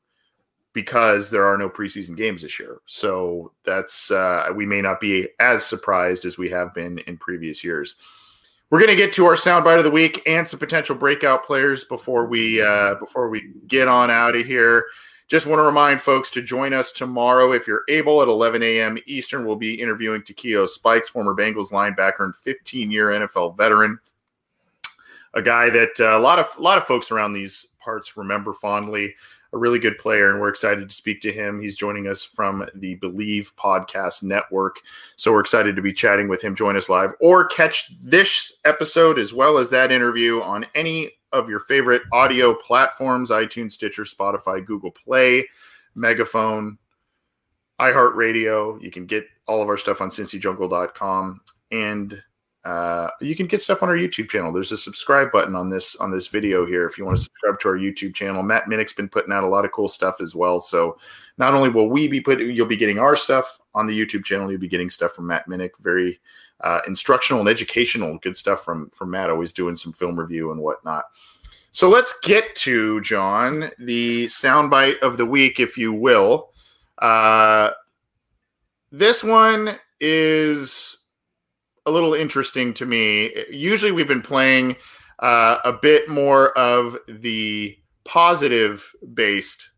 because 0.73 1.29
there 1.29 1.45
are 1.45 1.57
no 1.57 1.69
preseason 1.69 2.15
games 2.15 2.41
this 2.41 2.59
year. 2.59 2.79
So 2.85 3.51
that's 3.65 4.11
uh, 4.11 4.49
we 4.55 4.65
may 4.65 4.81
not 4.81 4.99
be 4.99 5.27
as 5.39 5.65
surprised 5.65 6.25
as 6.25 6.37
we 6.37 6.49
have 6.49 6.73
been 6.73 6.99
in 6.99 7.17
previous 7.17 7.63
years. 7.63 7.95
We're 8.69 8.79
going 8.79 8.89
to 8.89 8.95
get 8.95 9.13
to 9.13 9.25
our 9.25 9.35
soundbite 9.35 9.77
of 9.77 9.85
the 9.85 9.91
week 9.91 10.21
and 10.27 10.45
some 10.45 10.59
potential 10.59 10.95
breakout 10.95 11.45
players 11.45 11.85
before 11.85 12.25
we 12.25 12.61
uh, 12.61 12.95
before 12.95 13.29
we 13.29 13.53
get 13.67 13.87
on 13.87 14.11
out 14.11 14.35
of 14.35 14.45
here. 14.45 14.85
Just 15.27 15.45
want 15.45 15.59
to 15.59 15.63
remind 15.63 16.01
folks 16.01 16.31
to 16.31 16.41
join 16.41 16.73
us 16.73 16.93
tomorrow 16.93 17.51
if 17.51 17.67
you're 17.67 17.83
able 17.89 18.21
at 18.21 18.29
11 18.29 18.63
a.m. 18.63 18.97
Eastern. 19.07 19.45
We'll 19.45 19.57
be 19.57 19.73
interviewing 19.73 20.23
Takeo 20.23 20.65
Spikes, 20.65 21.09
former 21.09 21.35
Bengals 21.35 21.71
linebacker 21.71 22.21
and 22.21 22.35
15 22.35 22.89
year 22.89 23.09
NFL 23.09 23.57
veteran. 23.57 23.99
A 25.33 25.41
guy 25.41 25.69
that 25.69 25.99
uh, 25.99 26.17
a 26.17 26.19
lot 26.19 26.39
of 26.39 26.49
a 26.57 26.61
lot 26.61 26.77
of 26.77 26.85
folks 26.85 27.11
around 27.11 27.33
these 27.33 27.67
parts 27.79 28.15
remember 28.15 28.53
fondly. 28.53 29.13
A 29.53 29.57
really 29.57 29.79
good 29.79 29.97
player, 29.97 30.31
and 30.31 30.41
we're 30.41 30.49
excited 30.49 30.89
to 30.89 30.95
speak 30.95 31.21
to 31.21 31.31
him. 31.31 31.61
He's 31.61 31.77
joining 31.77 32.07
us 32.07 32.23
from 32.23 32.67
the 32.75 32.97
Bleav 32.97 33.53
Podcast 33.55 34.23
Network. 34.23 34.77
So 35.15 35.31
we're 35.31 35.39
excited 35.39 35.75
to 35.77 35.81
be 35.81 35.93
chatting 35.93 36.27
with 36.27 36.41
him. 36.41 36.53
Join 36.53 36.75
us 36.75 36.89
live 36.89 37.13
or 37.21 37.45
catch 37.45 37.97
this 38.01 38.57
episode 38.65 39.17
as 39.19 39.33
well 39.33 39.57
as 39.57 39.69
that 39.69 39.91
interview 39.91 40.41
on 40.41 40.65
any 40.75 41.16
of 41.31 41.49
your 41.49 41.59
favorite 41.61 42.01
audio 42.11 42.53
platforms 42.53 43.31
iTunes, 43.31 43.73
Stitcher, 43.73 44.03
Spotify, 44.03 44.65
Google 44.65 44.91
Play, 44.91 45.47
Megaphone, 45.95 46.77
iHeartRadio. 47.79 48.81
You 48.81 48.91
can 48.91 49.05
get 49.05 49.25
all 49.47 49.61
of 49.61 49.69
our 49.69 49.77
stuff 49.77 50.01
on 50.01 50.09
cincyjungle.com 50.09 51.41
and 51.71 52.21
uh, 52.65 53.09
you 53.21 53.33
can 53.33 53.47
get 53.47 53.61
stuff 53.61 53.81
on 53.81 53.87
our 53.87 53.95
YouTube 53.95 54.29
channel. 54.29 54.51
There's 54.51 54.73
a 54.73 54.77
subscribe 54.77 55.31
button 55.31 55.55
on 55.55 55.69
this 55.69 55.95
on 55.97 56.11
this 56.11 56.27
video 56.27 56.65
here 56.65 56.85
if 56.85 56.97
you 56.97 57.05
want 57.05 57.17
to 57.17 57.23
subscribe 57.23 57.59
to 57.61 57.69
our 57.69 57.77
YouTube 57.77 58.13
channel. 58.13 58.43
Matt 58.43 58.65
Minich's 58.67 58.91
been 58.91 59.07
putting 59.07 59.31
out 59.31 59.45
a 59.45 59.47
lot 59.47 59.63
of 59.63 59.71
cool 59.71 59.87
stuff 59.87 60.19
as 60.19 60.35
well. 60.35 60.59
So 60.59 60.97
not 61.37 61.53
only 61.53 61.69
will 61.69 61.89
we 61.89 62.09
be 62.09 62.19
putting, 62.19 62.51
you'll 62.51 62.65
be 62.65 62.75
getting 62.75 62.99
our 62.99 63.15
stuff 63.15 63.59
on 63.77 63.87
the 63.87 63.97
YouTube 63.97 64.25
channel. 64.25 64.49
You'll 64.49 64.59
be 64.59 64.67
getting 64.67 64.89
stuff 64.89 65.13
from 65.13 65.27
Matt 65.27 65.47
Minich, 65.47 65.71
very 65.79 66.19
uh, 66.61 66.79
instructional 66.87 67.39
and 67.39 67.49
educational, 67.49 68.17
good 68.19 68.35
stuff 68.35 68.63
from 68.63 68.89
from 68.89 69.11
Matt. 69.11 69.29
Always 69.29 69.51
doing 69.51 69.75
some 69.75 69.93
film 69.93 70.19
review 70.19 70.51
and 70.51 70.61
whatnot. 70.61 71.05
So 71.71 71.89
let's 71.89 72.19
get 72.21 72.55
to 72.55 72.99
John 73.01 73.69
the 73.77 74.25
soundbite 74.25 74.99
of 74.99 75.17
the 75.17 75.25
week, 75.25 75.59
if 75.59 75.77
you 75.77 75.93
will. 75.93 76.49
Uh, 76.97 77.69
this 78.91 79.23
one 79.23 79.77
is 79.99 80.97
a 81.85 81.91
little 81.91 82.15
interesting 82.15 82.73
to 82.75 82.85
me. 82.85 83.31
Usually, 83.51 83.91
we've 83.91 84.07
been 84.07 84.23
playing 84.23 84.75
uh, 85.19 85.59
a 85.63 85.73
bit 85.73 86.09
more 86.09 86.57
of 86.57 86.97
the 87.07 87.77
positive 88.05 88.91
based 89.13 89.69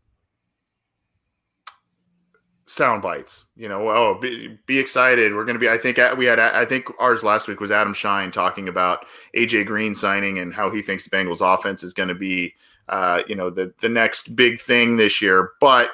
sound 2.70 3.02
bites. 3.02 3.44
You 3.56 3.68
know, 3.68 3.88
oh, 3.90 4.18
be, 4.20 4.56
be 4.66 4.78
excited. 4.78 5.34
We're 5.34 5.44
going 5.44 5.56
to 5.56 5.60
be. 5.60 5.68
I 5.68 5.78
think 5.78 5.98
we 6.16 6.26
had. 6.26 6.38
I 6.38 6.64
think 6.64 6.86
ours 6.98 7.24
last 7.24 7.48
week 7.48 7.60
was 7.60 7.70
Adam 7.70 7.94
Schein 7.94 8.30
talking 8.30 8.68
about 8.68 9.04
AJ 9.36 9.66
Green 9.66 9.94
signing 9.94 10.38
and 10.38 10.54
how 10.54 10.70
he 10.70 10.82
thinks 10.82 11.04
the 11.04 11.16
Bengals 11.16 11.42
offense 11.42 11.82
is 11.82 11.92
going 11.92 12.08
to 12.08 12.14
be. 12.14 12.54
Uh, 12.88 13.22
you 13.28 13.36
know, 13.36 13.50
the 13.50 13.72
the 13.80 13.88
next 13.88 14.34
big 14.34 14.60
thing 14.60 14.96
this 14.96 15.22
year, 15.22 15.52
but 15.60 15.90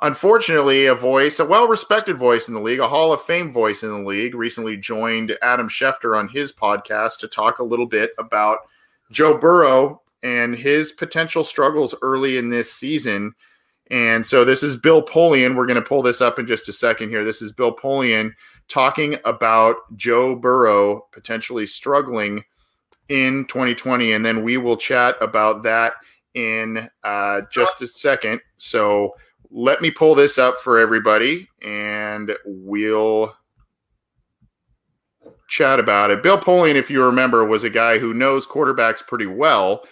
Unfortunately, 0.00 0.86
a 0.86 0.94
voice, 0.94 1.40
a 1.40 1.44
well 1.44 1.66
respected 1.66 2.16
voice 2.16 2.46
in 2.46 2.54
the 2.54 2.60
league, 2.60 2.78
a 2.78 2.86
Hall 2.86 3.12
of 3.12 3.20
Fame 3.22 3.52
voice 3.52 3.82
in 3.82 3.90
the 3.90 4.08
league, 4.08 4.32
recently 4.32 4.76
joined 4.76 5.36
Adam 5.42 5.68
Schefter 5.68 6.16
on 6.16 6.28
his 6.28 6.52
podcast 6.52 7.18
to 7.18 7.26
talk 7.26 7.58
a 7.58 7.64
little 7.64 7.86
bit 7.86 8.12
about 8.16 8.58
Joe 9.10 9.36
Burrow 9.36 10.00
and 10.22 10.54
his 10.54 10.92
potential 10.92 11.42
struggles 11.42 11.96
early 12.00 12.38
in 12.38 12.48
this 12.48 12.72
season. 12.72 13.34
And 13.90 14.24
so 14.24 14.44
this 14.44 14.62
is 14.62 14.76
Bill 14.76 15.02
Polian. 15.02 15.56
We're 15.56 15.66
going 15.66 15.82
to 15.82 15.88
pull 15.88 16.02
this 16.02 16.20
up 16.20 16.38
in 16.38 16.46
just 16.46 16.68
a 16.68 16.72
second 16.72 17.08
here. 17.08 17.24
This 17.24 17.40
is 17.40 17.52
Bill 17.52 17.74
Polian 17.74 18.32
talking 18.68 19.16
about 19.24 19.76
Joe 19.96 20.36
Burrow 20.36 21.06
potentially 21.12 21.64
struggling 21.64 22.44
in 23.08 23.46
2020. 23.48 24.12
And 24.12 24.24
then 24.24 24.42
we 24.44 24.58
will 24.58 24.76
chat 24.76 25.16
about 25.20 25.62
that 25.62 25.94
in 26.34 26.88
uh, 27.02 27.42
just 27.50 27.80
a 27.80 27.86
second. 27.86 28.40
So, 28.56 29.14
let 29.50 29.80
me 29.80 29.90
pull 29.90 30.14
this 30.14 30.38
up 30.38 30.58
for 30.60 30.78
everybody 30.78 31.48
and 31.62 32.32
we'll 32.44 33.32
chat 35.48 35.80
about 35.80 36.10
it. 36.10 36.22
Bill 36.22 36.38
Polian, 36.38 36.74
if 36.74 36.90
you 36.90 37.04
remember, 37.04 37.44
was 37.44 37.64
a 37.64 37.70
guy 37.70 37.98
who 37.98 38.12
knows 38.12 38.46
quarterbacks 38.46 39.06
pretty 39.06 39.26
well. 39.26 39.84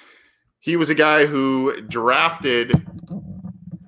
He 0.61 0.77
was 0.77 0.91
a 0.91 0.95
guy 0.95 1.27
who 1.27 1.81
drafted 1.83 2.73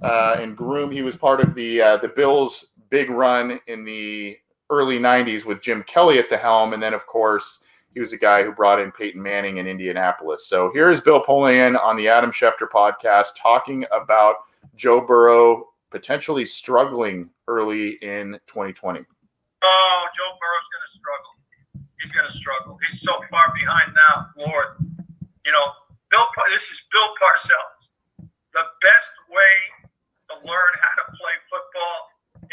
uh, 0.03 0.37
and 0.39 0.57
Groom. 0.57 0.91
He 0.91 1.03
was 1.03 1.17
part 1.17 1.41
of 1.41 1.55
the 1.55 1.81
uh, 1.81 1.97
the 1.99 2.09
Bills' 2.09 2.75
big 2.91 3.11
run 3.11 3.61
in 3.67 3.85
the 3.85 4.37
early 4.71 4.99
'90s 4.99 5.45
with 5.45 5.63
Jim 5.63 5.83
Kelly 5.85 6.19
at 6.19 6.29
the 6.29 6.37
helm, 6.37 6.73
and 6.73 6.83
then 6.83 6.95
of 6.95 7.07
course 7.07 7.61
he 7.95 8.01
was 8.01 8.13
a 8.13 8.19
guy 8.19 8.43
who 8.43 8.53
brought 8.53 8.81
in 8.81 8.93
Peyton 8.93 9.23
Manning 9.23 9.57
in 9.57 9.67
Indianapolis. 9.67 10.47
So 10.47 10.71
here's 10.73 11.01
Bill 11.01 11.23
Polian 11.23 11.81
on 11.83 11.97
the 11.97 12.09
Adam 12.09 12.31
Schefter 12.31 12.69
podcast 12.69 13.31
talking 13.41 13.85
about 13.93 14.37
Joe 14.77 15.01
Burrow 15.01 15.69
potentially 15.91 16.45
struggling 16.45 17.31
early 17.49 17.99
in 18.03 18.39
2020? 18.47 19.01
Oh, 19.01 20.01
Joe 20.15 20.33
Burrow's 20.39 20.69
going 20.71 20.85
to 20.87 20.93
struggle. 21.01 21.33
He's 21.99 22.13
going 22.13 22.29
to 22.31 22.37
struggle. 22.39 22.79
He's 22.79 23.01
so 23.03 23.19
far 23.31 23.53
behind 23.57 23.91
now, 23.97 24.31
Lord. 24.37 24.79
You 25.45 25.53
know, 25.53 25.67
Bill. 26.11 26.29
This 26.53 26.65
is 26.71 26.81
Bill 26.93 27.11
Parcells. 27.19 28.31
The 28.53 28.65
best 28.85 29.15
way 29.33 29.53
learn 30.45 30.73
how 30.83 30.95
to 31.03 31.07
play 31.17 31.37
football 31.51 31.99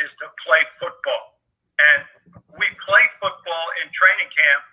is 0.02 0.12
to 0.22 0.28
play 0.44 0.62
football, 0.82 1.40
and 1.80 2.02
we 2.58 2.68
play 2.84 3.04
football 3.22 3.66
in 3.84 3.90
training 3.94 4.30
camp 4.34 4.64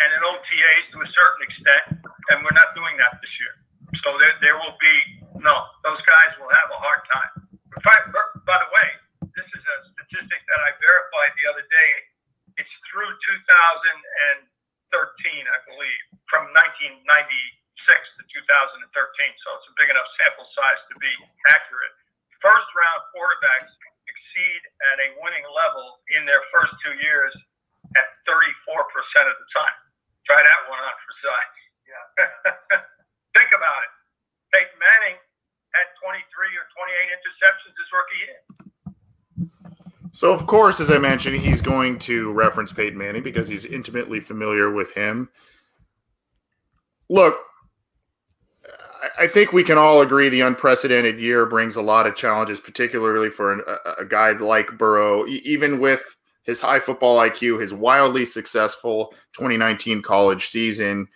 and 0.00 0.08
in 0.08 0.20
OTAs 0.24 0.84
to 0.94 0.98
a 1.02 1.08
certain 1.12 1.42
extent, 1.44 1.84
and 2.32 2.40
we're 2.40 2.56
not 2.56 2.72
doing 2.72 2.96
that 2.96 3.20
this 3.20 3.34
year. 3.36 3.54
So 4.06 4.16
there, 4.16 4.32
there 4.40 4.56
will 4.56 4.76
be 4.80 4.96
no. 5.44 5.56
Those 5.84 6.00
guys 6.08 6.32
will 6.40 6.52
have 6.52 6.68
a 6.72 6.78
hard 6.80 7.02
time. 7.10 7.32
By 7.84 7.96
the 8.06 8.70
way, 8.74 8.88
this 9.36 9.46
is 9.46 9.62
a 9.62 9.76
statistic 9.94 10.40
that 10.42 10.60
I 10.60 10.70
verified 10.80 11.32
the 11.36 11.46
other 11.48 11.64
day. 11.68 11.90
It's 12.58 12.74
through 12.90 13.12
2013, 13.46 13.70
I 15.46 15.58
believe, 15.68 16.02
from 16.28 16.50
1996 16.52 17.06
to 17.06 18.22
2013. 18.26 18.90
So 18.90 19.48
it's 19.56 19.68
a 19.70 19.74
big 19.80 19.88
enough 19.88 20.08
sample 20.20 20.48
size 20.52 20.80
to 20.92 20.96
be 21.00 21.12
accurate. 21.48 21.94
First 22.42 22.68
round 22.76 23.00
quarterbacks 23.12 23.72
exceed 24.08 24.60
at 24.92 24.96
a 24.98 25.08
winning 25.24 25.46
level 25.52 26.02
in 26.16 26.24
their 26.28 26.42
first 26.52 26.72
two 26.84 26.96
years 27.00 27.32
at 27.96 28.06
34% 28.28 28.76
of 29.30 29.36
the 29.40 29.48
time. 29.54 29.78
Try 30.28 30.42
that 30.42 30.60
one 30.68 30.78
on 30.78 30.94
for 31.00 31.12
size. 31.24 31.56
Yeah, 31.86 32.06
be 38.10 38.20
it. 38.26 38.42
So, 40.12 40.34
of 40.34 40.39
course, 40.50 40.80
as 40.80 40.90
I 40.90 40.98
mentioned, 40.98 41.40
he's 41.40 41.60
going 41.60 41.96
to 42.00 42.32
reference 42.32 42.72
Peyton 42.72 42.98
Manning 42.98 43.22
because 43.22 43.46
he's 43.46 43.64
intimately 43.64 44.18
familiar 44.18 44.68
with 44.68 44.92
him. 44.94 45.30
Look, 47.08 47.38
I 49.16 49.28
think 49.28 49.52
we 49.52 49.62
can 49.62 49.78
all 49.78 50.02
agree 50.02 50.28
the 50.28 50.40
unprecedented 50.40 51.20
year 51.20 51.46
brings 51.46 51.76
a 51.76 51.82
lot 51.82 52.08
of 52.08 52.16
challenges, 52.16 52.58
particularly 52.58 53.30
for 53.30 53.52
an, 53.52 53.62
a, 53.64 54.02
a 54.02 54.04
guy 54.04 54.32
like 54.32 54.76
Burrow, 54.76 55.24
even 55.28 55.78
with 55.78 56.16
his 56.42 56.60
high 56.60 56.80
football 56.80 57.18
IQ, 57.18 57.60
his 57.60 57.72
wildly 57.72 58.26
successful 58.26 59.14
2019 59.34 60.02
college 60.02 60.48
season. 60.48 61.06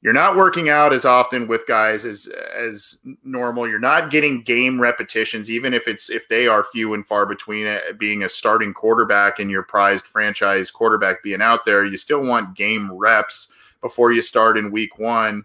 You're 0.00 0.12
not 0.12 0.36
working 0.36 0.68
out 0.68 0.92
as 0.92 1.04
often 1.04 1.48
with 1.48 1.66
guys 1.66 2.04
as 2.04 2.28
as 2.56 2.98
normal. 3.24 3.68
You're 3.68 3.80
not 3.80 4.12
getting 4.12 4.42
game 4.42 4.80
repetitions, 4.80 5.50
even 5.50 5.74
if 5.74 5.88
it's 5.88 6.08
if 6.08 6.28
they 6.28 6.46
are 6.46 6.62
few 6.62 6.94
and 6.94 7.04
far 7.04 7.26
between. 7.26 7.66
It, 7.66 7.82
uh, 7.90 7.92
being 7.94 8.22
a 8.22 8.28
starting 8.28 8.72
quarterback 8.72 9.40
and 9.40 9.50
your 9.50 9.64
prized 9.64 10.06
franchise 10.06 10.70
quarterback 10.70 11.22
being 11.24 11.42
out 11.42 11.64
there, 11.64 11.84
you 11.84 11.96
still 11.96 12.22
want 12.22 12.54
game 12.56 12.92
reps 12.92 13.48
before 13.80 14.12
you 14.12 14.22
start 14.22 14.56
in 14.56 14.70
week 14.70 14.98
one. 14.98 15.44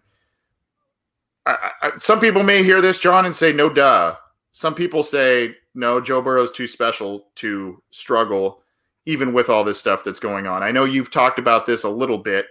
I, 1.47 1.72
I, 1.82 1.91
some 1.97 2.20
people 2.20 2.43
may 2.43 2.64
hear 2.64 2.80
this, 2.80 2.99
John, 2.99 3.26
and 3.26 3.36
say, 3.36 3.51
"No, 3.51 3.70
duh." 3.70 4.16
Some 4.51 4.76
people 4.76 5.01
say, 5.01 5.56
"No, 5.74 5.99
Joe 5.99 6.22
Burrow's 6.22 6.51
too 6.51 6.68
special 6.68 7.28
to 7.36 7.82
struggle." 7.89 8.60
even 9.06 9.34
with 9.34 9.49
all 9.49 9.66
this 9.66 9.78
stuff 9.78 10.01
that's 10.01 10.22
going 10.22 10.47
on. 10.47 10.64
I 10.64 10.72
know 10.72 10.86
you've 10.86 11.12
talked 11.12 11.38
about 11.38 11.66
this 11.66 11.84
a 11.84 11.89
little 11.89 12.18
bit 12.18 12.45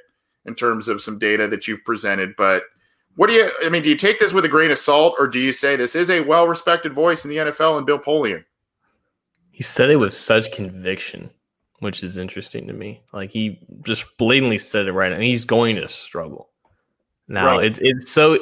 in 0.46 0.54
terms 0.54 0.88
of 0.88 1.02
some 1.02 1.18
data 1.18 1.46
that 1.48 1.68
you've 1.68 1.84
presented, 1.84 2.34
but 2.36 2.64
what 3.16 3.28
do 3.28 3.34
you 3.34 3.50
I 3.62 3.68
mean, 3.68 3.82
do 3.82 3.90
you 3.90 3.96
take 3.96 4.18
this 4.18 4.32
with 4.32 4.44
a 4.44 4.48
grain 4.48 4.70
of 4.70 4.78
salt 4.78 5.14
or 5.18 5.26
do 5.26 5.38
you 5.38 5.52
say 5.52 5.76
this 5.76 5.94
is 5.94 6.10
a 6.10 6.20
well-respected 6.20 6.92
voice 6.92 7.24
in 7.24 7.30
the 7.30 7.36
NFL 7.36 7.76
and 7.76 7.86
Bill 7.86 7.98
Polian? 7.98 8.44
He 9.50 9.62
said 9.62 9.90
it 9.90 9.96
with 9.96 10.14
such 10.14 10.50
conviction, 10.50 11.30
which 11.80 12.02
is 12.02 12.16
interesting 12.16 12.66
to 12.66 12.72
me. 12.72 13.02
Like 13.12 13.30
he 13.30 13.60
just 13.82 14.06
blatantly 14.16 14.58
said 14.58 14.86
it 14.86 14.92
right 14.92 15.12
and 15.12 15.22
he's 15.22 15.44
going 15.44 15.76
to 15.76 15.88
struggle. 15.88 16.48
Now 17.28 17.58
right. 17.58 17.66
it's 17.66 17.80
it's 17.82 18.10
so 18.10 18.38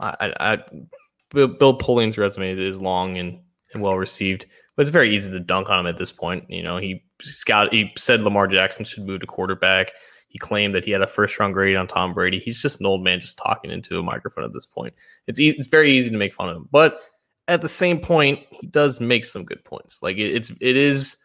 I, 0.00 0.16
I, 0.20 0.52
I 0.52 0.58
Bill 1.30 1.78
Polian's 1.78 2.16
resume 2.16 2.58
is 2.58 2.80
long 2.80 3.18
and, 3.18 3.40
and 3.74 3.82
well 3.82 3.98
received 3.98 4.46
but 4.80 4.84
it's 4.84 4.90
very 4.90 5.14
easy 5.14 5.30
to 5.30 5.40
dunk 5.40 5.68
on 5.68 5.80
him 5.80 5.86
at 5.86 5.98
this 5.98 6.10
point. 6.10 6.42
You 6.48 6.62
know, 6.62 6.78
he 6.78 7.04
scout 7.20 7.70
he 7.70 7.92
said 7.98 8.22
Lamar 8.22 8.46
Jackson 8.46 8.82
should 8.82 9.04
move 9.04 9.20
to 9.20 9.26
quarterback. 9.26 9.92
He 10.30 10.38
claimed 10.38 10.74
that 10.74 10.84
he 10.84 10.92
had 10.92 11.02
a 11.02 11.06
first 11.06 11.38
round 11.38 11.54
grade 11.54 11.76
on 11.76 11.86
Tom 11.86 12.14
Brady. 12.14 12.38
He's 12.38 12.62
just 12.62 12.80
an 12.80 12.86
old 12.86 13.02
man 13.02 13.20
just 13.20 13.36
talking 13.36 13.70
into 13.70 13.98
a 13.98 14.02
microphone 14.02 14.44
at 14.44 14.52
this 14.52 14.64
point. 14.64 14.94
It's 15.26 15.38
easy, 15.38 15.58
it's 15.58 15.66
very 15.68 15.90
easy 15.90 16.08
to 16.10 16.16
make 16.16 16.32
fun 16.32 16.48
of 16.48 16.56
him, 16.56 16.68
but 16.70 17.00
at 17.48 17.62
the 17.62 17.68
same 17.68 17.98
point, 17.98 18.38
he 18.60 18.68
does 18.68 19.00
make 19.00 19.24
some 19.24 19.44
good 19.44 19.64
points. 19.64 20.02
Like 20.02 20.16
it, 20.16 20.34
it's 20.34 20.50
it 20.60 20.76
is 20.76 21.16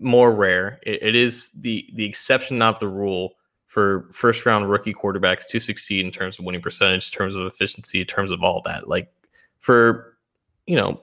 more 0.00 0.32
rare. 0.32 0.80
It, 0.82 1.02
it 1.02 1.14
is 1.14 1.50
the 1.50 1.88
the 1.94 2.04
exception, 2.04 2.58
not 2.58 2.80
the 2.80 2.88
rule, 2.88 3.34
for 3.66 4.08
first 4.12 4.44
round 4.44 4.68
rookie 4.68 4.92
quarterbacks 4.92 5.46
to 5.50 5.60
succeed 5.60 6.04
in 6.04 6.10
terms 6.10 6.38
of 6.38 6.44
winning 6.44 6.60
percentage, 6.60 7.12
in 7.12 7.16
terms 7.16 7.36
of 7.36 7.46
efficiency, 7.46 8.00
in 8.00 8.06
terms 8.06 8.32
of 8.32 8.42
all 8.42 8.60
that. 8.64 8.88
Like 8.88 9.12
for 9.60 10.18
you 10.66 10.76
know 10.76 11.00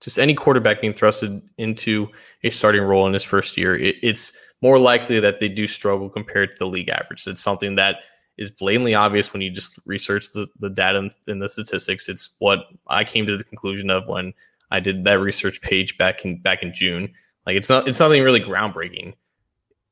just 0.00 0.18
any 0.18 0.34
quarterback 0.34 0.80
being 0.80 0.94
thrusted 0.94 1.42
into 1.58 2.08
a 2.44 2.50
starting 2.50 2.82
role 2.82 3.06
in 3.06 3.12
his 3.12 3.24
first 3.24 3.56
year, 3.56 3.76
it, 3.76 3.96
it's 4.02 4.32
more 4.62 4.78
likely 4.78 5.20
that 5.20 5.40
they 5.40 5.48
do 5.48 5.66
struggle 5.66 6.08
compared 6.08 6.50
to 6.50 6.58
the 6.58 6.66
league 6.66 6.88
average. 6.88 7.26
It's 7.26 7.42
something 7.42 7.74
that 7.74 7.96
is 8.38 8.50
blatantly 8.50 8.94
obvious 8.94 9.32
when 9.32 9.42
you 9.42 9.50
just 9.50 9.78
research 9.84 10.32
the, 10.32 10.46
the 10.60 10.70
data 10.70 10.98
and, 10.98 11.10
and 11.26 11.42
the 11.42 11.48
statistics. 11.48 12.08
It's 12.08 12.36
what 12.38 12.60
I 12.86 13.04
came 13.04 13.26
to 13.26 13.36
the 13.36 13.44
conclusion 13.44 13.90
of 13.90 14.06
when 14.06 14.32
I 14.70 14.80
did 14.80 15.04
that 15.04 15.20
research 15.20 15.60
page 15.60 15.98
back 15.98 16.24
in 16.24 16.40
back 16.40 16.62
in 16.62 16.72
June. 16.72 17.12
Like 17.46 17.56
it's 17.56 17.68
not 17.68 17.88
it's 17.88 18.00
nothing 18.00 18.22
really 18.22 18.40
groundbreaking. 18.40 19.14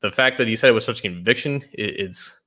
The 0.01 0.11
fact 0.11 0.39
that 0.39 0.49
he 0.49 0.57
said 0.57 0.71
it 0.71 0.73
with 0.73 0.85
such 0.85 1.03
conviction 1.03 1.63
it's 1.73 2.41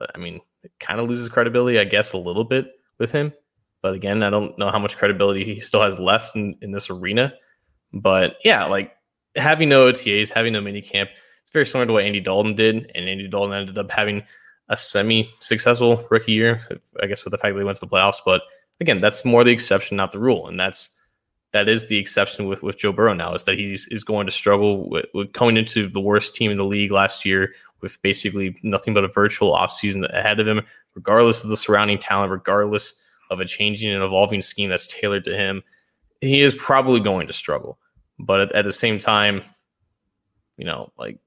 uh, 0.00 0.06
I 0.14 0.18
mean, 0.18 0.40
it 0.62 0.72
kind 0.78 1.00
of 1.00 1.08
loses 1.08 1.28
credibility, 1.28 1.78
I 1.78 1.84
guess, 1.84 2.12
a 2.12 2.18
little 2.18 2.44
bit 2.44 2.70
with 2.98 3.12
him. 3.12 3.32
But 3.82 3.94
again, 3.94 4.22
I 4.22 4.30
don't 4.30 4.56
know 4.58 4.70
how 4.70 4.78
much 4.78 4.96
credibility 4.96 5.44
he 5.44 5.60
still 5.60 5.82
has 5.82 5.98
left 5.98 6.36
in, 6.36 6.56
in 6.62 6.70
this 6.70 6.88
arena. 6.88 7.34
But 7.92 8.36
yeah, 8.44 8.66
like 8.66 8.92
having 9.34 9.68
no 9.68 9.90
OTAs, 9.90 10.30
having 10.30 10.52
no 10.52 10.60
mini 10.60 10.82
camp, 10.82 11.10
very 11.52 11.66
similar 11.66 11.86
to 11.86 11.92
what 11.92 12.04
Andy 12.04 12.20
Dalton 12.20 12.54
did. 12.54 12.90
And 12.94 13.08
Andy 13.08 13.28
Dalton 13.28 13.52
ended 13.52 13.78
up 13.78 13.90
having 13.90 14.22
a 14.68 14.76
semi 14.76 15.30
successful 15.40 16.04
rookie 16.10 16.32
year, 16.32 16.60
I 17.02 17.06
guess, 17.06 17.24
with 17.24 17.32
the 17.32 17.38
fact 17.38 17.54
that 17.54 17.60
he 17.60 17.64
went 17.64 17.78
to 17.78 17.86
the 17.86 17.90
playoffs. 17.90 18.20
But 18.24 18.42
again, 18.80 19.00
that's 19.00 19.24
more 19.24 19.44
the 19.44 19.52
exception, 19.52 19.96
not 19.96 20.12
the 20.12 20.18
rule. 20.18 20.48
And 20.48 20.58
that's 20.58 20.90
that 21.52 21.68
is 21.68 21.88
the 21.88 21.98
exception 21.98 22.46
with 22.46 22.62
with 22.62 22.78
Joe 22.78 22.92
Burrow 22.92 23.14
now 23.14 23.34
is 23.34 23.44
that 23.44 23.58
he's 23.58 23.86
is 23.88 24.04
going 24.04 24.26
to 24.26 24.32
struggle 24.32 24.88
with, 24.88 25.06
with 25.14 25.32
coming 25.32 25.56
into 25.56 25.88
the 25.88 26.00
worst 26.00 26.34
team 26.34 26.50
in 26.50 26.56
the 26.56 26.64
league 26.64 26.90
last 26.90 27.24
year 27.24 27.52
with 27.82 28.00
basically 28.02 28.56
nothing 28.62 28.94
but 28.94 29.04
a 29.04 29.08
virtual 29.08 29.54
offseason 29.54 30.08
ahead 30.16 30.40
of 30.40 30.46
him, 30.46 30.62
regardless 30.94 31.42
of 31.42 31.50
the 31.50 31.56
surrounding 31.56 31.98
talent, 31.98 32.30
regardless 32.30 32.94
of 33.30 33.40
a 33.40 33.44
changing 33.44 33.92
and 33.92 34.02
evolving 34.02 34.40
scheme 34.40 34.70
that's 34.70 34.86
tailored 34.86 35.24
to 35.24 35.36
him, 35.36 35.62
he 36.20 36.40
is 36.40 36.54
probably 36.54 37.00
going 37.00 37.26
to 37.26 37.32
struggle. 37.32 37.78
But 38.18 38.40
at, 38.40 38.52
at 38.52 38.64
the 38.64 38.72
same 38.72 38.98
time, 38.98 39.42
you 40.56 40.64
know, 40.64 40.92
like 40.96 41.18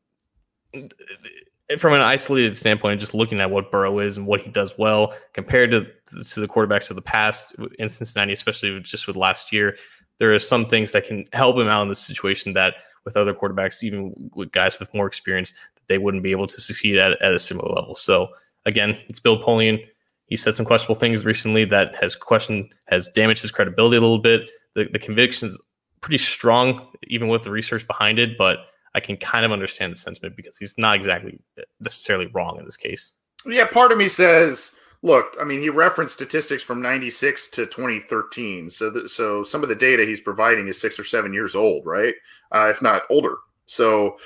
from 1.77 1.93
an 1.93 2.01
isolated 2.01 2.55
standpoint, 2.55 2.99
just 2.99 3.13
looking 3.13 3.39
at 3.39 3.49
what 3.49 3.71
Burrow 3.71 3.99
is 3.99 4.17
and 4.17 4.27
what 4.27 4.41
he 4.41 4.49
does 4.51 4.75
well 4.77 5.13
compared 5.33 5.71
to 5.71 5.87
to 6.23 6.39
the 6.39 6.47
quarterbacks 6.47 6.89
of 6.89 6.95
the 6.95 7.01
past 7.01 7.55
in 7.79 7.89
Cincinnati, 7.89 8.33
especially 8.33 8.79
just 8.81 9.07
with 9.07 9.15
last 9.15 9.51
year, 9.51 9.77
there 10.19 10.33
are 10.33 10.39
some 10.39 10.65
things 10.65 10.91
that 10.91 11.05
can 11.05 11.25
help 11.33 11.57
him 11.57 11.67
out 11.67 11.81
in 11.81 11.89
this 11.89 11.99
situation 11.99 12.53
that 12.53 12.75
with 13.03 13.17
other 13.17 13.33
quarterbacks, 13.33 13.83
even 13.83 14.13
with 14.33 14.51
guys 14.51 14.79
with 14.79 14.93
more 14.93 15.07
experience, 15.07 15.53
that 15.75 15.87
they 15.87 15.97
wouldn't 15.97 16.23
be 16.23 16.31
able 16.31 16.47
to 16.47 16.61
succeed 16.61 16.97
at, 16.97 17.21
at 17.21 17.33
a 17.33 17.39
similar 17.39 17.73
level. 17.73 17.95
So 17.95 18.29
again, 18.65 18.97
it's 19.07 19.19
Bill 19.19 19.41
Polian. 19.41 19.83
He 20.27 20.35
said 20.35 20.55
some 20.55 20.65
questionable 20.65 20.99
things 20.99 21.23
recently 21.23 21.65
that 21.65 21.95
has 22.01 22.15
questioned 22.15 22.73
has 22.87 23.09
damaged 23.09 23.41
his 23.41 23.51
credibility 23.51 23.97
a 23.97 24.01
little 24.01 24.17
bit. 24.17 24.49
The, 24.73 24.85
the 24.91 24.99
conviction 24.99 25.47
is 25.47 25.57
pretty 26.01 26.17
strong, 26.17 26.87
even 27.07 27.27
with 27.27 27.43
the 27.43 27.51
research 27.51 27.85
behind 27.85 28.17
it. 28.17 28.37
But 28.37 28.57
I 28.95 29.01
can 29.01 29.17
kind 29.17 29.45
of 29.45 29.51
understand 29.51 29.91
the 29.91 29.97
sentiment 29.97 30.35
because 30.37 30.57
he's 30.57 30.77
not 30.77 30.95
exactly 30.95 31.37
necessarily 31.81 32.27
wrong 32.27 32.57
in 32.57 32.65
this 32.65 32.77
case. 32.77 33.11
Yeah, 33.45 33.67
part 33.67 33.91
of 33.91 33.97
me 33.97 34.07
says, 34.07 34.71
look, 35.01 35.35
I 35.39 35.43
mean, 35.43 35.61
he 35.61 35.69
referenced 35.69 36.15
statistics 36.15 36.63
from 36.63 36.81
'96 36.81 37.49
to 37.49 37.65
2013, 37.65 38.69
so 38.69 38.89
the, 38.89 39.09
so 39.09 39.43
some 39.43 39.61
of 39.63 39.69
the 39.69 39.75
data 39.75 40.05
he's 40.05 40.21
providing 40.21 40.67
is 40.67 40.79
six 40.79 40.97
or 40.97 41.03
seven 41.03 41.33
years 41.33 41.55
old, 41.55 41.85
right? 41.85 42.15
Uh, 42.51 42.69
if 42.69 42.81
not 42.81 43.03
older. 43.09 43.35
So, 43.65 44.17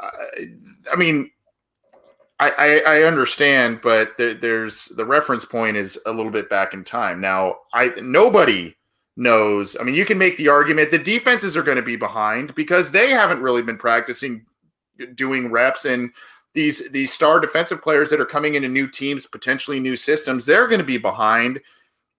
uh, 0.00 0.08
I 0.90 0.96
mean, 0.96 1.30
I, 2.40 2.82
I, 2.86 3.02
understand, 3.04 3.80
but 3.82 4.18
the, 4.18 4.36
there's 4.40 4.86
the 4.96 5.04
reference 5.04 5.44
point 5.44 5.76
is 5.76 5.98
a 6.04 6.12
little 6.12 6.32
bit 6.32 6.50
back 6.50 6.74
in 6.74 6.84
time. 6.84 7.20
Now, 7.20 7.58
I 7.72 7.92
nobody 8.00 8.74
knows. 9.16 9.76
I 9.78 9.84
mean, 9.84 9.94
you 9.94 10.04
can 10.04 10.18
make 10.18 10.36
the 10.36 10.48
argument 10.48 10.90
the 10.90 10.98
defenses 10.98 11.56
are 11.56 11.62
going 11.62 11.76
to 11.76 11.82
be 11.82 11.96
behind 11.96 12.54
because 12.54 12.90
they 12.90 13.10
haven't 13.10 13.40
really 13.40 13.62
been 13.62 13.78
practicing 13.78 14.44
doing 15.14 15.50
reps 15.50 15.84
and 15.84 16.10
these 16.54 16.88
these 16.90 17.12
star 17.12 17.40
defensive 17.40 17.82
players 17.82 18.10
that 18.10 18.20
are 18.20 18.26
coming 18.26 18.54
into 18.54 18.68
new 18.68 18.86
teams, 18.86 19.26
potentially 19.26 19.80
new 19.80 19.96
systems, 19.96 20.46
they're 20.46 20.68
going 20.68 20.80
to 20.80 20.86
be 20.86 20.98
behind, 20.98 21.60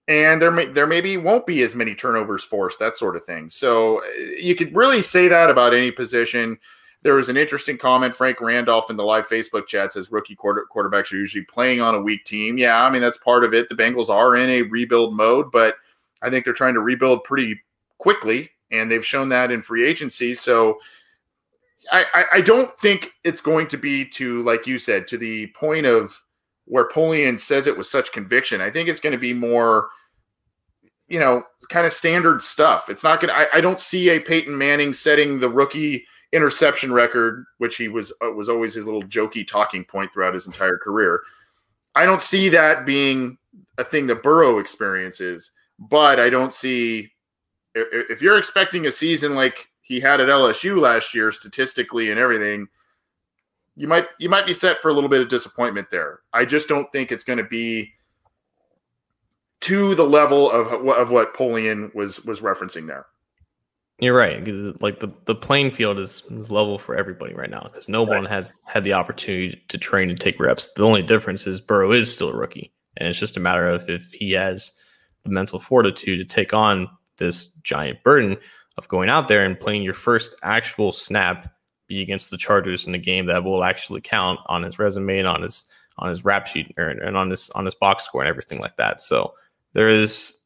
and 0.08 0.40
there 0.40 0.50
may 0.50 0.66
there 0.66 0.86
maybe 0.86 1.16
won't 1.16 1.46
be 1.46 1.62
as 1.62 1.74
many 1.74 1.94
turnovers 1.94 2.44
forced, 2.44 2.78
that 2.78 2.96
sort 2.96 3.16
of 3.16 3.24
thing. 3.24 3.48
So 3.48 4.02
you 4.38 4.54
could 4.54 4.76
really 4.76 5.02
say 5.02 5.26
that 5.28 5.50
about 5.50 5.74
any 5.74 5.90
position. 5.90 6.58
There 7.02 7.14
was 7.14 7.28
an 7.28 7.36
interesting 7.36 7.78
comment. 7.78 8.16
Frank 8.16 8.40
Randolph 8.40 8.90
in 8.90 8.96
the 8.96 9.04
live 9.04 9.28
Facebook 9.28 9.66
chat 9.66 9.92
says 9.92 10.10
rookie 10.10 10.34
quarter, 10.34 10.66
quarterbacks 10.74 11.12
are 11.12 11.16
usually 11.16 11.44
playing 11.44 11.80
on 11.80 11.94
a 11.94 12.00
weak 12.00 12.24
team. 12.24 12.58
Yeah, 12.58 12.82
I 12.82 12.90
mean, 12.90 13.00
that's 13.00 13.18
part 13.18 13.44
of 13.44 13.54
it. 13.54 13.68
The 13.68 13.74
Bengals 13.74 14.08
are 14.08 14.36
in 14.36 14.50
a 14.50 14.62
rebuild 14.62 15.14
mode, 15.14 15.50
but 15.52 15.76
I 16.22 16.30
think 16.30 16.44
they're 16.44 16.54
trying 16.54 16.74
to 16.74 16.80
rebuild 16.80 17.24
pretty 17.24 17.60
quickly, 17.98 18.50
and 18.70 18.90
they've 18.90 19.06
shown 19.06 19.28
that 19.30 19.50
in 19.50 19.62
free 19.62 19.86
agency. 19.86 20.34
So 20.34 20.78
I, 21.92 22.04
I, 22.14 22.24
I 22.34 22.40
don't 22.40 22.76
think 22.78 23.10
it's 23.24 23.40
going 23.40 23.66
to 23.68 23.76
be 23.76 24.04
to, 24.06 24.42
like 24.42 24.66
you 24.66 24.78
said, 24.78 25.06
to 25.08 25.18
the 25.18 25.48
point 25.48 25.86
of 25.86 26.22
where 26.64 26.88
Polian 26.88 27.38
says 27.38 27.66
it 27.66 27.76
with 27.76 27.86
such 27.86 28.12
conviction. 28.12 28.60
I 28.60 28.70
think 28.70 28.88
it's 28.88 29.00
going 29.00 29.12
to 29.12 29.18
be 29.18 29.32
more 29.32 29.88
you 31.08 31.20
know, 31.20 31.44
kind 31.68 31.86
of 31.86 31.92
standard 31.92 32.42
stuff. 32.42 32.90
It's 32.90 33.04
not 33.04 33.20
going 33.20 33.32
to, 33.32 33.56
I 33.56 33.60
don't 33.60 33.80
see 33.80 34.08
a 34.10 34.18
Peyton 34.18 34.56
Manning 34.56 34.92
setting 34.92 35.38
the 35.38 35.48
rookie 35.48 36.04
interception 36.32 36.92
record, 36.92 37.44
which 37.58 37.76
he 37.76 37.88
was 37.88 38.12
uh, 38.24 38.30
was 38.32 38.48
always 38.48 38.74
his 38.74 38.86
little 38.86 39.02
jokey 39.02 39.46
talking 39.46 39.84
point 39.84 40.12
throughout 40.12 40.34
his 40.34 40.46
entire 40.46 40.78
career. 40.78 41.22
I 41.94 42.04
don't 42.04 42.20
see 42.20 42.48
that 42.50 42.84
being 42.84 43.38
a 43.78 43.84
thing 43.84 44.06
that 44.08 44.22
Burrow 44.22 44.58
experiences, 44.58 45.52
but 45.78 46.18
I 46.18 46.30
don't 46.30 46.54
see 46.54 47.10
if, 47.74 48.22
you're 48.22 48.38
expecting 48.38 48.86
a 48.86 48.90
season 48.90 49.34
like 49.34 49.68
he 49.82 50.00
had 50.00 50.20
at 50.20 50.28
LSU 50.28 50.78
last 50.78 51.14
year, 51.14 51.30
statistically 51.30 52.10
and 52.10 52.18
everything, 52.18 52.68
you 53.76 53.86
might 53.86 54.06
you 54.18 54.30
might 54.30 54.46
be 54.46 54.54
set 54.54 54.78
for 54.78 54.88
a 54.88 54.94
little 54.94 55.10
bit 55.10 55.20
of 55.20 55.28
disappointment 55.28 55.90
there. 55.90 56.20
I 56.32 56.46
just 56.46 56.66
don't 56.66 56.90
think 56.92 57.12
it's 57.12 57.24
going 57.24 57.38
to 57.38 57.44
be 57.44 57.92
to 59.60 59.94
the 59.94 60.04
level 60.04 60.50
of 60.50 60.88
of 60.88 61.10
what 61.10 61.34
Polian 61.34 61.94
was 61.94 62.24
was 62.24 62.40
referencing 62.40 62.86
there. 62.86 63.06
You're 63.98 64.16
right. 64.16 64.44
Because 64.44 64.80
like 64.82 65.00
the, 65.00 65.08
the 65.24 65.34
playing 65.34 65.70
field 65.70 65.98
is, 65.98 66.22
is 66.30 66.50
level 66.50 66.78
for 66.78 66.96
everybody 66.96 67.34
right 67.34 67.48
now 67.48 67.62
because 67.72 67.88
no 67.88 68.04
right. 68.06 68.16
one 68.16 68.26
has 68.26 68.52
had 68.66 68.84
the 68.84 68.92
opportunity 68.92 69.62
to 69.68 69.78
train 69.78 70.10
and 70.10 70.20
take 70.20 70.38
reps. 70.38 70.70
The 70.72 70.82
only 70.82 71.02
difference 71.02 71.46
is 71.46 71.60
Burrow 71.60 71.92
is 71.92 72.12
still 72.12 72.28
a 72.28 72.36
rookie. 72.36 72.72
And 72.98 73.08
it's 73.08 73.18
just 73.18 73.36
a 73.36 73.40
matter 73.40 73.68
of 73.68 73.88
if 73.88 74.12
he 74.12 74.32
has 74.32 74.72
the 75.26 75.32
mental 75.32 75.58
fortitude 75.58 76.18
to 76.18 76.34
take 76.34 76.52
on 76.52 76.88
this 77.18 77.48
giant 77.62 78.02
burden 78.02 78.36
of 78.78 78.88
going 78.88 79.08
out 79.08 79.28
there 79.28 79.44
and 79.44 79.58
playing 79.58 79.82
your 79.82 79.94
first 79.94 80.34
actual 80.42 80.92
snap 80.92 81.52
be 81.88 82.02
against 82.02 82.30
the 82.30 82.36
Chargers 82.36 82.86
in 82.86 82.94
a 82.94 82.98
game 82.98 83.26
that 83.26 83.44
will 83.44 83.64
actually 83.64 84.00
count 84.00 84.40
on 84.46 84.62
his 84.62 84.78
resume 84.78 85.18
and 85.18 85.28
on 85.28 85.42
his 85.42 85.64
on 85.98 86.08
his 86.08 86.24
rap 86.24 86.46
sheet 86.46 86.72
and 86.76 87.16
on 87.16 87.30
his 87.30 87.48
on 87.50 87.64
his 87.64 87.74
box 87.74 88.04
score 88.04 88.22
and 88.22 88.28
everything 88.28 88.60
like 88.60 88.76
that. 88.76 89.00
So 89.00 89.34
there 89.72 89.88
is 89.88 90.36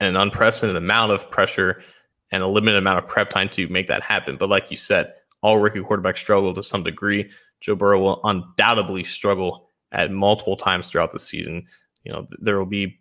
an 0.00 0.16
unprecedented 0.16 0.76
amount 0.76 1.12
of 1.12 1.30
pressure 1.30 1.82
and 2.30 2.42
a 2.42 2.46
limited 2.46 2.78
amount 2.78 2.98
of 2.98 3.06
prep 3.06 3.30
time 3.30 3.48
to 3.50 3.68
make 3.68 3.88
that 3.88 4.02
happen. 4.02 4.36
But 4.36 4.48
like 4.48 4.70
you 4.70 4.76
said, 4.76 5.12
all 5.42 5.58
rookie 5.58 5.80
quarterbacks 5.80 6.18
struggle 6.18 6.54
to 6.54 6.62
some 6.62 6.82
degree. 6.82 7.30
Joe 7.60 7.74
Burrow 7.74 8.00
will 8.00 8.20
undoubtedly 8.24 9.04
struggle 9.04 9.68
at 9.92 10.10
multiple 10.10 10.56
times 10.56 10.88
throughout 10.88 11.12
the 11.12 11.18
season. 11.18 11.66
You 12.04 12.12
know, 12.12 12.28
there 12.40 12.58
will 12.58 12.66
be 12.66 12.98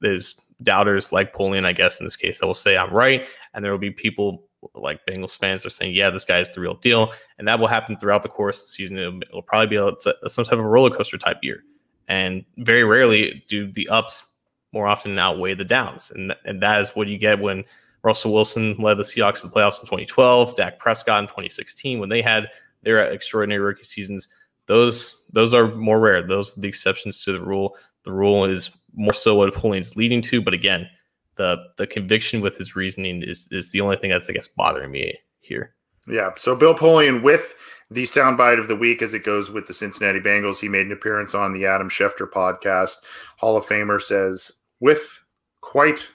there's 0.00 0.40
doubters 0.62 1.12
like 1.12 1.34
Polian, 1.34 1.64
I 1.64 1.72
guess 1.72 2.00
in 2.00 2.06
this 2.06 2.16
case, 2.16 2.38
that 2.38 2.46
will 2.46 2.54
say 2.54 2.76
I'm 2.76 2.92
right, 2.92 3.28
and 3.54 3.64
there 3.64 3.72
will 3.72 3.78
be 3.78 3.90
people 3.90 4.44
like 4.74 5.06
Bengals 5.06 5.38
fans 5.38 5.62
that 5.62 5.68
are 5.68 5.70
saying, 5.70 5.94
yeah, 5.94 6.10
this 6.10 6.24
guy 6.24 6.40
is 6.40 6.50
the 6.50 6.60
real 6.60 6.74
deal, 6.74 7.12
and 7.38 7.46
that 7.46 7.58
will 7.58 7.68
happen 7.68 7.96
throughout 7.96 8.22
the 8.22 8.28
course 8.28 8.60
of 8.60 8.66
the 8.66 8.72
season. 8.72 8.98
It'll, 8.98 9.20
it'll 9.22 9.42
probably 9.42 9.76
be 9.76 9.76
a, 9.76 10.28
some 10.28 10.44
type 10.44 10.58
of 10.58 10.64
roller 10.64 10.90
coaster 10.90 11.18
type 11.18 11.38
year, 11.42 11.62
and 12.08 12.44
very 12.58 12.84
rarely 12.84 13.44
do 13.48 13.70
the 13.72 13.88
ups 13.88 14.24
more 14.72 14.86
often 14.86 15.18
outweigh 15.18 15.54
the 15.54 15.64
downs, 15.64 16.10
and 16.14 16.34
and 16.44 16.62
that 16.62 16.80
is 16.80 16.90
what 16.90 17.08
you 17.08 17.18
get 17.18 17.38
when 17.40 17.64
Russell 18.02 18.32
Wilson 18.32 18.76
led 18.78 18.96
the 18.96 19.02
Seahawks 19.02 19.40
to 19.40 19.48
the 19.48 19.52
playoffs 19.52 19.80
in 19.80 19.86
2012, 19.86 20.56
Dak 20.56 20.78
Prescott 20.78 21.20
in 21.20 21.26
2016 21.26 21.98
when 21.98 22.08
they 22.08 22.22
had 22.22 22.48
their 22.82 23.04
extraordinary 23.10 23.60
rookie 23.60 23.84
seasons. 23.84 24.28
Those 24.66 25.24
those 25.32 25.54
are 25.54 25.74
more 25.74 25.98
rare. 25.98 26.26
Those 26.26 26.56
are 26.56 26.60
the 26.60 26.68
exceptions 26.68 27.24
to 27.24 27.32
the 27.32 27.40
rule. 27.40 27.76
The 28.04 28.12
rule 28.12 28.44
is 28.44 28.70
more 28.98 29.14
so 29.14 29.34
what 29.34 29.54
Polian's 29.54 29.96
leading 29.96 30.20
to, 30.22 30.42
but 30.42 30.52
again, 30.52 30.88
the 31.36 31.56
the 31.76 31.86
conviction 31.86 32.40
with 32.40 32.58
his 32.58 32.76
reasoning 32.76 33.22
is 33.22 33.48
is 33.50 33.70
the 33.70 33.80
only 33.80 33.96
thing 33.96 34.10
that's 34.10 34.28
I 34.28 34.32
guess 34.34 34.48
bothering 34.48 34.90
me 34.90 35.14
here. 35.40 35.74
Yeah. 36.06 36.30
So 36.36 36.56
Bill 36.56 36.74
Polian 36.74 37.22
with 37.22 37.54
the 37.90 38.02
soundbite 38.02 38.58
of 38.58 38.68
the 38.68 38.76
week 38.76 39.00
as 39.00 39.14
it 39.14 39.24
goes 39.24 39.50
with 39.50 39.66
the 39.66 39.74
Cincinnati 39.74 40.20
Bengals. 40.20 40.58
He 40.58 40.68
made 40.68 40.86
an 40.86 40.92
appearance 40.92 41.34
on 41.34 41.52
the 41.54 41.64
Adam 41.64 41.88
Schefter 41.88 42.28
podcast. 42.28 42.96
Hall 43.38 43.56
of 43.56 43.64
Famer 43.64 44.02
says 44.02 44.52
with 44.80 45.22
quite 45.60 46.06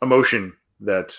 emotion 0.00 0.56
that 0.80 1.16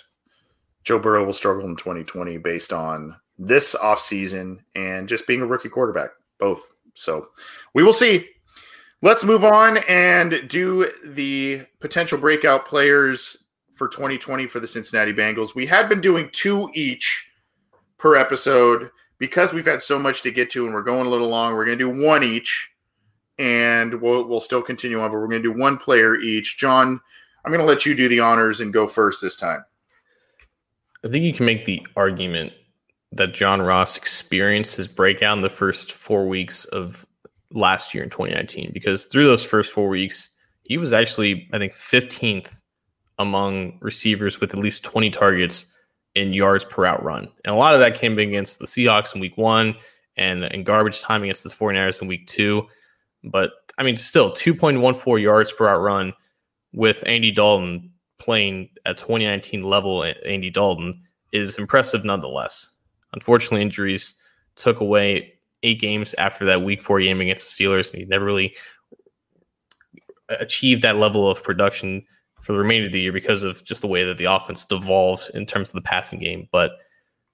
Joe 0.83 0.99
Burrow 0.99 1.23
will 1.23 1.33
struggle 1.33 1.65
in 1.65 1.75
2020 1.75 2.37
based 2.37 2.73
on 2.73 3.15
this 3.37 3.75
offseason 3.75 4.57
and 4.75 5.07
just 5.07 5.27
being 5.27 5.41
a 5.41 5.45
rookie 5.45 5.69
quarterback, 5.69 6.09
both. 6.39 6.69
So 6.95 7.27
we 7.73 7.83
will 7.83 7.93
see. 7.93 8.27
Let's 9.03 9.25
move 9.25 9.43
on 9.43 9.79
and 9.79 10.47
do 10.47 10.89
the 11.03 11.65
potential 11.81 12.17
breakout 12.17 12.65
players 12.65 13.43
for 13.73 13.89
2020 13.89 14.47
for 14.47 14.61
the 14.61 14.67
Cincinnati 14.67 15.11
Bengals. 15.11 15.53
We 15.53 15.65
had 15.65 15.89
been 15.89 15.99
doing 15.99 16.29
two 16.31 16.69
each 16.73 17.27
per 17.97 18.15
episode 18.15 18.91
because 19.17 19.51
we've 19.51 19.65
had 19.65 19.81
so 19.81 19.99
much 19.99 20.21
to 20.21 20.31
get 20.31 20.49
to 20.51 20.63
and 20.63 20.73
we're 20.73 20.83
going 20.83 21.05
a 21.05 21.09
little 21.09 21.27
long. 21.27 21.53
We're 21.53 21.65
going 21.65 21.77
to 21.77 21.93
do 21.93 22.01
one 22.01 22.23
each 22.23 22.71
and 23.37 24.01
we'll, 24.01 24.25
we'll 24.25 24.39
still 24.39 24.61
continue 24.61 25.01
on, 25.01 25.11
but 25.11 25.17
we're 25.17 25.27
going 25.27 25.43
to 25.43 25.53
do 25.53 25.59
one 25.59 25.75
player 25.75 26.15
each. 26.15 26.57
John, 26.57 27.01
I'm 27.43 27.51
going 27.51 27.59
to 27.59 27.67
let 27.67 27.85
you 27.85 27.95
do 27.95 28.07
the 28.07 28.21
honors 28.21 28.61
and 28.61 28.71
go 28.71 28.87
first 28.87 29.21
this 29.21 29.35
time. 29.35 29.65
I 31.03 31.09
think 31.09 31.25
you 31.25 31.33
can 31.33 31.45
make 31.45 31.65
the 31.65 31.85
argument 31.97 32.53
that 33.11 33.33
John 33.33 33.61
Ross 33.61 33.97
experienced 33.97 34.77
his 34.77 34.87
breakout 34.87 35.35
in 35.35 35.41
the 35.41 35.49
first 35.49 35.91
four 35.91 36.25
weeks 36.25 36.63
of 36.63 37.05
last 37.53 37.93
year 37.93 38.03
in 38.03 38.09
2019 38.09 38.71
because 38.73 39.05
through 39.05 39.25
those 39.25 39.43
first 39.43 39.71
four 39.71 39.87
weeks, 39.87 40.29
he 40.63 40.77
was 40.77 40.93
actually, 40.93 41.47
I 41.53 41.57
think, 41.57 41.73
15th 41.73 42.61
among 43.19 43.77
receivers 43.81 44.39
with 44.39 44.53
at 44.53 44.59
least 44.59 44.83
20 44.83 45.09
targets 45.11 45.73
in 46.15 46.33
yards 46.33 46.63
per 46.63 46.83
route 46.83 47.03
run. 47.03 47.27
And 47.45 47.55
a 47.55 47.57
lot 47.57 47.73
of 47.73 47.79
that 47.79 47.95
came 47.95 48.17
against 48.17 48.59
the 48.59 48.65
Seahawks 48.65 49.15
in 49.15 49.21
week 49.21 49.37
one 49.37 49.75
and, 50.17 50.43
and 50.43 50.65
garbage 50.65 51.01
time 51.01 51.23
against 51.23 51.43
the 51.43 51.49
49ers 51.49 52.01
in 52.01 52.07
week 52.07 52.27
two. 52.27 52.67
But 53.23 53.51
I 53.77 53.83
mean, 53.83 53.97
still 53.97 54.31
2.14 54.31 55.21
yards 55.21 55.51
per 55.51 55.65
route 55.65 55.81
run 55.81 56.13
with 56.73 57.03
Andy 57.07 57.31
Dalton 57.31 57.91
playing 58.19 58.69
at 58.85 58.97
2019 58.97 59.63
level, 59.63 60.03
Andy 60.25 60.49
Dalton 60.49 61.01
is 61.31 61.57
impressive 61.57 62.05
nonetheless. 62.05 62.71
Unfortunately, 63.13 63.61
injuries 63.61 64.15
took 64.55 64.79
away 64.79 65.32
eight 65.63 65.79
games 65.79 66.13
after 66.15 66.45
that 66.45 66.61
week 66.61 66.81
four 66.81 66.99
game 66.99 67.21
against 67.21 67.57
the 67.57 67.63
Steelers, 67.63 67.91
and 67.91 68.01
he 68.01 68.05
never 68.05 68.25
really 68.25 68.55
achieved 70.39 70.81
that 70.81 70.97
level 70.97 71.29
of 71.29 71.43
production 71.43 72.03
for 72.41 72.53
the 72.53 72.59
remainder 72.59 72.87
of 72.87 72.91
the 72.93 72.99
year 72.99 73.11
because 73.11 73.43
of 73.43 73.63
just 73.63 73.81
the 73.81 73.87
way 73.87 74.03
that 74.03 74.17
the 74.17 74.25
offense 74.25 74.65
devolved 74.65 75.31
in 75.33 75.45
terms 75.45 75.69
of 75.69 75.75
the 75.75 75.81
passing 75.81 76.19
game. 76.19 76.47
But 76.51 76.71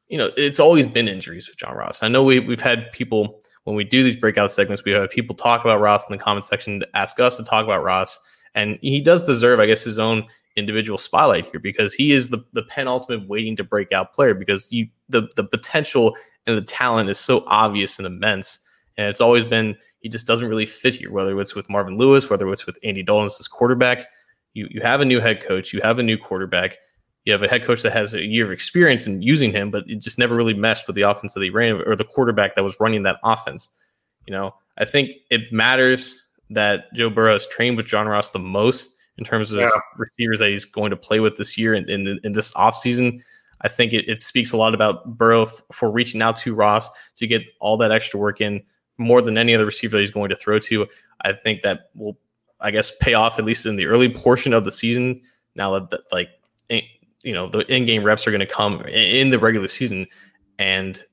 you 0.08 0.18
know, 0.18 0.32
it's 0.38 0.60
always 0.60 0.88
been 0.88 1.08
injuries 1.08 1.48
with 1.48 1.58
John 1.58 1.76
Ross. 1.76 2.02
I 2.04 2.08
know 2.08 2.24
we 2.24 2.40
we've 2.40 2.62
had 2.62 2.92
people 2.92 3.42
when 3.64 3.76
we 3.76 3.84
do 3.84 4.04
these 4.04 4.18
breakout 4.18 4.52
segments, 4.52 4.84
we 4.84 4.92
have 4.92 5.10
people 5.10 5.36
talk 5.36 5.62
about 5.62 5.80
Ross 5.80 6.08
in 6.10 6.16
the 6.16 6.24
comment 6.24 6.46
section, 6.46 6.80
to 6.80 6.88
ask 6.96 7.20
us 7.20 7.38
to 7.38 7.44
talk 7.44 7.64
about 7.64 7.84
Ross, 7.84 8.20
and 8.56 8.80
he 8.82 9.02
does 9.02 9.26
deserve, 9.26 9.60
I 9.60 9.68
guess, 9.68 9.84
his 9.84 10.00
own 10.00 10.24
individual 10.56 10.98
spotlight 10.98 11.46
here 11.46 11.60
because 11.60 11.94
he 11.94 12.12
is 12.12 12.30
the 12.30 12.44
the 12.54 12.64
penultimate 12.64 13.28
waiting 13.28 13.56
to 13.56 13.64
break 13.64 13.92
out 13.92 14.14
player 14.14 14.34
because 14.34 14.72
you 14.72 14.88
the 15.08 15.30
the 15.36 15.44
potential 15.44 16.16
and 16.50 16.58
the 16.58 16.64
talent 16.64 17.10
is 17.10 17.20
so 17.20 17.44
obvious 17.48 17.98
and 17.98 18.06
immense. 18.06 18.60
And 18.98 19.08
it's 19.08 19.22
always 19.22 19.46
been 19.46 19.78
he 20.02 20.10
just 20.10 20.28
doesn't 20.28 20.48
really 20.48 20.66
fit 20.66 20.96
here, 20.96 21.12
whether 21.12 21.40
it's 21.40 21.56
with 21.56 21.70
Marvin 21.70 21.98
Lewis, 21.98 22.30
whether 22.30 22.50
it's 22.52 22.66
with 22.66 22.80
Andy 22.84 23.04
Dalton 23.04 23.26
as 23.26 23.48
quarterback. 23.48 24.08
You 24.54 24.68
you 24.70 24.82
have 24.82 25.02
a 25.02 25.06
new 25.06 25.20
head 25.20 25.44
coach, 25.44 25.74
you 25.74 25.82
have 25.82 26.00
a 26.00 26.04
new 26.04 26.18
quarterback, 26.18 26.78
you 27.26 27.34
have 27.34 27.44
a 27.44 27.48
head 27.48 27.66
coach 27.66 27.82
that 27.84 27.94
has 27.94 28.14
a 28.14 28.24
year 28.24 28.46
of 28.46 28.52
experience 28.52 29.08
in 29.08 29.22
using 29.22 29.52
him, 29.52 29.72
but 29.72 29.84
it 29.88 30.00
just 30.00 30.18
never 30.18 30.36
really 30.36 30.54
meshed 30.54 30.88
with 30.88 30.96
the 30.96 31.04
offense 31.04 31.34
that 31.34 31.44
he 31.44 31.50
ran 31.50 31.82
or 31.86 31.96
the 31.96 32.04
quarterback 32.04 32.56
that 32.56 32.64
was 32.64 32.76
running 32.80 33.04
that 33.04 33.18
offense. 33.24 33.70
You 34.26 34.34
know, 34.34 34.56
I 34.78 34.86
think 34.86 35.12
it 35.30 35.52
matters 35.52 36.24
that 36.50 36.94
Joe 36.94 37.10
Burrow 37.10 37.34
has 37.34 37.48
trained 37.48 37.78
with 37.78 37.86
John 37.86 38.08
Ross 38.08 38.30
the 38.30 38.40
most 38.40 38.96
in 39.18 39.26
terms 39.26 39.52
of 39.52 39.60
yeah. 39.60 39.70
receivers 39.98 40.40
that 40.40 40.50
he's 40.50 40.66
going 40.66 40.90
to 40.90 40.98
play 40.98 41.20
with 41.20 41.38
this 41.38 41.58
year 41.58 41.74
and 41.74 41.88
in, 41.90 42.08
in, 42.08 42.20
in, 42.24 42.34
this 42.34 42.54
offseason. 42.54 43.22
I 43.62 43.68
think 43.68 43.94
it, 43.94 44.08
it, 44.08 44.22
speaks 44.22 44.52
a 44.52 44.58
lot 44.58 44.74
about 44.74 45.18
Burrow 45.18 45.44
f- 45.44 45.62
for 45.72 45.92
reaching 45.92 46.22
out 46.22 46.38
to 46.38 46.56
Ross 46.56 46.90
to 47.18 47.28
get 47.28 47.44
all 47.60 47.78
that 47.78 47.92
extra 47.92 48.20
work 48.20 48.42
in 48.42 48.62
more 48.98 49.22
than 49.22 49.38
any 49.38 49.54
other 49.54 49.66
receiver 49.66 49.98
that 49.98 50.02
he's 50.02 50.12
going 50.12 50.30
to 50.30 50.36
throw 50.36 50.60
to. 50.60 50.88
I 51.22 51.34
think 51.34 51.62
that 51.64 51.90
will, 51.96 52.18
I 52.62 52.72
guess, 52.72 52.92
pay 53.00 53.14
off 53.14 53.38
at 53.40 53.46
least 53.46 53.66
in 53.66 53.76
the 53.76 53.86
early 53.86 54.10
portion 54.10 54.54
of 54.54 54.66
the 54.66 54.72
season. 54.72 55.22
Now 55.56 55.72
that, 55.72 55.90
that 55.90 56.02
like, 56.12 56.30
you 57.24 57.34
know, 57.34 57.50
the 57.50 57.60
in-game 57.74 58.04
reps 58.04 58.26
are 58.28 58.32
going 58.32 58.40
to 58.40 58.46
come 58.46 58.82
in 58.84 59.30
the 59.30 59.40
regular 59.40 59.68
season, 59.68 60.08
and 60.58 61.04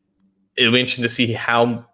it'll 0.56 0.72
be 0.72 0.80
interesting 0.80 1.02
to 1.02 1.08
see 1.08 1.32
how 1.32 1.86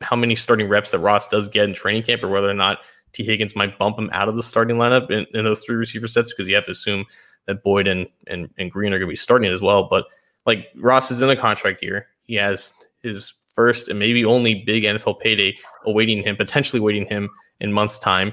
how 0.00 0.14
many 0.14 0.36
starting 0.36 0.68
reps 0.68 0.92
that 0.92 1.00
Ross 1.00 1.26
does 1.26 1.48
get 1.48 1.64
in 1.64 1.74
training 1.74 2.04
camp, 2.04 2.22
or 2.22 2.28
whether 2.28 2.48
or 2.48 2.54
not 2.54 2.78
Tee 3.12 3.24
Higgins 3.24 3.56
might 3.56 3.78
bump 3.78 3.98
him 3.98 4.10
out 4.12 4.28
of 4.28 4.36
the 4.36 4.42
starting 4.42 4.76
lineup 4.76 5.10
in, 5.10 5.26
in 5.34 5.44
those 5.44 5.64
three 5.64 5.76
receiver 5.76 6.06
sets 6.06 6.32
because 6.32 6.46
you 6.46 6.54
have 6.54 6.66
to 6.66 6.70
assume 6.70 7.04
that 7.48 7.64
Boyd 7.64 7.88
and, 7.88 8.06
and, 8.28 8.48
and 8.58 8.70
Green 8.70 8.92
are 8.92 8.98
going 8.98 9.08
to 9.08 9.12
be 9.12 9.16
starting 9.16 9.52
as 9.52 9.60
well. 9.60 9.88
But 9.88 10.04
like 10.46 10.68
Ross 10.76 11.10
is 11.10 11.20
in 11.20 11.28
a 11.28 11.36
contract 11.36 11.82
year. 11.82 12.06
He 12.22 12.36
has 12.36 12.72
his 13.02 13.32
first 13.54 13.88
and 13.88 13.98
maybe 13.98 14.24
only 14.24 14.62
big 14.64 14.84
NFL 14.84 15.18
payday 15.18 15.56
awaiting 15.84 16.22
him, 16.22 16.36
potentially 16.36 16.78
waiting 16.78 17.06
him 17.06 17.28
in 17.60 17.72
months' 17.72 17.98
time. 17.98 18.32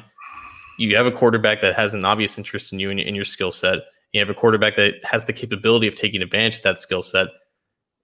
You 0.77 0.95
have 0.95 1.07
a 1.07 1.11
quarterback 1.11 1.61
that 1.61 1.75
has 1.75 1.95
an 1.95 2.05
obvious 2.05 2.37
interest 2.37 2.71
in 2.71 2.79
you 2.79 2.91
and 2.91 2.99
your 2.99 3.25
skill 3.25 3.49
set. 3.49 3.79
You 4.11 4.19
have 4.19 4.29
a 4.29 4.35
quarterback 4.35 4.75
that 4.75 4.93
has 5.03 5.25
the 5.25 5.33
capability 5.33 5.87
of 5.87 5.95
taking 5.95 6.21
advantage 6.21 6.57
of 6.57 6.63
that 6.63 6.79
skill 6.79 7.01
set 7.01 7.29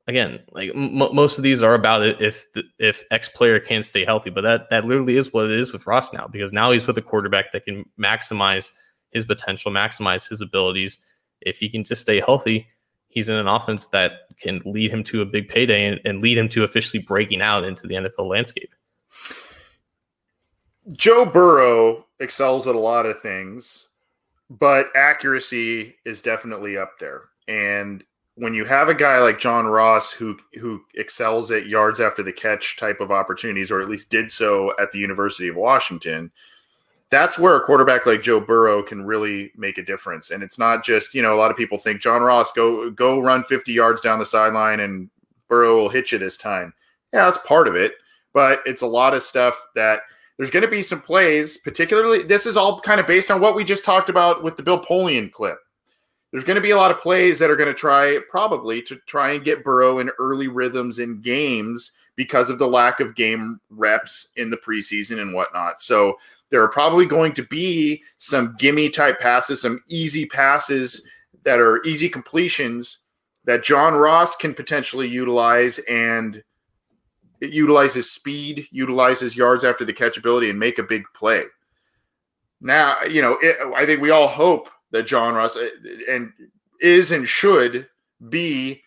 again, 0.08 0.40
like 0.52 0.72
m- 0.76 1.16
most 1.16 1.38
of 1.38 1.44
these 1.44 1.64
are 1.64 1.74
about 1.74 2.04
it 2.04 2.22
if 2.22 2.46
if 2.80 3.04
X 3.12 3.30
player 3.30 3.60
can 3.60 3.84
stay 3.84 4.06
healthy, 4.06 4.30
but 4.30 4.42
that 4.42 4.70
that 4.70 4.86
literally 4.86 5.18
is 5.18 5.34
what 5.34 5.46
it 5.46 5.60
is 5.60 5.74
with 5.74 5.88
Ross 5.88 6.14
now 6.14 6.28
because 6.28 6.52
now 6.52 6.72
he's 6.72 6.88
with 6.88 6.98
a 6.98 7.02
quarterback 7.02 7.52
that 7.52 7.66
can 7.66 7.86
maximize 8.00 8.72
his 9.12 9.26
potential, 9.26 9.72
maximize 9.72 10.28
his 10.28 10.42
abilities. 10.42 11.00
If 11.42 11.58
he 11.60 11.70
can 11.70 11.84
just 11.84 12.02
stay 12.02 12.20
healthy, 12.20 12.68
he's 13.08 13.30
in 13.30 13.36
an 13.36 13.48
offense 13.48 13.88
that 13.88 14.28
can 14.40 14.62
lead 14.66 14.92
him 14.92 15.04
to 15.06 15.22
a 15.22 15.26
big 15.26 15.50
payday 15.50 15.86
and, 15.86 16.02
and 16.06 16.22
lead 16.22 16.38
him 16.38 16.50
to 16.50 16.64
officially 16.64 17.02
breaking 17.04 17.42
out 17.42 17.64
into 17.64 17.88
the 17.88 17.96
NFL 17.96 18.28
landscape. 18.28 18.74
Joe 20.94 21.26
Burrow 21.26 22.06
excels 22.20 22.68
at 22.68 22.76
a 22.76 22.80
lot 22.80 23.06
of 23.06 23.20
things, 23.22 23.88
but 24.50 24.90
accuracy 24.96 25.96
is 26.06 26.22
definitely 26.22 26.78
up 26.78 26.98
there. 27.00 27.24
And 27.48 28.04
when 28.36 28.54
you 28.54 28.66
have 28.66 28.90
a 28.90 28.96
guy 28.96 29.20
like 29.20 29.40
John 29.40 29.68
Ross 29.68 30.12
who 30.12 30.38
who 30.60 30.82
excels 30.96 31.52
at 31.52 31.68
yards 31.68 32.00
after 32.00 32.24
the 32.24 32.34
catch 32.34 32.78
type 32.78 33.00
of 33.00 33.12
opportunities, 33.12 33.72
or 33.72 33.82
at 33.82 33.90
least 33.90 34.10
did 34.10 34.32
so 34.32 34.74
at 34.80 34.92
the 34.92 35.00
University 35.00 35.48
of 35.48 35.56
Washington, 35.56 36.32
that's 37.12 37.38
where 37.38 37.58
a 37.58 37.62
quarterback 37.62 38.06
like 38.06 38.24
Joe 38.24 38.40
Burrow 38.40 38.82
can 38.82 39.06
really 39.06 39.52
make 39.58 39.78
a 39.78 39.84
difference. 39.84 40.32
And 40.32 40.42
it's 40.42 40.58
not 40.58 40.84
just, 40.84 41.14
you 41.14 41.22
know, 41.22 41.36
a 41.36 41.38
lot 41.38 41.52
of 41.52 41.58
people 41.58 41.78
think 41.78 42.02
John 42.02 42.22
Ross 42.22 42.54
go 42.54 42.90
go 42.90 43.20
run 43.20 43.44
50 43.44 43.72
yards 43.74 44.02
down 44.02 44.18
the 44.18 44.26
sideline 44.26 44.80
and 44.80 45.10
Burrow 45.50 45.76
will 45.76 45.90
hit 45.90 46.12
you 46.12 46.18
this 46.18 46.38
time. 46.38 46.74
Yeah, 47.14 47.26
that's 47.26 47.46
part 47.46 47.68
of 47.68 47.76
it, 47.76 47.94
but 48.34 48.62
it's 48.66 48.82
a 48.82 48.88
lot 48.88 49.14
of 49.14 49.22
stuff 49.22 49.62
that 49.76 50.00
there's 50.38 50.50
going 50.50 50.64
to 50.64 50.72
be 50.72 50.82
some 50.82 51.02
plays, 51.02 51.58
particularly 51.58 52.24
this 52.24 52.46
is 52.46 52.56
all 52.56 52.80
kind 52.80 53.02
of 53.02 53.08
based 53.08 53.30
on 53.30 53.42
what 53.42 53.56
we 53.56 53.66
just 53.66 53.84
talked 53.84 54.10
about 54.10 54.42
with 54.42 54.56
the 54.56 54.64
Bill 54.64 54.82
Polian 54.82 55.32
clip. 55.32 55.60
There's 56.32 56.46
going 56.46 56.56
to 56.56 56.62
be 56.62 56.72
a 56.72 56.78
lot 56.78 56.92
of 56.92 57.02
plays 57.02 57.38
that 57.40 57.52
are 57.52 57.58
going 57.58 57.68
to 57.68 57.78
try 57.78 58.20
probably 58.30 58.82
to 58.84 58.96
try 59.06 59.34
and 59.34 59.44
get 59.44 59.66
Burrow 59.66 60.00
in 60.00 60.10
early 60.18 60.48
rhythms 60.48 61.00
in 61.00 61.20
games 61.20 61.92
because 62.16 62.50
of 62.50 62.58
the 62.58 62.68
lack 62.68 63.02
of 63.02 63.16
game 63.16 63.60
reps 63.70 64.30
in 64.38 64.50
the 64.50 64.56
preseason 64.56 65.22
and 65.22 65.34
whatnot. 65.34 65.82
So 65.82 66.18
there 66.52 66.62
are 66.62 66.68
probably 66.68 67.06
going 67.06 67.34
to 67.34 67.44
be 67.44 68.04
some 68.18 68.56
gimme 68.60 68.90
type 68.90 69.20
passes, 69.20 69.62
some 69.62 69.82
easy 69.88 70.26
passes 70.26 71.04
that 71.44 71.60
are 71.60 71.84
easy 71.84 72.10
completions 72.10 73.00
that 73.46 73.64
John 73.64 73.96
Ross 73.96 74.36
can 74.36 74.54
potentially 74.54 75.08
utilize 75.08 75.80
and 75.90 76.44
it 77.40 77.52
utilizes 77.52 78.12
speed, 78.12 78.68
utilizes 78.72 79.36
yards 79.36 79.64
after 79.64 79.84
the 79.84 79.94
catchability, 79.94 80.52
and 80.52 80.60
make 80.60 80.78
a 80.78 80.84
big 80.84 81.04
play. 81.16 81.44
Now, 82.60 83.02
you 83.02 83.22
know, 83.22 83.40
it, 83.42 83.58
I 83.76 83.86
think 83.88 84.00
we 84.00 84.12
all 84.12 84.28
hope 84.28 84.70
that 84.92 85.08
John 85.08 85.34
Ross 85.34 85.58
uh, 85.58 85.70
and 86.08 86.32
is 86.80 87.12
and 87.12 87.28
should 87.28 87.88
be 88.30 88.84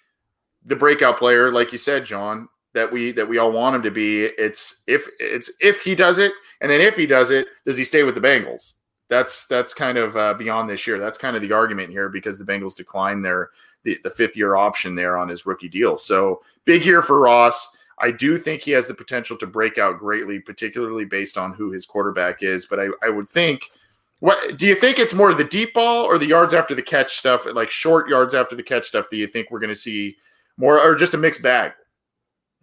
the 0.64 0.76
breakout 0.76 1.18
player, 1.18 1.50
like 1.50 1.72
you 1.72 1.78
said, 1.78 2.04
John, 2.04 2.48
that 2.74 2.90
we 2.90 3.12
that 3.12 3.28
we 3.28 3.38
all 3.38 3.52
want 3.52 3.76
him 3.76 3.82
to 3.82 3.90
be. 3.90 4.24
It's 4.24 4.82
if 4.86 5.08
it's 5.18 5.50
if 5.60 5.80
he 5.80 5.94
does 5.94 6.18
it, 6.18 6.32
and 6.60 6.70
then 6.70 6.80
if 6.80 6.96
he 6.96 7.06
does 7.06 7.30
it, 7.30 7.46
does 7.64 7.76
he 7.76 7.84
stay 7.84 8.02
with 8.02 8.14
the 8.14 8.20
Bengals? 8.20 8.74
That's 9.08 9.46
that's 9.46 9.74
kind 9.74 9.98
of 9.98 10.16
uh, 10.16 10.34
beyond 10.34 10.68
this 10.68 10.86
year. 10.86 10.98
That's 10.98 11.18
kind 11.18 11.36
of 11.36 11.42
the 11.42 11.52
argument 11.52 11.90
here 11.90 12.08
because 12.08 12.38
the 12.38 12.44
Bengals 12.44 12.76
declined 12.76 13.24
their 13.24 13.50
the, 13.84 13.98
the 14.02 14.10
fifth 14.10 14.36
year 14.36 14.56
option 14.56 14.94
there 14.94 15.16
on 15.16 15.28
his 15.28 15.46
rookie 15.46 15.68
deal. 15.68 15.96
So 15.96 16.42
big 16.64 16.84
year 16.84 17.02
for 17.02 17.20
Ross. 17.20 17.76
I 18.00 18.10
do 18.10 18.38
think 18.38 18.62
he 18.62 18.72
has 18.72 18.88
the 18.88 18.94
potential 18.94 19.36
to 19.36 19.46
break 19.46 19.78
out 19.78 20.00
greatly, 20.00 20.40
particularly 20.40 21.04
based 21.04 21.38
on 21.38 21.54
who 21.54 21.70
his 21.70 21.86
quarterback 21.86 22.42
is. 22.42 22.66
But 22.66 22.80
I, 22.80 22.88
I 23.04 23.08
would 23.08 23.28
think 23.28 23.70
what 24.18 24.56
do 24.56 24.66
you 24.66 24.74
think 24.74 24.98
it's 24.98 25.14
more 25.14 25.34
the 25.34 25.44
deep 25.44 25.74
ball 25.74 26.04
or 26.04 26.18
the 26.18 26.26
yards 26.26 26.54
after 26.54 26.74
the 26.74 26.82
catch 26.82 27.16
stuff, 27.16 27.46
like 27.52 27.70
short 27.70 28.08
yards 28.08 28.34
after 28.34 28.56
the 28.56 28.62
catch 28.62 28.86
stuff? 28.86 29.06
Do 29.10 29.16
you 29.16 29.26
think 29.26 29.50
we're 29.50 29.60
going 29.60 29.68
to 29.68 29.76
see 29.76 30.16
more 30.56 30.80
or 30.80 30.94
just 30.94 31.14
a 31.14 31.18
mixed 31.18 31.42
bag? 31.42 31.72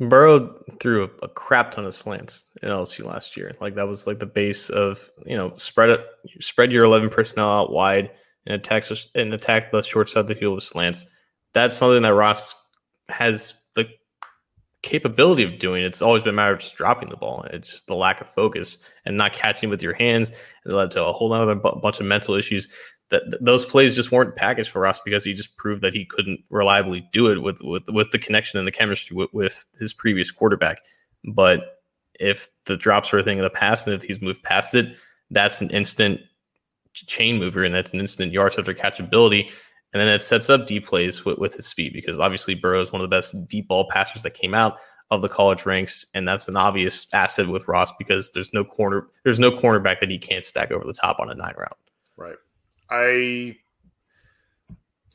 Burrow 0.10 0.64
threw 0.80 1.04
a, 1.04 1.26
a, 1.26 1.28
crap 1.28 1.72
ton 1.72 1.86
of 1.86 1.96
slants 1.96 2.50
in 2.64 2.70
LSU 2.70 3.06
last 3.06 3.38
year. 3.38 3.52
Like 3.62 3.76
that 3.76 3.88
was 3.88 4.08
like 4.08 4.20
the 4.20 4.26
base 4.26 4.70
of 4.70 5.10
you 5.26 5.36
know 5.36 5.54
spread 5.54 5.90
it, 5.90 6.06
spread 6.40 6.72
your 6.72 6.86
eleven 6.86 7.10
personnel 7.10 7.50
out 7.50 7.72
wide 7.72 8.12
and 8.48 8.56
attack 8.56 8.86
and 9.16 9.34
attack 9.34 9.72
the 9.72 9.82
short 9.82 10.10
side 10.10 10.22
of 10.22 10.28
the 10.28 10.36
field 10.36 10.56
with 10.56 10.64
slants. 10.64 11.06
That's 11.54 11.78
something 11.78 12.02
that 12.02 12.16
Ross 12.16 12.56
has 13.10 13.54
the 13.76 13.88
capability 14.82 15.44
of 15.44 15.60
doing. 15.60 15.84
It's 15.84 16.02
always 16.02 16.24
been 16.24 16.34
a 16.34 16.38
matter 16.38 16.54
of 16.54 16.60
just 16.60 16.76
dropping 16.76 17.10
the 17.10 17.18
ball. 17.18 17.46
It's 17.52 17.70
just 17.70 17.88
the 17.88 17.96
lack 17.96 18.22
of 18.22 18.30
focus 18.30 18.80
and 19.06 19.18
not 19.18 19.34
catching 19.34 19.70
with 19.70 19.84
your 19.84 19.94
hands. 19.94 20.32
It 20.66 20.72
led 20.72 20.92
to 20.92 21.06
a 21.06 21.14
whole 21.14 21.32
other 21.32 21.56
b- 21.56 21.80
bunch 21.82 22.00
of 22.00 22.08
mental 22.08 22.34
issues 22.34 22.68
that 23.12 23.38
those 23.42 23.66
plays 23.66 23.96
just 23.96 24.12
weren't 24.12 24.36
packaged 24.36 24.70
for 24.70 24.88
us 24.88 25.00
because 25.04 25.24
he 25.24 25.34
just 25.34 25.56
proved 25.58 25.82
that 25.84 25.94
he 25.94 26.06
couldn't 26.06 26.40
reliably 26.50 27.08
do 27.14 27.28
it 27.28 27.42
with 27.42 27.62
with 27.62 27.84
with 27.90 28.12
the 28.12 28.20
connection 28.20 28.58
and 28.58 28.68
the 28.68 28.72
chemistry 28.72 29.16
with, 29.16 29.32
with 29.34 29.66
his 29.80 29.94
previous 29.94 30.32
quarterback. 30.32 30.82
But 31.26 31.82
if 32.20 32.50
the 32.66 32.78
drops 32.78 33.12
were 33.12 33.20
a 33.20 33.24
thing 33.24 33.40
of 33.40 33.44
the 33.44 33.50
past 33.50 33.86
and 33.86 33.96
if 33.96 34.04
he's 34.04 34.22
moved 34.22 34.44
past 34.44 34.74
it, 34.74 34.96
that's 35.30 35.62
an 35.62 35.70
instant 35.70 36.22
chain 36.94 37.38
mover 37.38 37.64
and 37.64 37.76
that's 37.76 37.94
an 37.94 38.00
instant 38.00 38.32
yards 38.32 38.58
after 38.58 38.74
catchability. 38.74 39.52
And 39.94 40.00
then 40.00 40.08
it 40.08 40.22
sets 40.22 40.50
up 40.50 40.68
deep 40.68 40.86
plays 40.86 41.26
with, 41.26 41.38
with 41.38 41.56
his 41.56 41.68
speed 41.68 41.94
because 41.94 42.18
obviously 42.18 42.56
Burrow 42.56 42.82
is 42.82 42.94
one 42.94 43.02
of 43.02 43.10
the 43.10 43.16
best 43.16 43.36
deep 43.48 43.68
ball 43.68 43.88
passers 43.90 44.24
that 44.24 44.34
came 44.34 44.54
out 44.54 44.78
of 45.10 45.22
the 45.22 45.28
college 45.28 45.66
ranks, 45.66 46.06
and 46.14 46.26
that's 46.26 46.48
an 46.48 46.56
obvious 46.56 47.06
asset 47.14 47.48
with 47.48 47.68
Ross 47.68 47.92
because 48.00 48.32
there's 48.32 48.54
no 48.54 48.64
corner, 48.64 49.08
there's 49.26 49.42
no 49.42 49.52
cornerback 49.52 50.00
that 50.00 50.10
he 50.10 50.18
can't 50.18 50.46
stack 50.46 50.72
over 50.72 50.86
the 50.86 50.94
top 50.94 51.20
on 51.20 51.30
a 51.30 51.36
nine 51.36 51.54
route. 51.58 51.78
Right. 52.16 52.38
I 52.92 53.56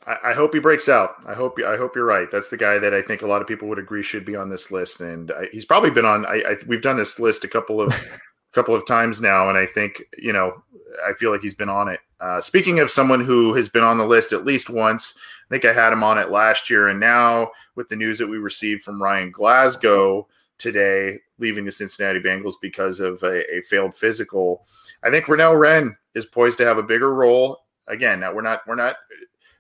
I 0.07 0.35
hope 0.35 0.55
he 0.55 0.61
breaks 0.61 0.89
out. 0.89 1.17
I 1.27 1.35
hope 1.35 1.59
I 1.67 1.77
hope 1.77 1.97
you're 1.97 2.05
right. 2.05 2.31
That's 2.31 2.49
the 2.49 2.57
guy 2.57 2.79
that 2.79 2.95
I 2.95 3.03
think 3.03 3.23
a 3.23 3.27
lot 3.27 3.43
of 3.43 3.49
people 3.49 3.67
would 3.69 3.79
agree 3.79 4.05
should 4.05 4.25
be 4.25 4.37
on 4.37 4.49
this 4.49 4.71
list, 4.71 5.01
and 5.01 5.33
I, 5.33 5.49
he's 5.51 5.65
probably 5.65 5.91
been 5.91 6.05
on. 6.05 6.25
I, 6.27 6.43
I, 6.47 6.57
we've 6.69 6.83
done 6.83 6.97
this 6.97 7.19
list 7.19 7.45
a 7.45 7.49
couple 7.49 7.81
of 7.81 7.93
couple 8.53 8.75
of 8.75 8.87
times 8.87 9.21
now, 9.21 9.49
and 9.49 9.59
I 9.59 9.67
think 9.67 10.05
you 10.17 10.33
know 10.33 10.63
I 11.05 11.13
feel 11.15 11.33
like 11.33 11.41
he's 11.41 11.55
been 11.55 11.69
on 11.69 11.89
it. 11.89 11.99
Uh, 12.21 12.41
speaking 12.41 12.79
of 12.79 12.91
someone 12.91 13.25
who 13.25 13.53
has 13.55 13.69
been 13.69 13.83
on 13.83 13.99
the 13.99 14.07
list 14.07 14.33
at 14.33 14.45
least 14.45 14.71
once, 14.71 15.15
I 15.51 15.55
think 15.55 15.65
I 15.65 15.73
had 15.73 15.93
him 15.93 16.05
on 16.05 16.19
it 16.19 16.31
last 16.31 16.71
year, 16.71 16.87
and 16.87 17.01
now 17.01 17.51
with 17.75 17.89
the 17.89 17.97
news 17.97 18.19
that 18.19 18.29
we 18.29 18.39
received 18.39 18.85
from 18.85 19.03
Ryan 19.03 19.33
Glasgow 19.33 20.29
today, 20.59 21.17
leaving 21.41 21.65
the 21.65 21.73
Cincinnati 21.73 22.21
Bengals 22.21 22.55
because 22.63 23.01
of 23.01 23.21
a, 23.25 23.57
a 23.57 23.61
failed 23.63 23.97
physical, 23.97 24.65
I 25.03 25.11
think 25.11 25.25
Renell 25.25 25.59
Wren 25.59 25.97
is 26.15 26.27
poised 26.27 26.59
to 26.59 26.65
have 26.65 26.79
a 26.79 26.83
bigger 26.83 27.13
role 27.13 27.66
again, 27.89 28.21
now 28.21 28.35
we're 28.35 28.43
not 28.43 28.61
we're 28.67 28.75
not 28.75 28.97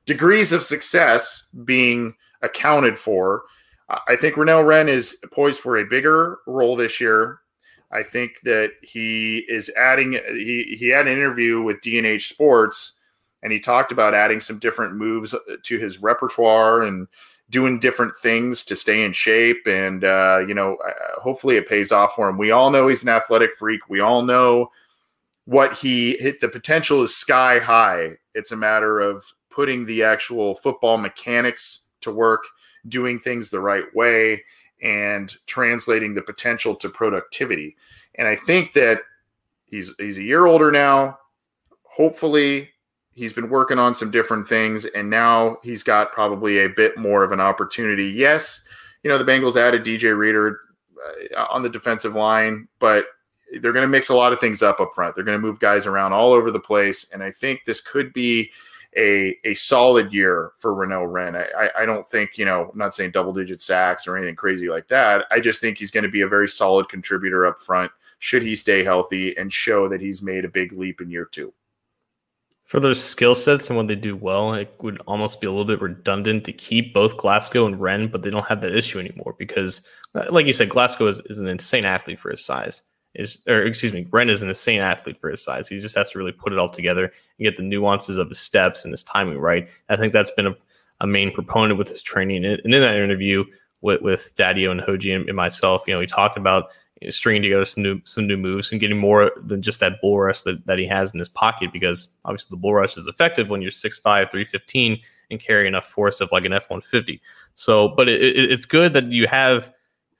degrees 0.04 0.52
of 0.52 0.62
success 0.62 1.48
being 1.64 2.14
accounted 2.42 2.98
for. 2.98 3.42
I 4.08 4.16
think 4.16 4.34
Renell 4.34 4.66
Wren 4.66 4.88
is 4.88 5.16
poised 5.32 5.60
for 5.60 5.76
a 5.76 5.84
bigger 5.84 6.38
role 6.46 6.74
this 6.74 7.00
year. 7.00 7.40
I 7.92 8.02
think 8.02 8.40
that 8.42 8.72
he 8.82 9.44
is 9.48 9.70
adding. 9.76 10.12
He 10.12 10.76
he 10.78 10.88
had 10.88 11.06
an 11.06 11.12
interview 11.12 11.62
with 11.62 11.80
DNH 11.82 12.22
Sports, 12.22 12.94
and 13.42 13.52
he 13.52 13.60
talked 13.60 13.92
about 13.92 14.14
adding 14.14 14.40
some 14.40 14.58
different 14.58 14.96
moves 14.96 15.34
to 15.62 15.78
his 15.78 16.02
repertoire 16.02 16.82
and 16.82 17.06
doing 17.48 17.78
different 17.78 18.12
things 18.16 18.64
to 18.64 18.74
stay 18.74 19.04
in 19.04 19.12
shape. 19.12 19.66
And 19.66 20.02
uh, 20.02 20.42
you 20.48 20.54
know, 20.54 20.76
uh, 20.84 21.20
hopefully, 21.20 21.56
it 21.56 21.68
pays 21.68 21.92
off 21.92 22.16
for 22.16 22.28
him. 22.28 22.38
We 22.38 22.50
all 22.50 22.70
know 22.70 22.88
he's 22.88 23.04
an 23.04 23.08
athletic 23.08 23.54
freak. 23.56 23.88
We 23.88 24.00
all 24.00 24.22
know 24.22 24.70
what 25.46 25.72
he 25.74 26.16
hit 26.18 26.40
the 26.40 26.48
potential 26.48 27.02
is 27.02 27.16
sky 27.16 27.58
high. 27.58 28.10
It's 28.34 28.52
a 28.52 28.56
matter 28.56 29.00
of 29.00 29.24
putting 29.48 29.86
the 29.86 30.02
actual 30.02 30.56
football 30.56 30.98
mechanics 30.98 31.80
to 32.02 32.10
work, 32.10 32.44
doing 32.88 33.18
things 33.18 33.48
the 33.48 33.60
right 33.60 33.84
way, 33.94 34.44
and 34.82 35.34
translating 35.46 36.14
the 36.14 36.22
potential 36.22 36.74
to 36.76 36.88
productivity. 36.88 37.76
And 38.16 38.28
I 38.28 38.36
think 38.36 38.72
that 38.74 39.00
he's 39.64 39.94
he's 39.98 40.18
a 40.18 40.22
year 40.22 40.46
older 40.46 40.70
now. 40.70 41.18
Hopefully, 41.84 42.68
he's 43.12 43.32
been 43.32 43.48
working 43.48 43.78
on 43.78 43.94
some 43.94 44.10
different 44.10 44.48
things, 44.48 44.84
and 44.84 45.08
now 45.08 45.58
he's 45.62 45.82
got 45.82 46.12
probably 46.12 46.58
a 46.58 46.68
bit 46.68 46.98
more 46.98 47.22
of 47.22 47.32
an 47.32 47.40
opportunity. 47.40 48.08
Yes, 48.08 48.62
you 49.02 49.10
know 49.10 49.16
the 49.16 49.24
Bengals 49.24 49.56
added 49.56 49.84
DJ 49.84 50.16
Reader 50.16 50.60
uh, 51.36 51.46
on 51.48 51.62
the 51.62 51.70
defensive 51.70 52.16
line, 52.16 52.66
but 52.80 53.06
they're 53.60 53.72
going 53.72 53.82
to 53.82 53.88
mix 53.88 54.08
a 54.08 54.14
lot 54.14 54.32
of 54.32 54.40
things 54.40 54.62
up 54.62 54.80
up 54.80 54.92
front. 54.94 55.14
They're 55.14 55.24
going 55.24 55.40
to 55.40 55.46
move 55.46 55.60
guys 55.60 55.86
around 55.86 56.12
all 56.12 56.32
over 56.32 56.50
the 56.50 56.60
place, 56.60 57.10
and 57.12 57.22
I 57.22 57.30
think 57.30 57.64
this 57.64 57.80
could 57.80 58.12
be 58.12 58.50
a 58.96 59.36
a 59.44 59.54
solid 59.54 60.12
year 60.12 60.52
for 60.58 60.72
Renell 60.72 61.10
Wren. 61.10 61.36
I, 61.36 61.46
I, 61.56 61.82
I 61.82 61.86
don't 61.86 62.08
think 62.08 62.38
you 62.38 62.44
know 62.44 62.70
I'm 62.72 62.78
not 62.78 62.94
saying 62.94 63.10
double 63.12 63.32
digit 63.32 63.60
sacks 63.60 64.06
or 64.06 64.16
anything 64.16 64.36
crazy 64.36 64.68
like 64.68 64.88
that. 64.88 65.26
I 65.30 65.40
just 65.40 65.60
think 65.60 65.78
he's 65.78 65.90
going 65.90 66.04
to 66.04 66.10
be 66.10 66.22
a 66.22 66.28
very 66.28 66.48
solid 66.48 66.88
contributor 66.88 67.46
up 67.46 67.58
front 67.58 67.90
should 68.18 68.42
he 68.42 68.56
stay 68.56 68.82
healthy 68.82 69.36
and 69.36 69.52
show 69.52 69.88
that 69.88 70.00
he's 70.00 70.22
made 70.22 70.44
a 70.44 70.48
big 70.48 70.72
leap 70.72 71.00
in 71.00 71.10
year 71.10 71.26
two. 71.26 71.52
For 72.64 72.80
their 72.80 72.94
skill 72.94 73.36
sets 73.36 73.68
and 73.68 73.76
what 73.76 73.86
they 73.86 73.94
do 73.94 74.16
well, 74.16 74.54
it 74.54 74.74
would 74.80 75.00
almost 75.06 75.40
be 75.40 75.46
a 75.46 75.50
little 75.50 75.66
bit 75.66 75.80
redundant 75.80 76.44
to 76.44 76.52
keep 76.52 76.92
both 76.92 77.16
Glasgow 77.16 77.66
and 77.66 77.80
Wren, 77.80 78.08
but 78.08 78.22
they 78.22 78.30
don't 78.30 78.46
have 78.46 78.60
that 78.62 78.74
issue 78.74 78.98
anymore 78.98 79.36
because, 79.38 79.82
like 80.30 80.46
you 80.46 80.52
said, 80.52 80.70
Glasgow 80.70 81.06
is, 81.06 81.20
is 81.26 81.38
an 81.38 81.46
insane 81.46 81.84
athlete 81.84 82.18
for 82.18 82.30
his 82.30 82.44
size 82.44 82.82
is, 83.16 83.40
or 83.48 83.62
excuse 83.62 83.92
me, 83.92 84.06
Wren 84.10 84.30
is 84.30 84.42
an 84.42 84.48
insane 84.48 84.80
athlete 84.80 85.18
for 85.18 85.30
his 85.30 85.42
size. 85.42 85.68
He 85.68 85.78
just 85.78 85.96
has 85.96 86.10
to 86.10 86.18
really 86.18 86.32
put 86.32 86.52
it 86.52 86.58
all 86.58 86.68
together 86.68 87.04
and 87.04 87.44
get 87.44 87.56
the 87.56 87.62
nuances 87.62 88.18
of 88.18 88.28
his 88.28 88.38
steps 88.38 88.84
and 88.84 88.92
his 88.92 89.02
timing 89.02 89.38
right. 89.38 89.68
I 89.88 89.96
think 89.96 90.12
that's 90.12 90.30
been 90.30 90.48
a, 90.48 90.56
a 91.00 91.06
main 91.06 91.32
proponent 91.32 91.78
with 91.78 91.88
his 91.88 92.02
training. 92.02 92.44
And 92.44 92.60
in 92.60 92.70
that 92.70 92.96
interview 92.96 93.44
with, 93.80 94.02
with 94.02 94.32
Daddio 94.36 94.70
and 94.70 94.80
Hoji 94.80 95.14
and, 95.14 95.28
and 95.28 95.36
myself, 95.36 95.84
you 95.86 95.94
know, 95.94 96.00
he 96.00 96.06
talked 96.06 96.36
about 96.36 96.70
stringing 97.10 97.42
together 97.42 97.64
some 97.66 97.82
new 97.82 98.00
some 98.04 98.26
new 98.26 98.38
moves 98.38 98.70
and 98.70 98.80
getting 98.80 98.96
more 98.96 99.30
than 99.44 99.60
just 99.60 99.80
that 99.80 100.00
bull 100.00 100.18
rush 100.18 100.42
that, 100.42 100.64
that 100.66 100.78
he 100.78 100.86
has 100.86 101.12
in 101.12 101.18
his 101.18 101.28
pocket 101.28 101.70
because 101.70 102.08
obviously 102.24 102.54
the 102.54 102.60
bull 102.60 102.72
rush 102.72 102.96
is 102.96 103.06
effective 103.06 103.50
when 103.50 103.60
you're 103.60 103.70
6'5", 103.70 104.00
315 104.02 104.98
and 105.30 105.40
carry 105.40 105.66
enough 105.66 105.86
force 105.86 106.20
of 106.20 106.30
like 106.32 106.44
an 106.44 106.54
F-150. 106.54 107.20
So, 107.54 107.88
but 107.88 108.08
it, 108.08 108.22
it, 108.22 108.50
it's 108.50 108.64
good 108.64 108.94
that 108.94 109.12
you 109.12 109.26
have– 109.26 109.72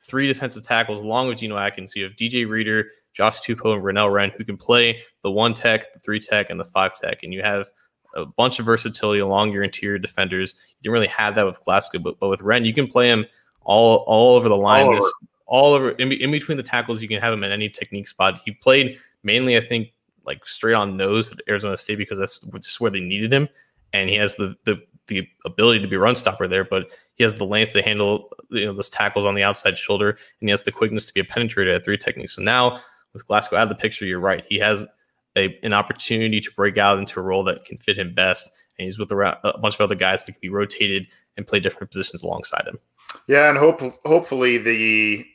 three 0.06 0.26
defensive 0.26 0.62
tackles 0.62 1.00
along 1.00 1.28
with 1.28 1.38
Geno 1.38 1.56
Atkins. 1.56 1.94
You 1.96 2.04
have 2.04 2.12
DJ 2.12 2.48
Reader, 2.48 2.90
Josh 3.12 3.40
Tupou, 3.40 3.74
and 3.74 3.82
Renell 3.82 4.12
Wren 4.12 4.30
who 4.36 4.44
can 4.44 4.56
play 4.56 5.02
the 5.22 5.30
one 5.30 5.54
tech, 5.54 5.92
the 5.92 5.98
three 5.98 6.20
tech, 6.20 6.50
and 6.50 6.60
the 6.60 6.64
five 6.64 6.94
tech. 6.94 7.22
And 7.22 7.32
you 7.32 7.42
have 7.42 7.70
a 8.14 8.24
bunch 8.24 8.58
of 8.58 8.66
versatility 8.66 9.20
along 9.20 9.52
your 9.52 9.62
interior 9.62 9.98
defenders. 9.98 10.54
You 10.54 10.84
didn't 10.84 10.92
really 10.94 11.06
have 11.08 11.34
that 11.34 11.46
with 11.46 11.60
Glasgow, 11.64 11.98
but, 11.98 12.18
but 12.18 12.28
with 12.28 12.40
Wren, 12.40 12.64
you 12.64 12.74
can 12.74 12.86
play 12.86 13.10
him 13.10 13.26
all 13.62 14.04
all 14.06 14.34
over 14.34 14.48
the 14.48 14.56
line. 14.56 14.86
All 14.86 14.96
over, 14.96 15.10
all 15.46 15.74
over 15.74 15.90
in, 15.92 16.12
in 16.12 16.30
between 16.30 16.56
the 16.56 16.62
tackles, 16.62 17.00
you 17.02 17.08
can 17.08 17.20
have 17.20 17.32
him 17.32 17.44
in 17.44 17.52
any 17.52 17.68
technique 17.68 18.08
spot. 18.08 18.40
He 18.44 18.52
played 18.52 18.98
mainly, 19.22 19.56
I 19.56 19.60
think, 19.60 19.92
like 20.24 20.44
straight 20.46 20.74
on 20.74 20.96
nose 20.96 21.30
at 21.30 21.38
Arizona 21.48 21.76
State 21.76 21.98
because 21.98 22.18
that's 22.18 22.40
just 22.40 22.80
where 22.80 22.90
they 22.90 23.00
needed 23.00 23.32
him, 23.32 23.48
and 23.92 24.08
he 24.08 24.16
has 24.16 24.34
the 24.36 24.56
the 24.64 24.82
the 25.06 25.26
ability 25.44 25.80
to 25.80 25.88
be 25.88 25.96
run 25.96 26.16
stopper 26.16 26.48
there, 26.48 26.64
but 26.64 26.90
he 27.16 27.24
has 27.24 27.34
the 27.34 27.44
length 27.44 27.72
to 27.72 27.82
handle 27.82 28.30
you 28.50 28.66
know 28.66 28.72
those 28.72 28.88
tackles 28.88 29.26
on 29.26 29.34
the 29.34 29.42
outside 29.42 29.76
shoulder, 29.76 30.10
and 30.10 30.48
he 30.48 30.50
has 30.50 30.62
the 30.62 30.72
quickness 30.72 31.06
to 31.06 31.12
be 31.12 31.20
a 31.20 31.24
penetrator 31.24 31.74
at 31.74 31.84
three 31.84 31.98
technique. 31.98 32.30
So 32.30 32.42
now 32.42 32.80
with 33.12 33.26
Glasgow 33.26 33.56
out 33.56 33.64
of 33.64 33.68
the 33.70 33.74
picture, 33.74 34.06
you're 34.06 34.20
right. 34.20 34.44
He 34.48 34.58
has 34.58 34.86
a, 35.36 35.58
an 35.62 35.72
opportunity 35.72 36.40
to 36.40 36.50
break 36.52 36.78
out 36.78 36.98
into 36.98 37.18
a 37.18 37.22
role 37.22 37.42
that 37.44 37.64
can 37.64 37.78
fit 37.78 37.98
him 37.98 38.14
best, 38.14 38.50
and 38.78 38.84
he's 38.84 38.98
with 38.98 39.10
a, 39.10 39.38
a 39.44 39.58
bunch 39.58 39.74
of 39.74 39.80
other 39.80 39.94
guys 39.94 40.24
that 40.26 40.32
can 40.32 40.40
be 40.40 40.48
rotated 40.48 41.06
and 41.36 41.46
play 41.46 41.60
different 41.60 41.90
positions 41.90 42.22
alongside 42.22 42.66
him. 42.66 42.78
Yeah, 43.26 43.48
and 43.48 43.58
hope 43.58 43.80
hopefully 44.04 44.58
the 44.58 45.26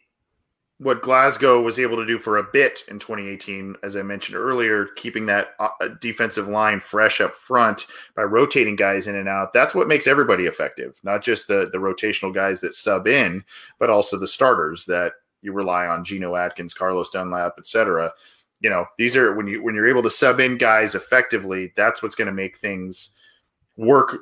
what 0.81 1.03
Glasgow 1.03 1.61
was 1.61 1.77
able 1.77 1.95
to 1.97 2.07
do 2.07 2.17
for 2.17 2.37
a 2.37 2.43
bit 2.43 2.83
in 2.87 2.97
2018, 2.97 3.75
as 3.83 3.95
I 3.95 4.01
mentioned 4.01 4.35
earlier, 4.35 4.87
keeping 4.95 5.27
that 5.27 5.49
uh, 5.59 5.69
defensive 5.99 6.47
line 6.47 6.79
fresh 6.79 7.21
up 7.21 7.35
front 7.35 7.85
by 8.15 8.23
rotating 8.23 8.75
guys 8.75 9.05
in 9.05 9.15
and 9.15 9.29
out. 9.29 9.53
That's 9.53 9.75
what 9.75 9.87
makes 9.87 10.07
everybody 10.07 10.45
effective, 10.45 10.99
not 11.03 11.23
just 11.23 11.47
the 11.47 11.69
the 11.71 11.77
rotational 11.77 12.33
guys 12.33 12.61
that 12.61 12.73
sub 12.73 13.07
in, 13.07 13.43
but 13.77 13.91
also 13.91 14.17
the 14.17 14.27
starters 14.27 14.85
that 14.85 15.13
you 15.43 15.53
rely 15.53 15.85
on, 15.85 16.03
Geno 16.03 16.35
Atkins, 16.35 16.73
Carlos 16.73 17.11
Dunlap, 17.11 17.55
etc. 17.59 18.11
You 18.59 18.71
know, 18.71 18.87
these 18.97 19.15
are 19.15 19.35
when 19.35 19.45
you 19.45 19.61
when 19.61 19.75
you're 19.75 19.89
able 19.89 20.03
to 20.03 20.09
sub 20.09 20.39
in 20.39 20.57
guys 20.57 20.95
effectively, 20.95 21.73
that's 21.75 22.01
what's 22.01 22.15
going 22.15 22.25
to 22.25 22.33
make 22.33 22.57
things 22.57 23.11
work 23.77 24.17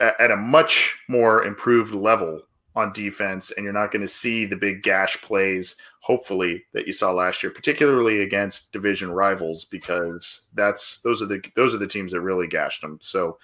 at, 0.00 0.20
at 0.20 0.32
a 0.32 0.36
much 0.36 0.98
more 1.08 1.44
improved 1.44 1.94
level 1.94 2.42
on 2.76 2.92
defense, 2.92 3.52
and 3.52 3.64
you're 3.64 3.72
not 3.72 3.92
going 3.92 4.02
to 4.02 4.08
see 4.08 4.44
the 4.44 4.56
big 4.56 4.82
gash 4.82 5.20
plays, 5.22 5.76
hopefully, 6.00 6.64
that 6.72 6.86
you 6.86 6.92
saw 6.92 7.12
last 7.12 7.42
year, 7.42 7.52
particularly 7.52 8.22
against 8.22 8.72
division 8.72 9.12
rivals, 9.12 9.64
because 9.64 10.48
that's 10.54 10.98
those 11.02 11.22
are 11.22 11.26
the 11.26 11.42
those 11.54 11.72
are 11.72 11.78
the 11.78 11.86
teams 11.86 12.12
that 12.12 12.20
really 12.20 12.48
gashed 12.48 12.80
them. 12.80 12.98
So 13.00 13.38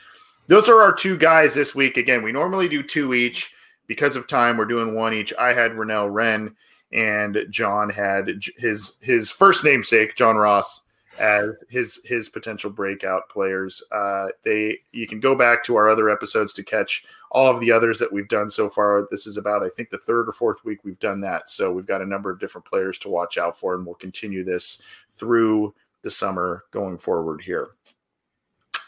those 0.48 0.68
are 0.68 0.80
our 0.80 0.92
two 0.92 1.16
guys 1.16 1.54
this 1.54 1.74
week. 1.74 1.96
Again, 1.96 2.22
we 2.22 2.32
normally 2.32 2.68
do 2.68 2.82
two 2.82 3.14
each. 3.14 3.52
Because 3.86 4.14
of 4.14 4.28
time, 4.28 4.56
we're 4.56 4.66
doing 4.66 4.94
one 4.94 5.12
each. 5.12 5.32
I 5.36 5.52
had 5.52 5.72
Renell 5.72 6.12
Wren, 6.12 6.54
and 6.92 7.38
John 7.50 7.90
had 7.90 8.40
his 8.56 8.98
his 9.00 9.32
first 9.32 9.64
namesake, 9.64 10.14
John 10.14 10.36
Ross, 10.36 10.82
as 11.18 11.62
his 11.68 12.00
his 12.04 12.28
potential 12.28 12.70
breakout 12.70 13.28
players. 13.28 13.82
Uh, 13.90 14.28
they 14.44 14.78
you 14.92 15.08
can 15.08 15.18
go 15.18 15.34
back 15.34 15.64
to 15.64 15.74
our 15.74 15.88
other 15.88 16.08
episodes 16.08 16.52
to 16.52 16.62
catch 16.62 17.04
all 17.30 17.48
of 17.48 17.60
the 17.60 17.70
others 17.70 17.98
that 17.98 18.12
we've 18.12 18.28
done 18.28 18.48
so 18.48 18.68
far. 18.68 19.06
This 19.10 19.26
is 19.26 19.36
about 19.36 19.62
I 19.62 19.68
think 19.68 19.90
the 19.90 19.98
third 19.98 20.28
or 20.28 20.32
fourth 20.32 20.64
week 20.64 20.80
we've 20.84 20.98
done 20.98 21.20
that. 21.22 21.50
So 21.50 21.72
we've 21.72 21.86
got 21.86 22.02
a 22.02 22.06
number 22.06 22.30
of 22.30 22.40
different 22.40 22.66
players 22.66 22.98
to 23.00 23.08
watch 23.08 23.38
out 23.38 23.58
for, 23.58 23.74
and 23.74 23.84
we'll 23.84 23.94
continue 23.94 24.44
this 24.44 24.80
through 25.12 25.74
the 26.02 26.10
summer 26.10 26.64
going 26.70 26.98
forward 26.98 27.40
here. 27.42 27.70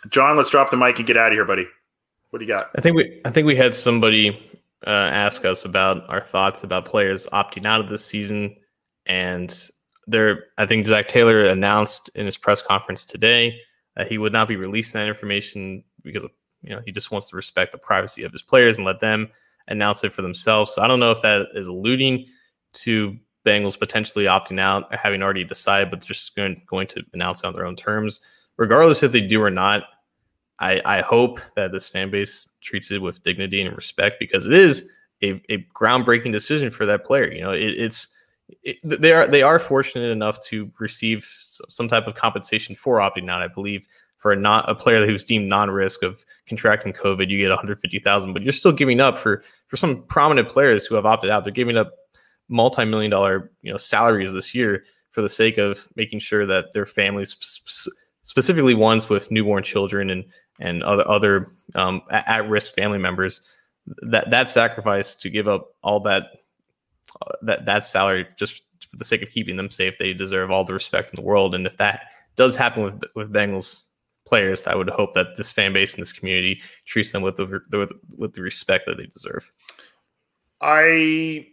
John, 0.08 0.36
let's 0.36 0.50
drop 0.50 0.70
the 0.70 0.76
mic 0.76 0.98
and 0.98 1.06
get 1.06 1.16
out 1.16 1.28
of 1.28 1.34
here, 1.34 1.44
buddy. 1.44 1.66
What 2.30 2.38
do 2.38 2.44
you 2.44 2.48
got? 2.48 2.70
I 2.76 2.80
think 2.80 2.96
we 2.96 3.20
I 3.24 3.30
think 3.30 3.46
we 3.46 3.56
had 3.56 3.74
somebody 3.74 4.60
uh, 4.86 4.90
ask 4.90 5.44
us 5.44 5.64
about 5.64 6.08
our 6.08 6.22
thoughts 6.22 6.64
about 6.64 6.84
players 6.84 7.26
opting 7.32 7.66
out 7.66 7.80
of 7.80 7.88
this 7.88 8.04
season 8.04 8.56
and 9.06 9.70
there, 10.06 10.44
I 10.58 10.66
think 10.66 10.86
Zac 10.86 11.08
Taylor 11.08 11.44
announced 11.46 12.10
in 12.14 12.26
his 12.26 12.36
press 12.36 12.62
conference 12.62 13.04
today 13.04 13.58
that 13.96 14.08
he 14.08 14.18
would 14.18 14.32
not 14.32 14.48
be 14.48 14.56
releasing 14.56 15.00
that 15.00 15.08
information 15.08 15.84
because 16.02 16.24
of, 16.24 16.30
you 16.62 16.70
know 16.70 16.80
he 16.84 16.92
just 16.92 17.10
wants 17.10 17.28
to 17.30 17.36
respect 17.36 17.72
the 17.72 17.78
privacy 17.78 18.24
of 18.24 18.32
his 18.32 18.42
players 18.42 18.76
and 18.76 18.86
let 18.86 19.00
them 19.00 19.28
announce 19.68 20.04
it 20.04 20.12
for 20.12 20.22
themselves. 20.22 20.74
So 20.74 20.82
I 20.82 20.88
don't 20.88 21.00
know 21.00 21.10
if 21.10 21.22
that 21.22 21.48
is 21.54 21.68
alluding 21.68 22.26
to 22.74 23.16
Bengals 23.44 23.78
potentially 23.78 24.26
opting 24.26 24.60
out, 24.60 24.84
or 24.90 24.96
having 24.96 25.22
already 25.22 25.44
decided, 25.44 25.90
but 25.90 26.00
just 26.00 26.34
going, 26.36 26.62
going 26.66 26.86
to 26.88 27.04
announce 27.12 27.40
it 27.40 27.46
on 27.46 27.54
their 27.54 27.66
own 27.66 27.76
terms. 27.76 28.20
Regardless 28.56 29.02
if 29.02 29.12
they 29.12 29.20
do 29.20 29.42
or 29.42 29.50
not, 29.50 29.84
I, 30.58 30.80
I 30.84 31.00
hope 31.00 31.40
that 31.56 31.72
this 31.72 31.88
fan 31.88 32.10
base 32.10 32.48
treats 32.60 32.90
it 32.90 33.02
with 33.02 33.22
dignity 33.24 33.60
and 33.60 33.74
respect 33.74 34.20
because 34.20 34.46
it 34.46 34.52
is 34.52 34.88
a, 35.22 35.42
a 35.50 35.66
groundbreaking 35.74 36.30
decision 36.30 36.70
for 36.70 36.86
that 36.86 37.04
player. 37.04 37.32
You 37.32 37.40
know, 37.40 37.52
it, 37.52 37.74
it's 37.80 38.08
it, 38.62 38.76
they 38.84 39.12
are 39.12 39.26
they 39.26 39.42
are 39.42 39.58
fortunate 39.58 40.10
enough 40.10 40.40
to 40.42 40.70
receive 40.78 41.26
some 41.40 41.88
type 41.88 42.06
of 42.06 42.14
compensation 42.14 42.76
for 42.76 42.98
opting 42.98 43.30
out. 43.30 43.42
I 43.42 43.48
believe 43.48 43.88
for 44.22 44.30
a 44.30 44.36
not 44.36 44.70
a 44.70 44.74
player 44.74 45.04
who's 45.04 45.24
deemed 45.24 45.48
non-risk 45.48 46.04
of 46.04 46.24
contracting 46.46 46.92
COVID, 46.92 47.28
you 47.28 47.38
get 47.38 47.48
150,000, 47.48 48.32
but 48.32 48.42
you're 48.42 48.52
still 48.52 48.72
giving 48.72 49.00
up 49.00 49.18
for 49.18 49.42
for 49.66 49.76
some 49.76 50.04
prominent 50.04 50.48
players 50.48 50.86
who 50.86 50.94
have 50.94 51.04
opted 51.04 51.28
out. 51.28 51.42
They're 51.42 51.52
giving 51.52 51.76
up 51.76 51.92
multi-million 52.48 53.10
dollar 53.10 53.50
you 53.62 53.72
know 53.72 53.76
salaries 53.76 54.32
this 54.32 54.54
year 54.54 54.84
for 55.10 55.22
the 55.22 55.28
sake 55.28 55.58
of 55.58 55.88
making 55.96 56.20
sure 56.20 56.46
that 56.46 56.72
their 56.72 56.86
families, 56.86 57.36
specifically 58.22 58.74
ones 58.74 59.08
with 59.08 59.30
newborn 59.32 59.64
children 59.64 60.08
and 60.08 60.24
and 60.60 60.84
other 60.84 61.08
other 61.08 61.46
um, 61.74 62.00
at-risk 62.10 62.74
family 62.74 62.98
members, 62.98 63.40
that 64.02 64.30
that 64.30 64.48
sacrifice 64.48 65.16
to 65.16 65.30
give 65.30 65.48
up 65.48 65.74
all 65.82 65.98
that 65.98 66.28
uh, 67.20 67.32
that 67.42 67.66
that 67.66 67.84
salary 67.84 68.28
just 68.36 68.62
for 68.88 68.96
the 68.98 69.04
sake 69.04 69.22
of 69.22 69.30
keeping 69.30 69.56
them 69.56 69.68
safe. 69.68 69.94
They 69.98 70.12
deserve 70.12 70.52
all 70.52 70.64
the 70.64 70.74
respect 70.74 71.10
in 71.10 71.16
the 71.16 71.26
world. 71.26 71.56
And 71.56 71.66
if 71.66 71.76
that 71.78 72.12
does 72.36 72.54
happen 72.54 72.84
with 72.84 73.02
with 73.16 73.32
Bengals 73.32 73.82
players, 74.24 74.66
I 74.66 74.74
would 74.74 74.90
hope 74.90 75.12
that 75.14 75.36
this 75.36 75.52
fan 75.52 75.72
base 75.72 75.94
and 75.94 76.02
this 76.02 76.12
community 76.12 76.60
treats 76.84 77.12
them 77.12 77.22
with 77.22 77.36
the 77.36 77.46
with, 77.72 77.92
with 78.16 78.32
the 78.34 78.42
respect 78.42 78.86
that 78.86 78.96
they 78.96 79.06
deserve. 79.06 79.50
I 80.60 81.46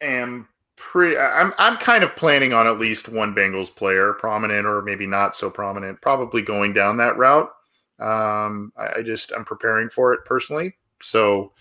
am 0.00 0.48
pretty. 0.76 1.16
I'm 1.18 1.52
I'm 1.58 1.76
kind 1.78 2.04
of 2.04 2.14
planning 2.16 2.52
on 2.52 2.66
at 2.66 2.78
least 2.78 3.08
one 3.08 3.34
Bengals 3.34 3.74
player, 3.74 4.12
prominent 4.14 4.66
or 4.66 4.82
maybe 4.82 5.06
not 5.06 5.34
so 5.36 5.50
prominent, 5.50 6.00
probably 6.00 6.42
going 6.42 6.72
down 6.72 6.96
that 6.98 7.16
route. 7.16 7.50
Um, 7.98 8.72
I, 8.76 8.98
I 8.98 9.02
just 9.02 9.32
I'm 9.32 9.44
preparing 9.44 9.88
for 9.88 10.12
it 10.12 10.24
personally. 10.24 10.74
So 11.00 11.52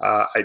uh, 0.00 0.26
I, 0.34 0.44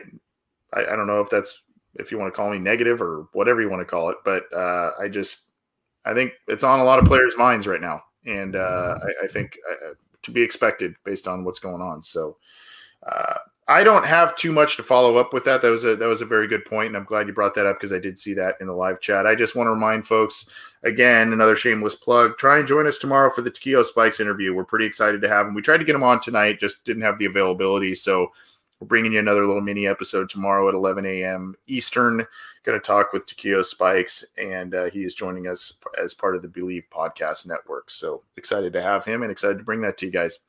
I 0.74 0.82
I 0.82 0.95
don't 0.95 1.07
know 1.07 1.22
if 1.22 1.30
that's 1.30 1.63
if 1.95 2.11
you 2.11 2.18
want 2.18 2.32
to 2.32 2.36
call 2.36 2.51
me 2.51 2.59
negative 2.59 3.01
or 3.01 3.28
whatever 3.34 3.61
you 3.61 3.70
want 3.70 3.82
to 3.82 3.86
call 3.86 4.09
it. 4.09 4.18
But 4.24 4.43
uh, 4.55 4.91
I 4.99 5.07
just, 5.07 5.49
I 6.05 6.13
think 6.13 6.34
it's 6.47 6.63
on 6.63 6.80
a 6.80 6.84
lot 6.84 6.99
of 6.99 7.05
players' 7.05 7.38
minds 7.38 7.68
right 7.68 7.82
now, 7.82 8.03
and 8.28 8.55
uh, 8.55 8.99
I, 9.01 9.25
I, 9.25 9.28
think 9.28 9.57
uh, 9.69 9.93
to 10.23 10.32
be 10.32 10.41
expected 10.41 10.95
based 11.03 11.28
on 11.28 11.43
what's 11.43 11.59
going 11.59 11.82
on. 11.82 12.03
So 12.03 12.38
uh, 13.05 13.36
I 13.69 13.84
don't 13.84 14.05
have 14.05 14.36
too 14.36 14.51
much 14.51 14.78
to 14.78 14.84
follow 14.84 15.17
up 15.17 15.34
with 15.34 15.43
that. 15.45 15.61
That 15.61 15.69
was 15.69 15.84
a 15.84 15.95
that 15.95 16.07
was 16.07 16.21
a 16.21 16.25
very 16.25 16.47
good 16.47 16.65
point, 16.65 16.88
and 16.88 16.97
I'm 16.97 17.03
glad 17.03 17.28
you 17.28 17.34
brought 17.34 17.53
that 17.55 17.65
up 17.65 17.78
because 17.78 17.91
I 17.91 17.99
did 17.99 18.17
see 18.17 18.34
that 18.36 18.55
in 18.61 18.67
the 18.67 18.73
live 18.73 19.01
chat. 19.01 19.25
I 19.25 19.36
just 19.36 19.55
want 19.55 19.67
to 19.67 19.71
remind 19.71 20.07
folks 20.07 20.49
again, 20.84 21.34
another 21.34 21.55
shameless 21.55 21.95
plug. 21.95 22.38
Try 22.38 22.59
and 22.59 22.67
join 22.67 22.88
us 22.88 22.97
tomorrow 22.97 23.30
for 23.30 23.41
the 23.41 23.51
Takeo 23.51 23.84
Spikes 23.84 24.19
interview. 24.19 24.53
We're 24.53 24.63
pretty 24.63 24.86
excited 24.86 25.21
to 25.21 25.30
have 25.30 25.47
him. 25.47 25.53
We 25.53 25.61
tried 25.61 25.80
to 25.80 25.86
get 25.86 25.95
him 25.95 26.03
on 26.03 26.21
tonight, 26.21 26.59
just 26.59 26.86
didn't 26.86 27.03
have 27.03 27.17
the 27.17 27.25
availability. 27.25 27.95
So 27.95 28.32
we're 28.80 28.88
bringing 28.88 29.13
you 29.13 29.19
another 29.19 29.45
little 29.45 29.61
mini 29.61 29.88
episode 29.88 30.30
tomorrow 30.30 30.67
at 30.69 30.75
11 30.75 31.05
a.m. 31.05 31.55
Eastern. 31.67 32.25
Going 32.63 32.80
to 32.80 32.86
talk 32.86 33.11
with 33.11 33.25
Takeo 33.25 33.61
Spikes, 33.61 34.25
and 34.38 34.75
uh, 34.75 34.86
he 34.86 35.03
is 35.03 35.15
joining 35.15 35.47
us 35.47 35.73
as 36.01 36.13
part 36.13 36.36
of 36.36 36.41
the 36.41 36.47
Bleav 36.47 36.84
Podcast 36.93 37.47
Network. 37.47 37.89
So 37.89 38.23
excited 38.36 38.73
to 38.73 38.82
have 38.82 39.03
him 39.05 39.23
and 39.23 39.32
excited 39.32 39.57
to 39.57 39.63
bring 39.63 39.82
that 39.82 39.97
to 39.97 40.05
you 40.05 40.11
guys. 40.11 40.39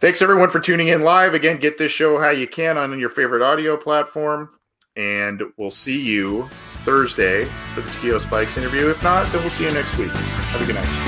Thanks 0.00 0.22
everyone 0.22 0.50
for 0.50 0.60
tuning 0.60 0.88
in 0.88 1.02
live. 1.02 1.34
Again, 1.34 1.58
get 1.58 1.78
this 1.78 1.92
show 1.92 2.18
how 2.18 2.30
you 2.30 2.46
can 2.46 2.78
on 2.78 2.98
your 2.98 3.10
favorite 3.10 3.42
audio 3.42 3.76
platform, 3.76 4.50
and 4.96 5.42
we'll 5.56 5.70
see 5.70 6.00
you 6.00 6.48
Thursday 6.84 7.44
for 7.74 7.80
the 7.80 7.90
Takeo 7.90 8.18
Spikes 8.18 8.56
interview. 8.56 8.88
If 8.88 9.02
not, 9.02 9.30
then 9.32 9.42
we'll 9.42 9.50
see 9.50 9.64
you 9.64 9.72
next 9.72 9.96
week. 9.98 10.10
Have 10.10 10.62
a 10.62 10.66
good 10.66 10.76
night. 10.76 11.07